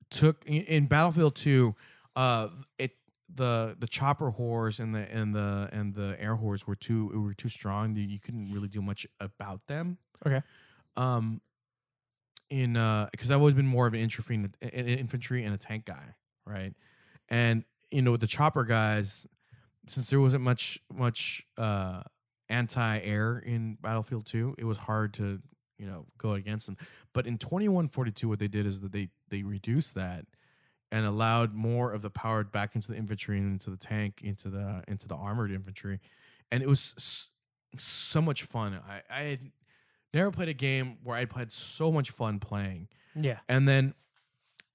took 0.10 0.46
in, 0.46 0.86
Battlefield 0.88 1.36
two, 1.36 1.76
uh, 2.16 2.50
it 2.78 2.92
the 3.34 3.76
the 3.80 3.88
chopper 3.88 4.30
horse 4.30 4.80
and 4.80 4.94
the 4.96 5.12
and 5.12 5.36
the 5.36 5.70
and 5.72 5.94
the 5.94 6.16
air 6.20 6.36
horse 6.36 6.66
were 6.68 6.76
too 6.76 7.08
were 7.22 7.34
too 7.34 7.50
strong. 7.50 7.96
You 7.96 8.20
couldn't 8.20 8.52
really 8.52 8.68
do 8.68 8.82
much 8.82 9.06
about 9.20 9.66
them. 9.68 9.98
Okay. 10.26 10.42
Um, 10.96 11.42
in 12.50 12.78
uh, 12.78 13.10
because 13.12 13.32
I've 13.32 13.40
always 13.40 13.56
been 13.56 13.68
more 13.68 13.88
of 13.88 13.94
an 13.94 14.00
infantry, 14.00 14.36
and 14.36 14.56
a- 14.62 14.78
an 14.78 14.88
infantry 14.88 15.44
and 15.44 15.54
a 15.54 15.58
tank 15.58 15.86
guy, 15.86 16.16
right? 16.46 16.74
And 17.28 17.64
you 17.92 18.02
know, 18.02 18.12
with 18.12 18.22
the 18.22 18.28
chopper 18.28 18.64
guys, 18.64 19.28
since 19.88 20.10
there 20.10 20.20
wasn't 20.20 20.44
much 20.44 20.80
much 20.94 21.46
uh 21.58 22.04
anti-air 22.48 23.40
in 23.40 23.76
Battlefield 23.82 24.28
2, 24.28 24.56
it 24.60 24.66
was 24.66 24.78
hard 24.78 25.16
to, 25.16 25.42
you 25.78 25.86
know, 25.86 26.06
go 26.18 26.32
against 26.34 26.66
them. 26.66 26.78
But 27.14 27.28
in 27.28 27.38
2142 27.38 28.28
what 28.30 28.40
they 28.40 28.48
did 28.48 28.66
is 28.66 28.82
that 28.82 28.92
they 28.92 29.10
they 29.30 29.44
reduced 29.44 29.96
that 29.96 30.26
and 30.92 31.06
allowed 31.06 31.54
more 31.54 31.92
of 31.92 32.02
the 32.02 32.10
power 32.10 32.44
back 32.44 32.76
into 32.76 32.92
the 32.92 32.98
infantry 32.98 33.38
and 33.38 33.54
into 33.54 33.70
the 33.70 33.78
tank, 33.78 34.22
into 34.24 34.50
the 34.50 34.84
into 34.88 35.08
the 35.08 35.16
armored 35.16 35.52
infantry. 35.52 36.00
And 36.52 36.62
it 36.64 36.70
was 36.70 37.30
so 37.78 38.22
much 38.22 38.44
fun. 38.44 38.80
I 38.88 39.02
I 39.10 39.24
had 39.24 39.40
never 40.14 40.32
played 40.32 40.48
a 40.50 40.54
game 40.54 40.98
where 41.04 41.18
I'd 41.18 41.32
had 41.34 41.52
so 41.52 41.92
much 41.92 42.12
fun 42.12 42.40
playing 42.40 42.88
Yeah. 43.16 43.40
and 43.50 43.68
then 43.68 43.94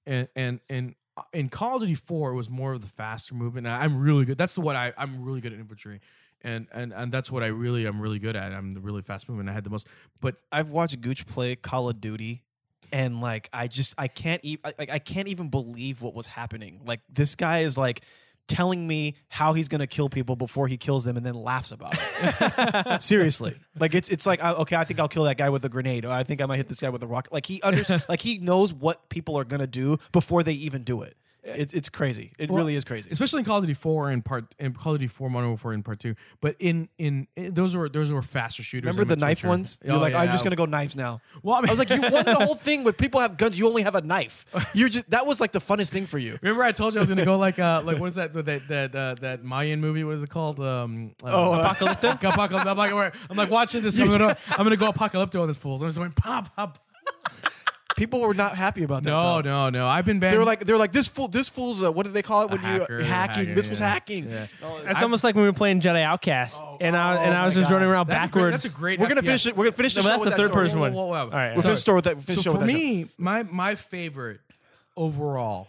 and 0.05 0.27
and 0.35 0.59
and 0.69 0.95
uh, 1.17 1.23
in 1.33 1.49
Call 1.49 1.75
of 1.77 1.81
Duty 1.81 1.95
4 1.95 2.31
it 2.31 2.35
was 2.35 2.49
more 2.49 2.73
of 2.73 2.81
the 2.81 2.87
faster 2.87 3.33
movement. 3.35 3.65
I'm 3.67 3.99
really 4.01 4.25
good. 4.25 4.37
That's 4.37 4.57
what 4.57 4.75
I 4.75 4.93
I'm 4.97 5.23
really 5.23 5.41
good 5.41 5.53
at 5.53 5.59
infantry. 5.59 5.99
And 6.43 6.67
and 6.73 6.93
and 6.93 7.11
that's 7.11 7.31
what 7.31 7.43
I 7.43 7.47
really 7.47 7.85
I'm 7.85 8.01
really 8.01 8.19
good 8.19 8.35
at. 8.35 8.51
I'm 8.51 8.71
the 8.71 8.79
really 8.79 9.01
fast 9.01 9.29
movement. 9.29 9.49
I 9.49 9.53
had 9.53 9.63
the 9.63 9.69
most 9.69 9.87
but 10.19 10.35
I've 10.51 10.69
watched 10.69 10.99
Gooch 11.01 11.25
play 11.25 11.55
Call 11.55 11.89
of 11.89 12.01
Duty, 12.01 12.43
and 12.91 13.21
like 13.21 13.49
I 13.53 13.67
just 13.67 13.93
I 13.97 14.07
can't 14.07 14.43
even 14.43 14.73
like 14.79 14.89
I 14.89 14.99
can't 14.99 15.27
even 15.27 15.49
believe 15.49 16.01
what 16.01 16.13
was 16.13 16.27
happening. 16.27 16.81
Like 16.85 17.01
this 17.09 17.35
guy 17.35 17.59
is 17.59 17.77
like 17.77 18.01
telling 18.47 18.85
me 18.85 19.15
how 19.29 19.53
he's 19.53 19.67
gonna 19.67 19.87
kill 19.87 20.09
people 20.09 20.35
before 20.35 20.67
he 20.67 20.77
kills 20.77 21.03
them, 21.03 21.17
and 21.17 21.25
then 21.25 21.35
laughs 21.35 21.71
about 21.71 21.93
it. 21.97 23.01
Seriously, 23.01 23.55
like 23.79 23.95
it's 23.95 24.09
it's 24.09 24.25
like 24.25 24.43
uh, 24.43 24.55
okay, 24.59 24.75
I 24.75 24.83
think 24.83 24.99
I'll 24.99 25.07
kill 25.07 25.23
that 25.23 25.37
guy 25.37 25.49
with 25.49 25.63
a 25.65 25.69
grenade, 25.69 26.05
or 26.05 26.11
I 26.11 26.23
think 26.23 26.41
I 26.41 26.45
might 26.45 26.57
hit 26.57 26.67
this 26.67 26.81
guy 26.81 26.89
with 26.89 27.03
a 27.03 27.07
rocket. 27.07 27.31
Like 27.31 27.45
he 27.45 27.61
under 27.61 27.83
like 28.09 28.21
he 28.21 28.37
knows 28.39 28.73
what 28.73 29.09
people 29.09 29.37
are 29.37 29.45
gonna 29.45 29.67
do 29.67 29.97
before 30.11 30.43
they 30.43 30.53
even 30.53 30.83
do 30.83 31.01
it. 31.01 31.15
It, 31.43 31.73
it's 31.73 31.89
crazy. 31.89 32.33
It 32.37 32.51
Well, 32.51 32.57
really 32.59 32.75
is 32.75 32.83
crazy. 32.83 33.09
especially 33.11 33.39
in 33.39 33.45
Call 33.45 33.57
of 33.57 33.63
Duty 33.63 33.73
4 33.73 34.11
and 34.11 34.23
part 34.23 34.53
in 34.59 34.73
Call 34.73 34.93
of 34.93 34.99
Duty 34.99 35.07
4 35.07 35.27
Modern 35.27 35.49
Warfare 35.49 35.73
in 35.73 35.81
part 35.81 35.99
2. 35.99 36.13
But 36.39 36.55
in 36.59 36.87
in, 36.99 37.27
in 37.35 37.53
those 37.55 37.75
were 37.75 37.89
those 37.89 38.11
were 38.11 38.21
faster 38.21 38.61
shooters. 38.61 38.95
Remember 38.95 39.05
the 39.05 39.19
knife 39.19 39.43
ones? 39.43 39.79
You're 39.83 39.95
Oh, 39.95 39.99
like, 39.99 40.13
I'm 40.13 40.27
just 40.29 40.43
gonna 40.43 40.55
go 40.55 40.65
knives 40.65 40.95
now. 40.95 41.19
Well, 41.41 41.55
I, 41.55 41.61
mean, 41.61 41.69
I 41.69 41.71
was 41.73 41.79
like, 41.79 41.89
you 41.89 41.99
won 42.11 42.25
the 42.25 42.35
whole 42.35 42.53
thing 42.67 42.83
with 42.83 42.95
people 42.95 43.19
have 43.21 43.37
guns. 43.37 43.57
You 43.57 43.67
only 43.67 43.81
have 43.81 43.95
a 43.95 44.01
knife. 44.01 44.45
You're 44.75 44.89
just 44.89 45.09
that 45.09 45.25
was 45.25 45.41
like 45.41 45.51
the 45.51 45.59
funnest 45.59 45.89
thing 45.89 46.05
for 46.05 46.19
you. 46.19 46.37
Remember, 46.43 46.61
I 46.63 46.71
told 46.73 46.93
you 46.93 46.99
I 46.99 47.01
was 47.01 47.09
gonna 47.09 47.25
go 47.25 47.37
like 47.39 47.57
uh 47.57 47.81
like 47.83 47.97
what 47.99 48.05
is 48.07 48.15
that 48.15 48.33
that 48.33 48.67
that 48.67 48.95
uh, 48.95 49.15
that 49.21 49.43
Mayan 49.43 49.81
movie? 49.81 50.03
What 50.03 50.17
is 50.17 50.21
it 50.23 50.29
called? 50.29 50.59
Um, 50.59 51.15
uh, 51.23 51.29
Oh, 51.31 51.53
uh, 51.53 51.73
Apocalypto. 51.73 52.19
Apocalypto. 52.31 52.65
I'm 52.67 52.77
like, 52.77 53.15
I'm 53.31 53.35
like 53.37 53.49
watching 53.49 53.81
this. 53.81 53.99
I'm 53.99 54.09
gonna 54.09 54.37
I'm 54.51 54.63
gonna 54.63 54.77
go 54.77 54.91
Apocalypto 54.91 55.41
on 55.41 55.47
this 55.47 55.57
fool. 55.57 55.75
I'm 55.81 55.87
just 55.87 55.97
going 55.97 56.11
pop 56.11 56.55
pop. 56.55 56.77
People 57.97 58.21
were 58.21 58.33
not 58.33 58.55
happy 58.55 58.83
about 58.83 59.03
that. 59.03 59.09
No, 59.09 59.41
though. 59.41 59.69
no, 59.69 59.69
no. 59.69 59.87
I've 59.87 60.05
been 60.05 60.19
banned. 60.19 60.33
They 60.33 60.37
were 60.37 60.43
like, 60.43 60.61
they 60.65 60.73
were 60.73 60.79
like, 60.79 60.91
this 60.91 61.07
fool, 61.07 61.27
this 61.27 61.49
fool's, 61.49 61.83
uh, 61.83 61.91
what 61.91 62.05
do 62.05 62.11
they 62.11 62.21
call 62.21 62.43
it 62.43 62.49
when 62.51 62.59
hacker, 62.59 62.99
you 62.99 63.05
hacking? 63.05 63.43
hacker, 63.45 63.55
this 63.55 63.69
was 63.69 63.79
hacking. 63.79 64.29
Yeah. 64.29 64.47
Oh, 64.63 64.77
It's 64.85 64.95
I- 64.99 65.03
almost 65.03 65.23
like 65.23 65.35
when 65.35 65.43
we 65.43 65.49
were 65.49 65.53
playing 65.53 65.81
Jedi 65.81 66.01
Outcast, 66.03 66.61
and 66.79 66.95
I 66.95 67.23
and 67.23 67.33
I 67.35 67.43
oh 67.43 67.45
was 67.45 67.55
just 67.55 67.69
God. 67.69 67.75
running 67.75 67.89
around 67.89 68.07
That's 68.07 68.25
a 68.25 68.29
great- 68.29 68.41
backwards. 68.43 68.63
that's 68.63 68.73
a 68.73 68.77
great. 68.77 68.99
we're 68.99 69.07
gonna 69.07 69.21
yeah. 69.21 69.27
finish 69.27 69.45
it. 69.45 69.55
We're 69.57 69.65
gonna 69.65 69.75
finish 69.77 69.93
the 69.95 70.01
No, 70.01 70.03
show 70.03 70.09
that's 70.11 70.23
the 70.23 70.29
that 70.31 70.37
third 70.37 70.49
story. 70.51 70.65
person 70.65 70.79
one. 70.79 70.93
Whoa, 70.93 71.05
whoa, 71.05 71.11
whoa. 71.11 71.19
All 71.25 71.29
right. 71.29 71.49
We're 71.55 71.61
So- 71.61 71.69
gonna 71.69 71.75
store 71.75 71.95
with 71.95 72.05
that. 72.05 72.21
So 72.23 72.41
for 72.41 72.51
with 72.59 72.59
show. 72.61 72.65
me, 72.65 73.07
my 73.17 73.43
my 73.43 73.75
favorite 73.75 74.39
overall, 74.97 75.67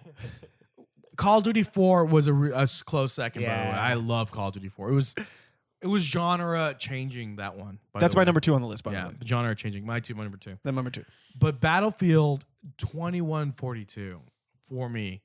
Call 1.16 1.38
of 1.38 1.44
Duty 1.44 1.62
Four 1.62 2.04
was 2.06 2.26
a, 2.26 2.32
re- 2.32 2.52
a 2.52 2.60
s- 2.62 2.82
close 2.82 3.12
second. 3.12 3.42
By 3.42 3.48
the 3.48 3.54
way, 3.54 3.66
Yeah. 3.68 3.80
I 3.80 3.94
love 3.94 4.30
Call 4.30 4.48
of 4.48 4.54
Duty 4.54 4.68
Four. 4.68 4.88
It 4.90 4.94
was 4.94 5.14
it 5.82 5.88
was 5.88 6.02
genre 6.02 6.74
changing 6.78 7.36
that 7.36 7.56
one. 7.56 7.78
by 7.92 8.00
that's 8.00 8.14
the 8.14 8.18
my 8.18 8.22
way. 8.22 8.24
number 8.26 8.40
two 8.40 8.54
on 8.54 8.60
the 8.62 8.68
list. 8.68 8.84
By 8.84 8.92
Yeah, 8.92 9.02
the 9.04 9.08
way, 9.10 9.14
genre 9.24 9.54
changing. 9.56 9.84
My 9.84 10.00
two, 10.00 10.14
my 10.14 10.22
number 10.22 10.38
two. 10.38 10.56
then 10.62 10.74
number 10.74 10.90
two. 10.90 11.04
But 11.38 11.60
Battlefield 11.60 12.44
2142 12.78 14.20
for 14.68 14.88
me 14.88 15.22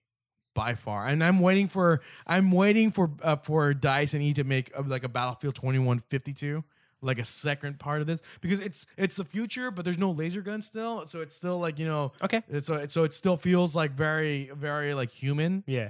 by 0.54 0.74
far. 0.76 1.08
And 1.08 1.24
I'm 1.24 1.40
waiting 1.40 1.68
for 1.68 2.02
I'm 2.26 2.52
waiting 2.52 2.92
for 2.92 3.12
uh, 3.22 3.36
for 3.38 3.74
Dice 3.74 4.14
and 4.14 4.24
E 4.24 4.34
to 4.34 4.44
make 4.44 4.72
uh, 4.78 4.84
like 4.86 5.04
a 5.04 5.10
Battlefield 5.10 5.56
2152 5.56 6.64
like 7.00 7.20
a 7.20 7.24
second 7.24 7.78
part 7.78 8.02
of 8.02 8.08
this 8.08 8.22
because 8.42 8.60
it's 8.60 8.88
it's 8.98 9.16
the 9.18 9.24
future 9.24 9.70
but 9.70 9.86
there's 9.86 10.00
no 10.00 10.10
laser 10.10 10.42
gun 10.42 10.64
still 10.64 11.06
so 11.06 11.22
it's 11.22 11.36
still 11.36 11.60
like 11.60 11.78
you 11.78 11.86
know 11.86 12.12
Okay. 12.24 12.42
it's 12.50 12.66
so 12.66 12.74
it, 12.74 12.92
so 12.92 13.04
it 13.04 13.14
still 13.14 13.38
feels 13.38 13.76
like 13.76 13.92
very 13.92 14.50
very 14.56 14.96
like 14.96 15.12
human 15.12 15.64
Yeah. 15.68 15.90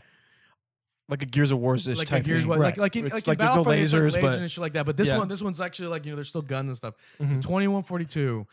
Like 1.10 1.22
a 1.22 1.26
Gears 1.26 1.52
of 1.52 1.60
War's 1.60 1.88
ish 1.88 1.98
like 2.00 2.08
type 2.08 2.24
Gears, 2.26 2.41
thing. 2.41 2.50
what, 2.50 2.60
like 2.60 2.78
like 2.78 2.96
in, 2.96 3.06
It's 3.06 3.13
like, 3.13 3.28
like 3.28 3.38
there's 3.39 3.56
no 3.56 3.62
it's 3.62 3.93
like 3.93 4.02
lasers, 4.13 4.22
but 4.22 4.39
and 4.39 4.52
shit 4.52 4.62
like 4.62 4.74
that. 4.74 4.86
But 4.86 4.98
this 4.98 5.08
Yeah. 5.10 5.17
one, 5.20 5.28
this 5.28 5.41
one's 5.41 5.62
actually 5.62 5.88
like 5.89 6.06
you 6.06 6.12
know, 6.12 6.15
there's 6.17 6.30
still 6.30 6.41
guns 6.41 6.67
and 6.67 6.78
stuff. 6.78 6.96
Mhm. 7.20 7.41
Twenty 7.41 7.67
one 7.67 7.84
forty 7.84 8.06
two, 8.06 8.46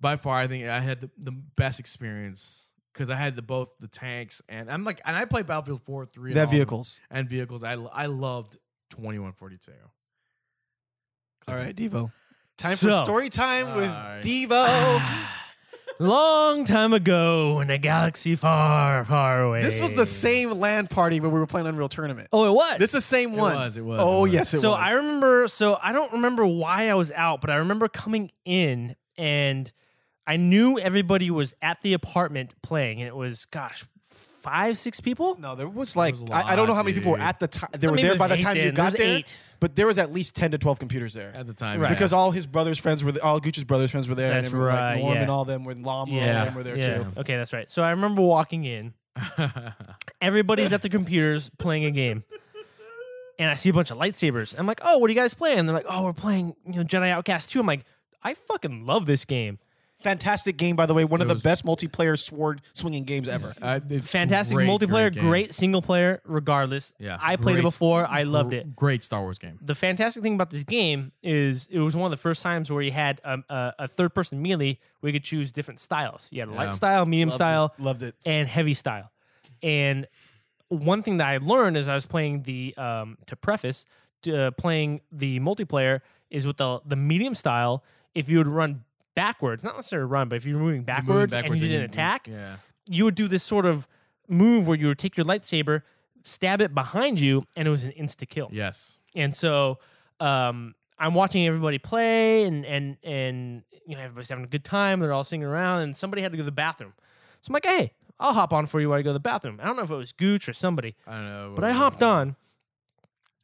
by 0.00 0.16
far, 0.16 0.36
I 0.38 0.46
think 0.46 0.66
I 0.68 0.80
had 0.80 1.00
the, 1.02 1.10
the 1.18 1.32
best 1.32 1.78
experience 1.80 2.66
because 2.92 3.10
I 3.10 3.16
had 3.16 3.36
the 3.36 3.42
both 3.42 3.72
the 3.78 3.88
tanks 3.88 4.40
and 4.48 4.70
I'm 4.70 4.84
like, 4.84 5.00
and 5.04 5.14
I 5.16 5.24
played 5.26 5.46
Battlefield 5.46 5.82
four, 5.82 6.06
three, 6.06 6.30
and 6.30 6.36
they 6.36 6.40
have 6.40 6.48
all 6.48 6.50
of 6.50 6.50
them, 6.50 6.58
vehicles. 6.58 6.98
and 7.10 7.28
vehicles. 7.28 7.64
I 7.64 7.72
I 7.74 8.06
loved 8.06 8.56
twenty 8.90 9.18
one 9.18 9.32
forty 9.32 9.58
two. 9.58 9.72
All 11.48 11.56
right, 11.56 11.74
Devo. 11.76 12.12
Time 12.56 12.76
So- 12.76 12.98
for 13.00 13.04
story 13.04 13.28
time 13.28 13.74
with 13.76 13.90
Alright. 13.90 14.22
Devo. 14.24 15.26
Long 15.98 16.64
time 16.64 16.92
ago 16.92 17.60
in 17.60 17.70
a 17.70 17.78
galaxy 17.78 18.34
far, 18.34 19.04
far 19.04 19.42
away. 19.42 19.62
this 19.62 19.80
was 19.80 19.92
the 19.92 20.06
same 20.06 20.50
LAN 20.52 20.88
party 20.88 21.20
when 21.20 21.30
we 21.32 21.38
were 21.38 21.46
playing 21.46 21.66
Unreal 21.66 21.88
Tournament. 21.88 22.28
Oh, 22.32 22.48
it 22.48 22.52
was. 22.52 22.76
This 22.78 22.90
is 22.90 22.94
the 22.94 23.00
same 23.02 23.32
one. 23.32 23.52
It 23.52 23.54
one. 23.56 23.64
was, 23.64 23.76
it 23.76 23.84
was, 23.84 24.00
Oh 24.02 24.18
it 24.18 24.22
was. 24.22 24.32
yes, 24.32 24.54
it 24.54 24.60
so 24.60 24.70
was. 24.70 24.80
I 24.80 24.92
remember. 24.92 25.48
So 25.48 25.78
I 25.82 25.92
don't 25.92 26.12
remember 26.12 26.46
why 26.46 26.88
I 26.88 26.94
was 26.94 27.12
out, 27.12 27.40
but 27.40 27.50
I 27.50 27.56
remember 27.56 27.88
coming 27.88 28.30
in 28.44 28.96
and 29.16 29.70
I 30.26 30.36
knew 30.36 30.78
everybody 30.78 31.30
was 31.30 31.54
at 31.62 31.82
the 31.82 31.92
apartment 31.92 32.54
playing, 32.62 33.00
and 33.00 33.08
it 33.08 33.16
was 33.16 33.44
gosh, 33.46 33.84
five, 34.42 34.76
six 34.76 35.00
people. 35.00 35.36
no, 35.40 35.54
there 35.54 35.68
was 35.68 35.96
like 35.96 36.14
was 36.20 36.28
a 36.30 36.34
I, 36.34 36.52
I 36.52 36.56
don't 36.56 36.66
know 36.66 36.74
how 36.74 36.82
many 36.82 36.94
people 36.94 37.12
were 37.12 37.18
dude. 37.18 37.26
at 37.26 37.40
the 37.40 37.48
time. 37.48 37.70
They 37.78 37.86
were 37.88 37.94
Maybe 37.94 38.08
there 38.08 38.16
by 38.18 38.26
the 38.28 38.34
there's 38.34 38.42
time 38.44 38.56
eight 38.56 38.60
you 38.60 38.64
then. 38.66 38.74
got 38.74 38.92
There's 38.92 39.04
there. 39.04 39.16
eight. 39.18 39.38
But 39.60 39.76
there 39.76 39.86
was 39.86 39.98
at 40.00 40.12
least 40.12 40.34
ten 40.34 40.50
to 40.50 40.58
twelve 40.58 40.78
computers 40.80 41.14
there. 41.14 41.32
at 41.34 41.46
the 41.46 41.54
time, 41.54 41.80
Right. 41.80 41.88
because 41.88 42.12
all 42.12 42.32
his 42.32 42.46
brothers' 42.46 42.78
friends 42.78 43.04
were 43.04 43.12
there, 43.12 43.24
all 43.24 43.38
Gooch's 43.38 43.62
brothers' 43.64 43.92
friends 43.92 44.08
were 44.08 44.16
there. 44.16 44.28
That's 44.30 44.48
and 44.48 44.54
they 44.54 44.58
were, 44.58 44.66
like, 44.70 44.76
right, 44.78 44.98
Norm 44.98 45.14
yeah. 45.14 45.20
and 45.22 45.30
all 45.30 45.44
them 45.44 45.64
were 45.64 45.74
Llama 45.74 46.12
Yeah, 46.12 46.22
and 46.24 46.38
all 46.38 46.44
them 46.46 46.54
were 46.56 46.62
there 46.64 46.76
yeah. 46.78 46.98
too. 46.98 47.06
Okay, 47.18 47.36
that's 47.36 47.52
right. 47.52 47.68
So 47.68 47.82
I 47.84 47.90
remember 47.90 48.22
walking 48.22 48.64
in. 48.64 48.94
Everybody's 50.20 50.72
at 50.72 50.82
the 50.82 50.88
computers 50.88 51.50
playing 51.58 51.84
a 51.84 51.90
game. 51.90 52.24
And 53.38 53.50
I 53.50 53.54
see 53.54 53.70
a 53.70 53.72
bunch 53.72 53.90
of 53.90 53.98
lightsabers. 53.98 54.54
I'm 54.58 54.66
like, 54.66 54.80
oh, 54.84 54.98
what 54.98 55.08
are 55.08 55.12
you 55.12 55.18
guys 55.18 55.34
playing? 55.34 55.60
And 55.60 55.68
they're 55.68 55.74
like, 55.76 55.86
oh, 55.88 56.04
we're 56.04 56.12
playing 56.12 56.54
you 56.66 56.74
know, 56.74 56.84
Jedi 56.84 57.08
Outcast 57.10 57.50
2. 57.50 57.60
I'm 57.60 57.66
like, 57.66 57.84
I 58.22 58.34
fucking 58.34 58.84
love 58.86 59.06
this 59.06 59.24
game. 59.24 59.58
Fantastic 60.02 60.56
game, 60.56 60.76
by 60.76 60.86
the 60.86 60.94
way. 60.94 61.04
One 61.04 61.20
of 61.20 61.28
the 61.28 61.34
was- 61.34 61.42
best 61.42 61.64
multiplayer 61.64 62.18
sword 62.18 62.60
swinging 62.72 63.04
games 63.04 63.28
ever. 63.28 63.54
Uh, 63.62 63.80
Fantastic 64.02 64.54
great, 64.56 64.68
multiplayer, 64.68 65.12
game. 65.12 65.24
great, 65.24 65.54
single 65.54 65.82
player, 65.82 66.20
regardless. 66.24 66.92
Yeah, 66.98 67.18
I 67.20 67.36
played 67.36 67.58
it 67.58 67.62
before. 67.62 68.06
I 68.06 68.22
loved 68.24 68.52
it. 68.52 68.74
Great 68.76 69.02
Star 69.04 69.20
Wars 69.22 69.38
game. 69.38 69.58
The 69.62 69.74
fantastic 69.74 70.22
thing 70.22 70.34
about 70.34 70.50
this 70.50 70.64
game 70.64 71.12
is 71.22 71.68
it 71.70 71.78
was 71.80 71.96
one 71.96 72.06
of 72.06 72.10
the 72.10 72.22
first 72.22 72.42
times 72.42 72.70
where 72.70 72.82
you 72.82 72.92
had 72.92 73.20
um, 73.24 73.44
a, 73.48 73.72
a 73.80 73.88
third 73.88 74.14
person 74.14 74.42
melee 74.42 74.78
where 75.00 75.08
you 75.12 75.18
could 75.18 75.24
choose 75.24 75.52
different 75.52 75.80
styles. 75.80 76.28
You 76.30 76.40
had 76.40 76.50
Yeah. 76.50 76.56
light 76.56 76.72
style, 76.74 77.06
medium 77.06 77.28
Loved 77.28 77.36
style, 77.36 77.74
it. 77.78 77.82
Loved 77.82 78.02
it. 78.02 78.14
and 78.24 78.48
heavy 78.48 78.74
style. 78.74 79.10
And 79.62 80.06
one 80.68 81.02
thing 81.02 81.18
that 81.18 81.26
I 81.28 81.36
learned 81.38 81.76
as 81.76 81.88
I 81.88 81.94
was 81.94 82.06
playing 82.06 82.42
the 82.42 82.74
um, 82.76 83.18
to 83.26 83.36
preface 83.36 83.84
uh, 84.32 84.50
playing 84.52 85.00
the 85.10 85.40
multiplayer 85.40 86.00
is 86.30 86.46
with 86.46 86.56
the 86.56 86.80
the 86.86 86.96
medium 86.96 87.34
style. 87.34 87.84
If 88.14 88.28
you 88.28 88.38
would 88.38 88.48
run 88.48 88.84
backwards, 89.14 89.62
not 89.62 89.76
necessarily 89.76 90.08
run, 90.08 90.28
but 90.28 90.36
if 90.36 90.44
you're 90.46 90.58
moving 90.58 90.84
You're 90.86 91.02
moving 91.02 91.28
backwards, 91.28 91.34
and 91.34 91.60
you 91.60 91.68
didn't 91.68 91.84
attack, 91.90 92.28
Yeah. 92.28 92.56
you 92.86 93.04
would 93.04 93.14
do 93.14 93.28
this 93.28 93.42
sort 93.42 93.66
of 93.66 93.86
move 94.28 94.66
where 94.66 94.76
you 94.78 94.86
would 94.88 94.98
take 94.98 95.16
your 95.16 95.26
lightsaber, 95.26 95.82
stab 96.22 96.60
it 96.60 96.74
behind 96.74 97.20
you, 97.20 97.44
and 97.56 97.66
it 97.68 97.70
was 97.70 97.84
an 97.84 97.92
insta 97.92 98.28
kill. 98.28 98.48
Yes. 98.52 98.98
And 99.14 99.34
so 99.34 99.78
um, 100.20 100.74
I'm 100.98 101.14
watching 101.14 101.46
everybody 101.46 101.78
play, 101.78 102.44
and 102.44 102.64
and 102.64 102.96
and 103.02 103.62
you 103.86 103.96
know 103.96 104.02
everybody's 104.02 104.28
having 104.30 104.44
a 104.44 104.48
good 104.48 104.64
time. 104.64 105.00
They're 105.00 105.12
all 105.12 105.24
singing 105.24 105.46
around, 105.46 105.82
and 105.82 105.96
somebody 105.96 106.22
had 106.22 106.30
to 106.32 106.36
go 106.38 106.42
to 106.42 106.44
the 106.44 106.52
bathroom. 106.52 106.94
So 107.42 107.50
I'm 107.50 107.54
like, 107.54 107.66
hey, 107.66 107.92
I'll 108.20 108.32
hop 108.34 108.52
on 108.52 108.66
for 108.66 108.80
you 108.80 108.88
while 108.88 108.98
you 108.98 109.04
go 109.04 109.10
to 109.10 109.14
the 109.14 109.20
bathroom. 109.20 109.58
I 109.60 109.66
don't 109.66 109.76
know 109.76 109.82
if 109.82 109.90
it 109.90 109.96
was 109.96 110.12
Gooch 110.12 110.48
or 110.48 110.52
somebody, 110.52 110.94
I 111.06 111.12
don't 111.16 111.24
know. 111.28 111.52
but 111.56 111.64
I 111.64 111.72
hopped 111.72 112.02
on. 112.02 112.36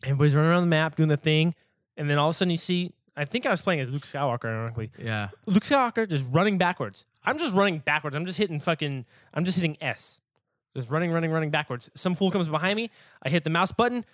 Everybody's 0.04 0.34
running 0.36 0.50
around 0.50 0.62
the 0.62 0.68
map 0.68 0.94
doing 0.96 1.08
the 1.08 1.16
thing, 1.16 1.54
and 1.96 2.08
then 2.08 2.16
all 2.18 2.28
of 2.28 2.34
a 2.34 2.38
sudden 2.38 2.50
you 2.52 2.56
see. 2.56 2.92
I 3.18 3.24
think 3.24 3.46
I 3.46 3.50
was 3.50 3.60
playing 3.60 3.80
as 3.80 3.90
Luke 3.90 4.04
Skywalker, 4.04 4.44
ironically. 4.44 4.90
Yeah. 4.96 5.30
Luke 5.46 5.64
Skywalker 5.64 6.08
just 6.08 6.24
running 6.30 6.56
backwards. 6.56 7.04
I'm 7.24 7.36
just 7.38 7.54
running 7.54 7.80
backwards. 7.80 8.16
I'm 8.16 8.24
just 8.24 8.38
hitting 8.38 8.60
fucking. 8.60 9.04
I'm 9.34 9.44
just 9.44 9.56
hitting 9.56 9.76
S. 9.80 10.20
Just 10.76 10.88
running, 10.88 11.10
running, 11.10 11.32
running 11.32 11.50
backwards. 11.50 11.90
Some 11.96 12.14
fool 12.14 12.30
comes 12.30 12.48
behind 12.48 12.76
me. 12.76 12.90
I 13.22 13.28
hit 13.28 13.42
the 13.42 13.50
mouse 13.50 13.72
button. 13.72 14.04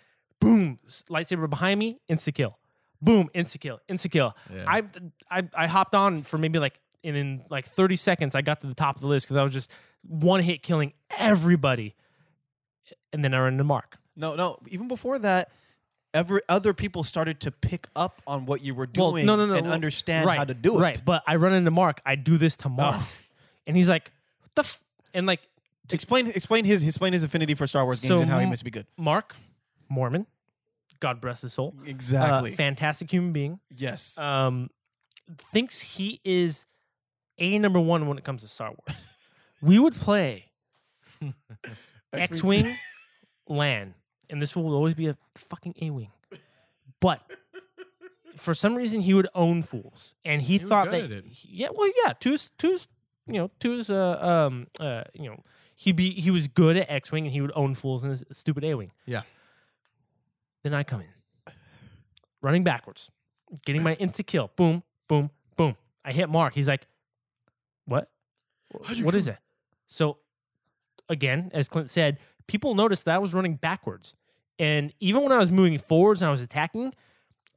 Boom! 0.40 0.79
Lightsaber 1.11 1.49
behind 1.49 1.79
me. 1.79 2.01
Insta 2.09 2.35
kill. 2.35 2.59
Boom! 3.03 3.29
Insta 3.35 3.61
kill. 3.61 3.81
Insta 3.88 4.11
kill. 4.11 4.35
Yeah. 4.53 4.64
I, 4.67 4.83
I 5.31 5.49
I 5.55 5.67
hopped 5.67 5.95
on 5.95 6.23
for 6.23 6.38
maybe 6.38 6.59
like 6.59 6.81
and 7.05 7.17
in 7.17 7.43
like 7.51 7.67
30 7.67 7.97
seconds 7.97 8.35
I 8.35 8.40
got 8.40 8.62
to 8.62 8.67
the 8.67 8.75
top 8.75 8.97
of 8.97 9.03
the 9.03 9.09
list 9.09 9.27
because 9.27 9.37
I 9.37 9.43
was 9.43 9.53
just 9.53 9.71
one 10.03 10.40
hit 10.40 10.62
killing 10.62 10.95
everybody. 11.19 11.95
And 13.12 13.23
then 13.23 13.35
I 13.35 13.38
ran 13.38 13.53
into 13.53 13.64
Mark. 13.64 13.99
No, 14.17 14.35
no. 14.35 14.59
Even 14.69 14.88
before 14.88 15.19
that, 15.21 15.51
every 16.14 16.40
other 16.48 16.72
people 16.72 17.05
started 17.05 17.40
to 17.40 17.50
pick 17.50 17.88
up 17.94 18.22
on 18.27 18.46
what 18.46 18.62
you 18.62 18.74
were 18.74 18.88
Well, 18.96 19.11
doing 19.12 19.27
no, 19.27 19.37
no, 19.37 19.46
no, 19.46 19.55
and 19.55 19.64
well, 19.66 19.74
understand 19.74 20.27
right, 20.27 20.38
how 20.38 20.44
to 20.44 20.55
do 20.55 20.79
it. 20.79 20.81
Right, 20.81 21.03
but 21.05 21.22
I 21.27 21.37
run 21.37 21.53
into 21.53 21.70
Mark. 21.70 22.00
I 22.07 22.14
do 22.14 22.38
this 22.38 22.57
to 22.59 22.68
Mark, 22.68 22.96
Oh. 22.98 23.09
and 23.66 23.77
he's 23.77 23.88
like, 23.88 24.11
"What 24.40 24.55
the?" 24.55 24.61
F-? 24.62 24.81
And 25.12 25.27
like 25.27 25.40
Explain 25.92 26.29
explain 26.29 26.64
his 26.64 26.83
explain 26.83 27.12
his 27.12 27.22
affinity 27.24 27.55
for 27.55 27.66
Star 27.66 27.85
Wars 27.85 28.00
games 28.00 28.09
So 28.09 28.20
and 28.20 28.31
how 28.31 28.38
he 28.38 28.46
must 28.46 28.64
be 28.64 28.70
good. 28.70 28.87
Mark, 28.96 29.37
Mormon, 29.90 30.27
God 30.98 31.20
bless 31.20 31.42
his 31.42 31.53
soul, 31.53 31.74
uh, 31.79 31.85
Exactly. 31.85 32.53
fantastic 32.53 33.11
human 33.11 33.33
being, 33.35 33.61
yes. 33.77 34.16
um, 34.16 34.70
thinks 35.53 35.81
he 35.83 36.20
is 36.24 36.64
a 37.38 37.59
number 37.59 37.79
one 37.81 38.09
when 38.09 38.16
it 38.16 38.24
comes 38.24 38.40
to 38.42 38.48
Star 38.48 38.68
Wars. 38.70 38.98
we 39.61 39.79
would 39.79 39.94
play 39.94 40.46
X-wing, 42.12 42.74
LAN, 43.48 43.94
and 44.31 44.41
this 44.41 44.57
will 44.57 44.75
always 44.75 44.95
be 44.95 45.09
a 45.09 45.17
fucking 45.37 45.75
A-wing. 45.81 46.11
But 47.01 47.21
for 48.37 48.55
some 48.55 48.75
reason, 48.75 49.01
he 49.03 49.15
would 49.15 49.29
own 49.35 49.63
fools, 49.63 50.15
and 50.25 50.43
he, 50.43 50.59
was 50.59 50.69
thought 50.69 50.91
good 50.91 51.11
that 51.11 51.17
at 51.17 51.25
it. 51.25 51.25
yeah, 51.43 51.69
well, 51.73 51.91
yeah, 52.05 52.13
two's 52.19 52.51
two's 52.59 52.89
you 53.27 53.35
know 53.35 53.51
two's 53.59 53.91
uh 53.91 54.19
um 54.21 54.67
uh 54.81 55.05
you 55.15 55.31
know 55.31 55.43
he 55.77 55.93
be 55.93 56.11
he 56.11 56.31
was 56.31 56.49
good 56.49 56.77
at 56.77 56.91
X-wing, 56.91 57.25
and 57.27 57.33
he 57.33 57.41
would 57.41 57.53
own 57.55 57.75
fools 57.75 58.05
in 58.05 58.11
his 58.11 58.25
stupid 58.33 58.65
A-wing. 58.65 58.93
Yeah. 59.07 59.23
Then 60.63 60.73
I 60.73 60.83
come 60.83 61.03
in, 61.03 61.53
running 62.41 62.65
backwards, 62.65 63.11
getting 63.67 63.83
my 63.83 63.97
insta 63.97 64.27
kill. 64.27 64.51
Boom, 64.57 64.83
boom, 65.09 65.31
boom. 65.57 65.77
I 66.05 66.13
hit 66.13 66.31
Mark. 66.31 66.55
He's 66.55 66.69
like, 66.69 66.87
"What? 67.85 68.11
How'd 68.85 68.97
you 68.97 69.05
What 69.05 69.15
is 69.15 69.29
it?" 69.29 69.37
So, 69.87 70.19
again, 71.09 71.51
as 71.53 71.69
Clint 71.69 71.91
said, 71.91 72.19
people 72.47 72.75
noticed 72.75 73.05
that 73.07 73.15
I 73.17 73.19
was 73.19 73.35
running 73.35 73.57
backwards, 73.57 74.15
and 74.59 74.93
even 75.01 75.23
when 75.23 75.33
I 75.33 75.39
was 75.39 75.51
moving 75.51 75.79
forwards 75.79 76.23
and 76.23 76.29
I 76.29 76.31
was 76.31 76.41
attacking, 76.41 76.95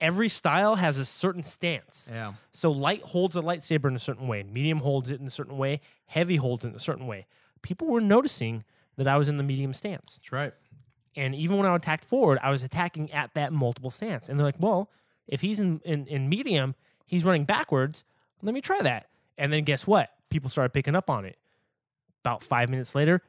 every 0.02 0.30
style 0.30 0.76
has 0.76 0.98
a 0.98 1.06
certain 1.06 1.44
stance. 1.44 2.08
Yeah. 2.12 2.34
So, 2.52 2.72
light 2.72 3.02
holds 3.02 3.36
a 3.36 3.42
lightsaber 3.42 3.86
in 3.86 3.96
a 3.96 4.00
certain 4.00 4.28
way, 4.28 4.44
medium 4.44 4.80
holds 4.80 5.12
it 5.12 5.20
in 5.20 5.28
a 5.28 5.32
certain 5.32 5.58
way, 5.58 5.82
heavy 6.06 6.38
holds 6.38 6.66
it 6.66 6.70
in 6.70 6.76
a 6.76 6.80
certain 6.80 7.08
way. 7.08 7.28
People 7.62 7.88
were 7.88 8.02
noticing 8.02 8.64
that 8.98 9.08
I 9.08 9.18
was 9.18 9.30
in 9.30 9.38
the 9.38 9.44
medium 9.44 9.74
stance. 9.74 10.18
That's 10.18 10.32
right. 10.32 10.54
And 11.16 11.34
even 11.34 11.58
when 11.58 11.66
I 11.66 11.76
attacked 11.76 12.06
forward, 12.06 12.40
I 12.44 12.52
was 12.52 12.64
attacking 12.64 13.12
at 13.12 13.34
that 13.34 13.52
multiple 13.52 13.90
stance. 13.90 14.30
And 14.30 14.40
they're 14.40 14.46
like, 14.46 14.60
well, 14.60 14.92
if 15.28 15.42
he's 15.42 15.60
in, 15.60 15.82
in, 15.84 16.06
in 16.06 16.30
medium, 16.30 16.76
he's 17.08 17.26
running 17.26 17.44
backwards. 17.44 18.04
Let 18.44 18.54
me 18.54 18.62
try 18.62 18.82
that. 18.84 19.08
And 19.38 19.52
then 19.52 19.64
guess 19.64 19.88
what? 19.88 20.12
People 20.30 20.50
started 20.50 20.74
picking 20.74 20.96
up 20.96 21.10
on 21.10 21.26
it. 21.26 21.38
About 22.24 22.44
five 22.44 22.70
minutes 22.70 22.94
later, 22.94 23.22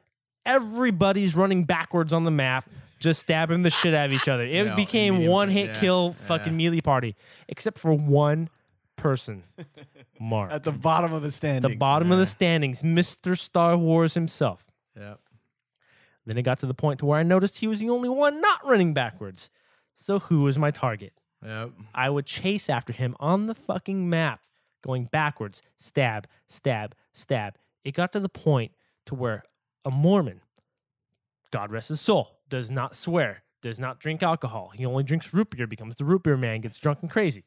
everybody's 0.45 1.35
running 1.35 1.63
backwards 1.63 2.13
on 2.13 2.23
the 2.23 2.31
map, 2.31 2.69
just 2.99 3.21
stabbing 3.21 3.61
the 3.61 3.69
shit 3.69 3.93
out 3.93 4.07
of 4.07 4.13
each 4.13 4.27
other. 4.27 4.43
It 4.45 4.65
Yeah, 4.67 4.75
became 4.75 5.15
medium, 5.15 5.31
one 5.31 5.49
hit 5.49 5.67
yeah, 5.69 5.79
kill 5.79 6.15
yeah. 6.19 6.25
fucking 6.25 6.55
melee 6.57 6.81
party, 6.81 7.15
except 7.47 7.77
for 7.77 7.93
one 7.93 8.49
person, 8.95 9.43
Mark. 10.19 10.51
At 10.51 10.63
the 10.63 10.71
bottom 10.73 11.13
of 11.13 11.21
the 11.21 11.31
standings. 11.31 11.71
the 11.73 11.77
bottom 11.77 12.11
of 12.11 12.17
the 12.19 12.25
standings, 12.25 12.81
Mr. 12.81 13.37
Star 13.37 13.77
Wars 13.77 14.13
himself. 14.15 14.69
Yeah. 14.97 15.15
Then 16.25 16.37
it 16.37 16.41
got 16.43 16.59
to 16.59 16.65
the 16.65 16.73
point 16.73 16.99
to 16.99 17.05
where 17.05 17.17
I 17.19 17.23
noticed 17.23 17.59
he 17.59 17.67
was 17.67 17.79
the 17.79 17.89
only 17.89 18.09
one 18.09 18.41
not 18.41 18.59
running 18.65 18.93
backwards. 18.93 19.49
So 19.95 20.19
who 20.19 20.41
was 20.41 20.59
my 20.59 20.69
target? 20.71 21.13
Yep. 21.43 21.71
I 21.95 22.09
would 22.09 22.25
chase 22.25 22.69
after 22.69 22.91
him 22.93 23.15
on 23.19 23.47
the 23.47 23.55
fucking 23.55 24.09
map, 24.09 24.41
going 24.83 25.05
backwards, 25.05 25.61
stab, 25.77 26.27
stab, 26.47 26.93
stab. 27.13 27.55
It 27.85 27.93
got 27.93 28.11
to 28.11 28.19
the 28.19 28.29
point 28.29 28.73
to 29.05 29.15
where 29.15 29.43
a 29.85 29.91
Mormon, 29.91 30.41
God 31.51 31.71
rest 31.71 31.89
his 31.89 32.01
soul, 32.01 32.39
does 32.49 32.69
not 32.69 32.95
swear, 32.95 33.43
does 33.61 33.79
not 33.79 33.99
drink 33.99 34.23
alcohol. 34.23 34.71
He 34.75 34.85
only 34.85 35.03
drinks 35.03 35.33
root 35.33 35.49
beer, 35.51 35.67
becomes 35.67 35.95
the 35.95 36.05
root 36.05 36.23
beer 36.23 36.37
man, 36.37 36.61
gets 36.61 36.77
drunk 36.77 36.99
and 37.01 37.09
crazy. 37.09 37.43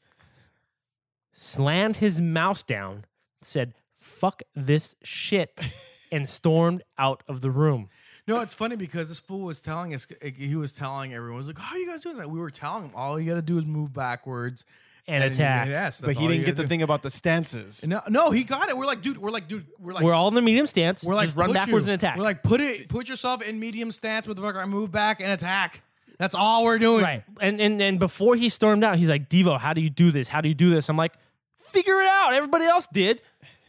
Slammed 1.32 1.96
his 1.96 2.20
mouse 2.20 2.62
down, 2.62 3.04
said, 3.40 3.74
fuck 3.98 4.42
this 4.54 4.96
shit, 5.02 5.72
and 6.12 6.28
stormed 6.28 6.82
out 6.98 7.22
of 7.26 7.40
the 7.40 7.50
room. 7.50 7.88
No, 8.26 8.40
it's 8.40 8.54
funny 8.54 8.76
because 8.76 9.08
this 9.08 9.18
fool 9.18 9.46
was 9.46 9.60
telling 9.60 9.94
us. 9.94 10.06
He 10.22 10.54
was 10.54 10.72
telling 10.72 11.12
everyone, 11.12 11.38
"Was 11.38 11.48
like, 11.48 11.58
how 11.58 11.74
are 11.74 11.78
you 11.78 11.88
guys 11.88 12.02
doing 12.02 12.18
that?" 12.18 12.30
We 12.30 12.38
were 12.38 12.50
telling 12.50 12.84
him, 12.84 12.92
all 12.94 13.18
you 13.18 13.28
got 13.28 13.34
to 13.34 13.42
do 13.42 13.58
is 13.58 13.66
move 13.66 13.92
backwards 13.92 14.64
And 15.08 15.24
you 15.24 15.30
attack. 15.30 15.66
hit 15.66 15.74
S. 15.74 16.00
But 16.00 16.14
he 16.14 16.28
didn't 16.28 16.44
get 16.44 16.56
the 16.56 16.62
do. 16.62 16.68
thing 16.68 16.82
about 16.82 17.02
the 17.02 17.10
stances. 17.10 17.84
No, 17.86 18.02
no, 18.08 18.30
he 18.30 18.44
got 18.44 18.68
it. 18.68 18.76
We're 18.76 18.86
like, 18.86 19.02
dude. 19.02 19.18
We're 19.18 19.30
like, 19.30 19.48
dude. 19.48 19.66
We're 19.78 19.94
like, 19.94 20.04
We're 20.04 20.14
all 20.14 20.28
in 20.28 20.34
the 20.34 20.42
medium 20.42 20.66
stance. 20.66 21.02
we're 21.02 21.16
like, 21.16 21.26
just 21.26 21.36
run 21.36 21.52
backwards 21.52 21.86
you. 21.86 21.92
and 21.92 22.00
attack. 22.00 22.16
We're 22.16 22.22
like, 22.22 22.42
put 22.42 22.60
it, 22.60 22.88
put 22.88 23.08
yourself 23.08 23.42
in 23.42 23.58
medium 23.58 23.90
stance 23.90 24.28
with 24.28 24.36
the 24.36 24.42
fucker, 24.42 24.66
move 24.68 24.92
back 24.92 25.20
and 25.20 25.32
attack. 25.32 25.82
That's 26.18 26.36
all 26.36 26.62
we're 26.62 26.78
doing. 26.78 27.02
Right. 27.02 27.24
And 27.40 27.60
and 27.60 27.82
and 27.82 27.98
before 27.98 28.36
he 28.36 28.48
stormed 28.48 28.84
out, 28.84 28.96
he's 28.96 29.08
like, 29.08 29.28
Devo, 29.28 29.58
how 29.58 29.72
do 29.72 29.80
you 29.80 29.90
do 29.90 30.12
this? 30.12 30.28
How 30.28 30.40
do 30.40 30.48
you 30.48 30.54
do 30.54 30.70
this? 30.70 30.88
I'm 30.88 30.96
like, 30.96 31.14
figure 31.56 32.00
it 32.00 32.06
out. 32.08 32.34
Everybody 32.34 32.64
else 32.66 32.86
did. 32.86 33.20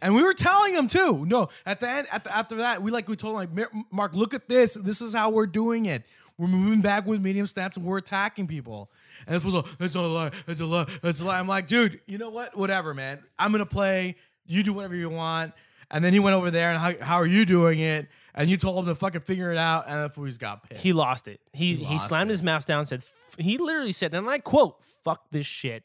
And 0.04 0.14
we 0.14 0.22
were 0.22 0.34
telling 0.34 0.74
him 0.76 0.88
too. 0.88 1.26
No, 1.26 1.50
at 1.66 1.80
the 1.80 1.90
end, 1.90 2.08
at 2.12 2.26
the, 2.26 2.36
after 2.36 2.58
that, 2.58 2.84
we 2.84 2.92
like 2.92 3.08
we 3.08 3.16
told 3.16 3.42
him 3.42 3.56
like, 3.56 3.70
Mark, 3.90 4.14
look 4.14 4.34
at 4.34 4.50
this. 4.50 4.74
This 4.76 5.02
is 5.02 5.14
how 5.14 5.32
we're 5.32 5.48
doing 5.48 5.86
it. 5.88 6.04
We're 6.38 6.48
moving 6.48 6.82
back 6.82 7.08
with 7.08 7.22
medium 7.22 7.46
stats 7.48 7.78
and 7.78 7.86
we're 7.86 8.00
attacking 8.00 8.48
people. 8.48 8.92
And 9.28 9.36
this 9.36 9.44
was 9.44 9.54
a, 9.54 9.64
it's 9.80 9.96
a 9.96 10.02
lie, 10.02 10.32
it's 10.48 10.60
a 10.60 10.66
lie, 10.66 10.86
it's 11.04 11.22
a 11.22 11.26
lie. 11.26 11.40
I'm 11.40 11.48
like, 11.48 11.68
dude, 11.68 12.02
you 12.06 12.18
know 12.18 12.30
what? 12.30 12.58
Whatever, 12.58 12.94
man. 12.94 13.24
I'm 13.38 13.52
gonna 13.52 13.66
play. 13.66 14.16
You 14.46 14.64
do 14.64 14.74
whatever 14.74 14.96
you 14.96 15.10
want. 15.10 15.54
And 15.90 16.04
then 16.04 16.12
he 16.12 16.20
went 16.20 16.36
over 16.36 16.50
there 16.50 16.72
and 16.72 16.80
how, 16.80 17.06
how 17.06 17.16
are 17.18 17.26
you 17.26 17.46
doing 17.46 17.80
it? 17.80 18.08
And 18.34 18.50
you 18.50 18.58
told 18.58 18.80
him 18.80 18.86
to 18.88 18.96
fucking 18.96 19.22
figure 19.22 19.52
it 19.52 19.58
out. 19.58 19.86
And 19.88 19.96
that's 20.00 20.18
where 20.18 20.26
he's 20.26 20.40
got 20.40 20.68
pissed. 20.68 20.82
He 20.82 20.92
lost 20.92 21.28
it. 21.28 21.40
He 21.54 21.76
he, 21.76 21.86
lost 21.86 22.08
slammed 22.08 22.32
it. 22.32 22.34
his 22.34 22.44
mouse 22.44 22.66
down, 22.66 22.86
said 22.86 23.04
he 23.38 23.58
literally 23.58 23.92
said, 23.92 24.14
and 24.14 24.28
I 24.28 24.40
quote, 24.40 24.84
fuck 25.04 25.26
this 25.32 25.46
shit. 25.46 25.84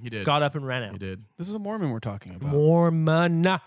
He 0.00 0.10
did. 0.10 0.24
Got 0.24 0.42
up 0.42 0.54
and 0.54 0.64
ran 0.66 0.84
out. 0.84 0.92
He 0.92 0.98
did. 0.98 1.24
This 1.36 1.48
is 1.48 1.54
a 1.54 1.58
Mormon 1.58 1.90
we're 1.90 1.98
talking 1.98 2.34
about. 2.34 2.50
Mormon. 2.50 3.58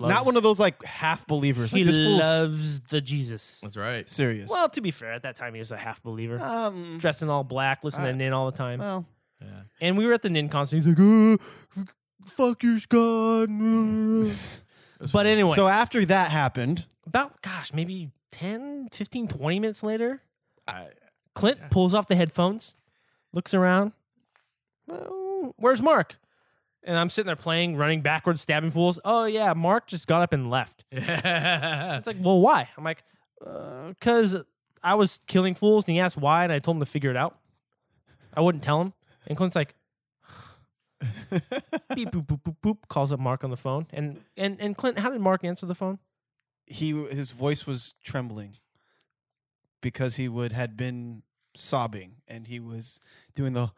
Not 0.00 0.26
one 0.26 0.36
of 0.36 0.42
those 0.42 0.58
like 0.58 0.82
half 0.84 1.26
believers. 1.26 1.70
He 1.72 1.84
Like, 1.84 1.94
this 1.94 1.96
loves 2.20 2.80
the 2.80 3.00
Jesus. 3.00 3.60
That's 3.62 3.76
right. 3.76 4.08
serious. 4.08 4.50
Well, 4.50 4.68
to 4.70 4.80
be 4.80 4.90
fair, 4.90 5.12
at 5.12 5.22
that 5.22 5.36
time 5.36 5.54
he 5.54 5.60
was 5.60 5.70
a 5.72 5.76
half 5.76 6.02
believer, 6.02 6.40
um, 6.40 6.98
dressed 6.98 7.22
in 7.22 7.28
all 7.28 7.44
black, 7.44 7.84
listening 7.84 8.06
to 8.06 8.12
I- 8.12 8.16
Nin 8.16 8.32
all 8.32 8.50
the 8.50 8.56
time. 8.56 8.80
well, 8.80 9.06
Yeah. 9.40 9.48
and 9.80 9.96
we 9.96 10.06
were 10.06 10.12
at 10.12 10.22
the 10.22 10.30
Nin 10.30 10.48
concert. 10.48 10.76
He's 10.76 10.86
like, 10.86 10.96
oh, 10.98 11.36
"Fuck 12.26 12.62
your 12.62 12.78
God." 12.88 13.48
but 15.12 15.26
anyway, 15.26 15.52
so 15.54 15.66
after 15.68 16.04
that 16.06 16.30
happened, 16.30 16.86
about 17.06 17.40
gosh, 17.42 17.72
maybe 17.72 18.10
10, 18.30 18.88
15, 18.92 19.28
20 19.28 19.60
minutes 19.60 19.82
later, 19.82 20.22
I, 20.66 20.86
Clint 21.34 21.58
pulls 21.70 21.94
off 21.94 22.08
the 22.08 22.14
headphones, 22.16 22.74
looks 23.32 23.54
around. 23.54 23.92
Well, 24.86 25.54
where's 25.56 25.82
Mark? 25.82 26.16
And 26.84 26.96
I'm 26.96 27.08
sitting 27.08 27.26
there 27.26 27.36
playing, 27.36 27.76
running 27.76 28.00
backwards, 28.00 28.40
stabbing 28.40 28.72
fools. 28.72 28.98
Oh 29.04 29.24
yeah, 29.24 29.52
Mark 29.52 29.86
just 29.86 30.06
got 30.06 30.22
up 30.22 30.32
and 30.32 30.50
left. 30.50 30.84
It's 30.92 32.06
like, 32.06 32.16
well, 32.20 32.40
why? 32.40 32.68
I'm 32.76 32.84
like, 32.84 33.04
uh, 33.44 33.88
because 33.88 34.42
I 34.82 34.94
was 34.96 35.20
killing 35.26 35.54
fools, 35.54 35.86
and 35.86 35.94
he 35.94 36.00
asked 36.00 36.16
why, 36.16 36.44
and 36.44 36.52
I 36.52 36.58
told 36.58 36.76
him 36.76 36.80
to 36.80 36.86
figure 36.86 37.10
it 37.10 37.16
out. 37.16 37.38
I 38.34 38.40
wouldn't 38.40 38.64
tell 38.64 38.80
him, 38.80 38.94
and 39.26 39.36
Clint's 39.36 39.54
like, 39.54 39.74
beep 41.94 42.10
boop 42.10 42.26
boop 42.26 42.42
boop 42.42 42.56
boop, 42.64 42.78
calls 42.88 43.12
up 43.12 43.20
Mark 43.20 43.44
on 43.44 43.50
the 43.50 43.56
phone, 43.56 43.86
and 43.90 44.20
and 44.36 44.56
and 44.60 44.76
Clint, 44.76 44.98
how 44.98 45.10
did 45.10 45.20
Mark 45.20 45.44
answer 45.44 45.66
the 45.66 45.74
phone? 45.74 45.98
he 46.66 46.92
his 47.06 47.32
voice 47.32 47.66
was 47.66 47.94
trembling 48.02 48.56
because 49.80 50.16
he 50.16 50.28
would 50.28 50.52
had 50.52 50.76
been 50.76 51.22
sobbing 51.54 52.16
and 52.28 52.46
he 52.46 52.60
was 52.60 53.00
doing 53.34 53.52
the 53.52 53.70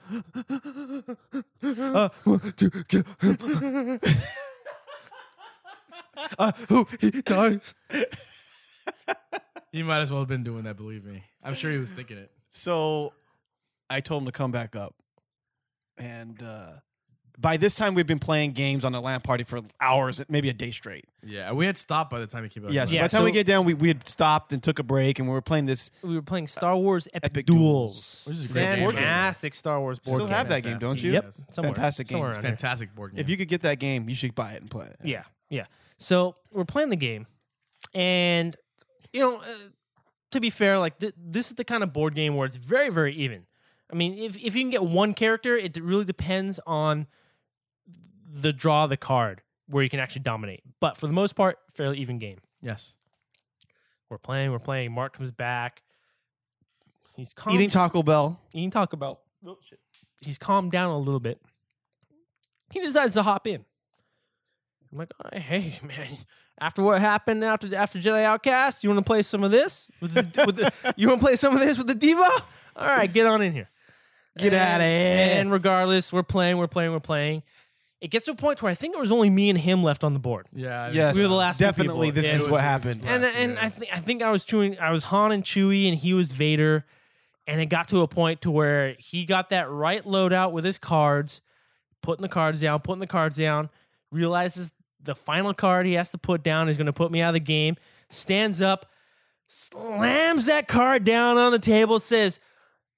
uh, 1.94 2.08
want 2.24 2.56
to 2.56 2.70
kill 2.88 3.04
him. 3.20 4.00
I 6.38 6.52
hope 6.68 6.88
he 7.00 7.10
dies. 7.10 7.74
he 9.72 9.82
might 9.82 10.00
as 10.00 10.10
well 10.10 10.20
have 10.20 10.28
been 10.28 10.44
doing 10.44 10.64
that. 10.64 10.76
Believe 10.76 11.04
me. 11.04 11.22
I'm 11.42 11.54
sure 11.54 11.70
he 11.70 11.78
was 11.78 11.92
thinking 11.92 12.18
it. 12.18 12.30
So 12.48 13.12
I 13.90 14.00
told 14.00 14.22
him 14.22 14.26
to 14.26 14.32
come 14.32 14.52
back 14.52 14.76
up. 14.76 14.94
And 15.98 16.42
uh, 16.42 16.72
by 17.36 17.56
this 17.56 17.74
time, 17.74 17.94
we've 17.94 18.06
been 18.06 18.18
playing 18.20 18.52
games 18.52 18.84
on 18.84 18.92
the 18.92 19.00
LAN 19.00 19.20
party 19.20 19.42
for 19.44 19.60
hours, 19.80 20.22
maybe 20.28 20.48
a 20.48 20.52
day 20.52 20.70
straight. 20.70 21.04
Yeah, 21.24 21.52
we 21.52 21.66
had 21.66 21.76
stopped 21.76 22.10
by 22.10 22.20
the 22.20 22.26
time 22.26 22.42
we 22.42 22.48
came 22.48 22.62
back. 22.62 22.72
Yes. 22.72 22.92
Yeah, 22.92 23.02
by 23.02 23.08
the 23.08 23.16
time 23.16 23.24
we 23.24 23.30
so- 23.30 23.34
get 23.34 23.46
down, 23.46 23.64
we, 23.64 23.74
we 23.74 23.88
had 23.88 24.06
stopped 24.06 24.52
and 24.52 24.62
took 24.62 24.78
a 24.78 24.82
break, 24.82 25.18
and 25.18 25.26
we 25.26 25.34
were 25.34 25.40
playing 25.42 25.66
this. 25.66 25.90
We 26.02 26.14
were 26.14 26.22
playing 26.22 26.46
Star 26.46 26.76
Wars 26.76 27.08
Epic, 27.12 27.32
Epic 27.32 27.46
Duels. 27.46 28.24
Duels. 28.24 28.24
Which 28.26 28.36
is 28.36 28.50
a 28.50 28.52
great 28.52 28.76
game. 28.76 28.92
Fantastic 28.92 29.54
Star 29.54 29.80
Wars 29.80 29.98
board 29.98 30.14
Still 30.16 30.26
game. 30.26 30.36
have 30.36 30.48
that 30.50 30.62
game, 30.62 30.78
don't 30.78 31.02
you? 31.02 31.12
Yep, 31.12 31.24
Yes. 31.24 31.46
somewhere. 31.50 31.74
Fantastic 31.74 32.06
game. 32.08 32.14
somewhere 32.16 32.30
It's. 32.30 32.38
Fantastic 32.38 32.94
board 32.94 33.12
game. 33.12 33.20
If 33.20 33.28
you 33.30 33.36
could 33.36 33.48
get 33.48 33.62
that 33.62 33.78
game, 33.78 34.08
you 34.08 34.14
should 34.14 34.34
buy 34.34 34.52
it 34.52 34.60
and 34.60 34.70
play 34.70 34.86
it. 34.86 34.96
Yeah, 35.02 35.24
yeah. 35.48 35.64
So 35.98 36.36
we're 36.52 36.64
playing 36.64 36.90
the 36.90 36.96
game, 36.96 37.26
and 37.94 38.56
you 39.12 39.20
know, 39.20 39.36
uh, 39.38 39.44
to 40.30 40.40
be 40.40 40.50
fair, 40.50 40.78
like 40.78 40.98
th- 40.98 41.14
this 41.16 41.48
is 41.48 41.54
the 41.54 41.64
kind 41.64 41.82
of 41.82 41.92
board 41.92 42.14
game 42.14 42.36
where 42.36 42.46
it's 42.46 42.56
very, 42.56 42.90
very 42.90 43.14
even. 43.14 43.46
I 43.92 43.96
mean, 43.96 44.14
if 44.18 44.36
if 44.36 44.54
you 44.54 44.62
can 44.62 44.70
get 44.70 44.84
one 44.84 45.14
character, 45.14 45.56
it 45.56 45.76
really 45.82 46.04
depends 46.04 46.58
on 46.66 47.06
the 48.34 48.52
draw 48.52 48.86
the 48.86 48.96
card 48.96 49.42
where 49.68 49.82
you 49.82 49.88
can 49.88 50.00
actually 50.00 50.22
dominate. 50.22 50.62
But 50.80 50.96
for 50.96 51.06
the 51.06 51.12
most 51.12 51.34
part, 51.34 51.58
fairly 51.72 51.98
even 51.98 52.18
game. 52.18 52.38
yes. 52.60 52.96
We're 54.10 54.18
playing, 54.18 54.52
we're 54.52 54.58
playing. 54.58 54.92
Mark 54.92 55.16
comes 55.16 55.32
back. 55.32 55.82
He's 57.16 57.32
calm, 57.32 57.54
Eating 57.54 57.70
Taco 57.70 58.02
Bell. 58.02 58.38
eating 58.52 58.70
Taco 58.70 58.96
Bell. 58.96 59.20
Oh, 59.44 59.56
shit. 59.62 59.80
He's 60.20 60.38
calmed 60.38 60.72
down 60.72 60.90
a 60.90 60.98
little 60.98 61.20
bit. 61.20 61.40
He 62.70 62.80
decides 62.80 63.14
to 63.14 63.22
hop 63.22 63.46
in. 63.46 63.64
I'm 64.92 64.98
like, 64.98 65.12
"Oh, 65.24 65.36
hey 65.38 65.78
man, 65.82 66.18
after 66.60 66.82
what 66.82 67.00
happened 67.00 67.44
after 67.44 67.74
after 67.74 67.98
Jedi 67.98 68.22
Outcast, 68.24 68.84
you 68.84 68.90
want 68.90 68.98
to 68.98 69.04
play 69.04 69.22
some 69.22 69.42
of 69.42 69.50
this? 69.50 69.88
With 70.00 70.12
the, 70.14 70.42
with 70.46 70.56
the, 70.56 70.72
you 70.96 71.08
want 71.08 71.20
to 71.20 71.26
play 71.26 71.36
some 71.36 71.54
of 71.54 71.60
this 71.60 71.78
with 71.78 71.86
the 71.88 71.94
diva? 71.94 72.28
All 72.76 72.86
right, 72.86 73.12
get 73.12 73.26
on 73.26 73.42
in 73.42 73.52
here. 73.52 73.70
Get 74.36 74.52
out 74.52 74.76
outta 74.76 74.84
here. 74.84 75.40
And 75.40 75.50
regardless, 75.52 76.12
we're 76.12 76.22
playing, 76.24 76.58
we're 76.58 76.66
playing, 76.68 76.92
we're 76.92 77.00
playing. 77.00 77.42
It 78.04 78.10
gets 78.10 78.26
to 78.26 78.32
a 78.32 78.34
point 78.34 78.60
where 78.60 78.70
I 78.70 78.74
think 78.74 78.94
it 78.94 79.00
was 79.00 79.10
only 79.10 79.30
me 79.30 79.48
and 79.48 79.58
him 79.58 79.82
left 79.82 80.04
on 80.04 80.12
the 80.12 80.18
board. 80.18 80.46
Yeah. 80.52 80.90
Yes. 80.92 81.14
We 81.16 81.22
were 81.22 81.28
the 81.28 81.34
last 81.34 81.56
two 81.56 81.64
Definitely, 81.64 82.08
people. 82.08 82.16
this 82.22 82.26
Yeah, 82.30 82.36
is 82.36 82.42
it 82.42 82.50
what 82.50 82.58
was- 82.58 82.60
happened. 82.60 83.00
And 83.06 83.22
Last, 83.22 83.34
and 83.36 83.52
yeah. 83.54 83.64
I 83.64 83.68
think 83.70 83.90
I 83.94 83.98
think 84.00 84.22
I 84.22 84.30
was 84.30 84.44
chewing. 84.44 84.78
I 84.78 84.90
was 84.90 85.04
Han 85.04 85.32
and 85.32 85.42
Chewie, 85.42 85.88
and 85.88 85.96
he 85.98 86.12
was 86.12 86.30
Vader. 86.30 86.84
And 87.46 87.60
it 87.62 87.66
got 87.66 87.88
to 87.88 88.02
a 88.02 88.08
point 88.08 88.42
to 88.42 88.50
where 88.50 88.94
he 88.98 89.24
got 89.24 89.48
that 89.50 89.70
right 89.70 90.04
loadout 90.04 90.52
with 90.52 90.64
his 90.64 90.76
cards, 90.78 91.40
putting 92.02 92.22
the 92.22 92.28
cards 92.28 92.60
down, 92.60 92.80
putting 92.80 93.00
the 93.00 93.06
cards 93.06 93.36
down. 93.36 93.70
Realizes 94.12 94.72
the 95.02 95.14
final 95.14 95.54
card 95.54 95.86
he 95.86 95.94
has 95.94 96.10
to 96.10 96.18
put 96.18 96.42
down 96.42 96.68
is 96.68 96.76
going 96.76 96.86
to 96.86 96.92
put 96.92 97.10
me 97.10 97.22
out 97.22 97.28
of 97.28 97.34
the 97.34 97.40
game. 97.40 97.76
Stands 98.10 98.60
up, 98.60 98.84
slams 99.46 100.46
that 100.46 100.68
card 100.68 101.04
down 101.04 101.36
on 101.38 101.52
the 101.52 101.58
table, 101.58 101.98
says, 102.00 102.38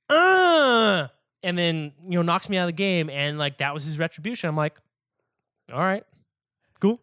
"Uh," 0.08 1.08
and 1.42 1.56
then 1.56 1.92
you 2.02 2.18
know 2.18 2.22
knocks 2.22 2.48
me 2.48 2.56
out 2.56 2.62
of 2.64 2.68
the 2.68 2.72
game. 2.72 3.08
And 3.10 3.38
like 3.38 3.58
that 3.58 3.72
was 3.74 3.84
his 3.84 3.98
retribution. 3.98 4.48
I'm 4.48 4.56
like, 4.56 4.74
all 5.72 5.78
right, 5.80 6.04
cool, 6.80 7.00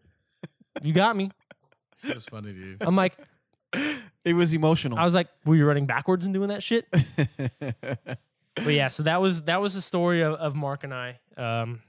you 0.82 0.94
got 0.94 1.16
me. 1.16 1.32
It 2.04 2.16
was 2.16 2.26
funny, 2.26 2.54
dude. 2.54 2.78
I'm 2.82 2.96
like. 2.96 3.18
It 4.24 4.36
was 4.36 4.54
emotional. 4.54 5.00
I 5.00 5.04
was 5.04 5.14
like, 5.16 5.28
"Were 5.46 5.56
you 5.56 5.66
running 5.66 5.88
backwards 5.88 6.26
and 6.26 6.34
doing 6.34 6.50
that 6.50 6.62
shit?" 6.62 6.86
but 7.60 8.18
yeah, 8.74 8.88
so 8.90 9.04
that 9.04 9.20
was 9.22 9.44
that 9.44 9.62
was 9.62 9.74
the 9.74 9.82
story 9.82 10.22
of, 10.22 10.34
of 10.36 10.56
Mark 10.56 10.84
and 10.84 10.94
I. 10.94 11.20
Um, 11.38 11.82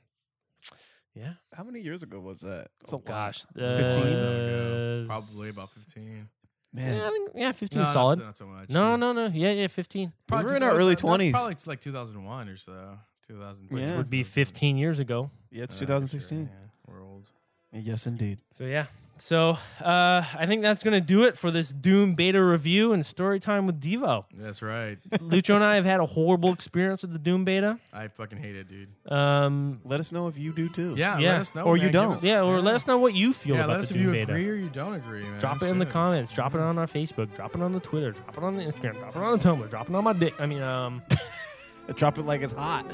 yeah. 1.15 1.35
How 1.53 1.63
many 1.63 1.81
years 1.81 2.03
ago 2.03 2.21
was 2.21 2.41
that? 2.41 2.69
It's 2.81 2.93
a 2.93 2.97
Oh 2.97 2.99
lot. 2.99 3.05
gosh, 3.05 3.45
A 3.57 3.61
long 3.61 3.95
time 3.95 4.07
ago. 4.15 5.03
uh, 5.03 5.07
Probably 5.07 5.51
about 5.51 5.71
15. 5.71 6.29
Man, 6.73 6.97
Yeah, 6.97 7.07
I 7.07 7.11
think 7.11 7.31
yeah, 7.35 7.53
fifteen 7.53 7.83
No, 7.83 7.93
solid. 7.93 8.19
Not, 8.19 8.25
not 8.27 8.37
so 8.37 8.47
much. 8.47 8.69
no, 8.69 8.95
It 8.95 8.99
no, 8.99 9.13
no. 9.13 9.27
Yeah, 9.27 9.53
yeah, 9.53 9.67
fifteen 9.69 10.13
Probably 10.27 10.47
We 10.47 10.51
were 10.53 10.57
in 10.57 10.63
our 10.65 10.71
2000 10.71 10.81
early 10.81 10.95
that's 10.95 11.03
20s. 11.03 11.31
Probably 11.33 11.57
like 11.67 11.81
2001 11.81 12.49
or 12.49 12.57
so. 12.57 12.99
2002. 13.29 13.79
Yeah. 13.81 13.97
would 13.97 14.11
be 14.11 14.23
fifteen 14.25 14.77
years 14.77 14.99
ago. 14.99 15.31
yeah, 15.51 15.65
it's 15.65 15.77
Uh, 15.77 15.81
2016. 15.81 16.51
Sure. 16.87 16.95
We're 16.95 17.03
old. 17.05 17.25
Yes, 17.73 18.07
indeed. 18.07 18.39
So 18.53 18.65
yeah. 18.65 18.87
So 19.17 19.51
uh, 19.81 20.25
I 20.37 20.45
think 20.47 20.63
that's 20.63 20.83
gonna 20.83 21.01
do 21.01 21.23
it 21.23 21.39
for 21.39 21.53
this 21.53 21.71
Doom 21.71 22.15
beta 22.17 22.43
review 22.45 22.93
and 22.93 23.07
story 23.07 23.39
time 23.39 23.65
with 23.65 23.81
Devo. 23.81 24.25
That's 24.35 24.61
right. 24.61 24.99
Lucho 25.21 25.55
and 25.55 25.63
I 25.63 25.77
have 25.77 25.85
had 25.85 26.01
a 26.01 26.05
horrible 26.05 26.53
experience 26.53 27.03
with 27.03 27.13
the 27.13 27.21
Doom 27.21 27.45
beta. 27.45 27.79
I 27.93 28.09
fucking 28.09 28.39
hate 28.39 28.57
it, 28.57 28.69
dude. 28.69 28.89
Um, 29.11 29.81
Let 29.85 30.01
us 30.01 30.11
know 30.11 30.27
if 30.27 30.37
you 30.37 30.53
do 30.53 30.69
too. 30.69 30.95
Yeah, 30.97 31.19
Yeah. 31.19 31.33
let 31.33 31.41
us 31.43 31.55
know. 31.55 31.63
Or 31.63 31.77
you 31.77 31.85
man. 31.85 31.93
Give 31.93 32.01
don't. 32.03 32.15
us- 32.17 32.23
yeah, 32.25 32.43
or 32.43 32.61
let 32.61 32.75
us 32.75 32.89
know 32.89 32.99
what 32.99 33.15
you 33.15 33.33
feel 33.33 33.55
about. 33.55 33.59
Yeah, 33.61 33.65
about 33.67 33.73
let 33.75 33.81
us 33.85 33.89
the 33.91 33.95
if 33.95 34.01
you 34.03 34.11
beta. 34.11 34.33
agree 34.33 34.49
or 34.51 34.55
you 34.55 34.69
don't 34.69 34.95
agree, 34.95 35.23
man. 35.23 35.39
Drop 35.39 35.63
it 35.63 35.67
in 35.67 35.79
the 35.79 35.87
comments. 35.87 36.33
Drop 36.35 36.55
it 36.57 36.61
on 36.61 36.77
our 36.77 36.87
Facebook. 36.87 37.33
Drop 37.37 37.55
it 37.55 37.63
on 37.63 37.71
the 37.73 37.81
Twitter. 37.81 38.11
Drop 38.11 38.37
it 38.37 38.43
on 38.43 38.57
the 38.57 38.65
Instagram. 38.65 38.99
Drop 38.99 39.15
it 39.17 39.23
on 39.23 39.39
the 39.39 39.49
Tumblr. 39.49 39.71
Drop 39.71 39.89
it 39.89 39.95
on 39.95 40.03
my 40.05 40.13
dick. 40.13 40.35
I 40.41 40.47
mean, 40.47 40.63
um, 40.63 41.03
Drop 41.95 42.19
it 42.19 42.23
like 42.27 42.43
it's 42.43 42.53
hot. 42.53 42.85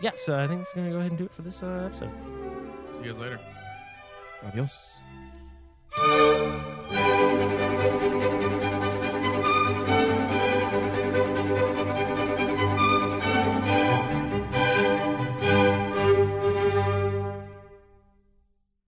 yeah. 0.00 0.10
So 0.16 0.36
I 0.36 0.48
think 0.48 0.62
it's 0.62 0.72
gonna 0.72 0.90
go 0.90 0.96
ahead 0.98 1.10
and 1.12 1.18
do 1.18 1.26
it 1.26 1.32
for 1.32 1.42
this 1.42 1.62
uh, 1.62 1.84
episode. 1.86 2.10
See 2.92 2.98
you 2.98 3.04
guys 3.04 3.18
later. 3.18 3.40
Adios. 4.44 4.98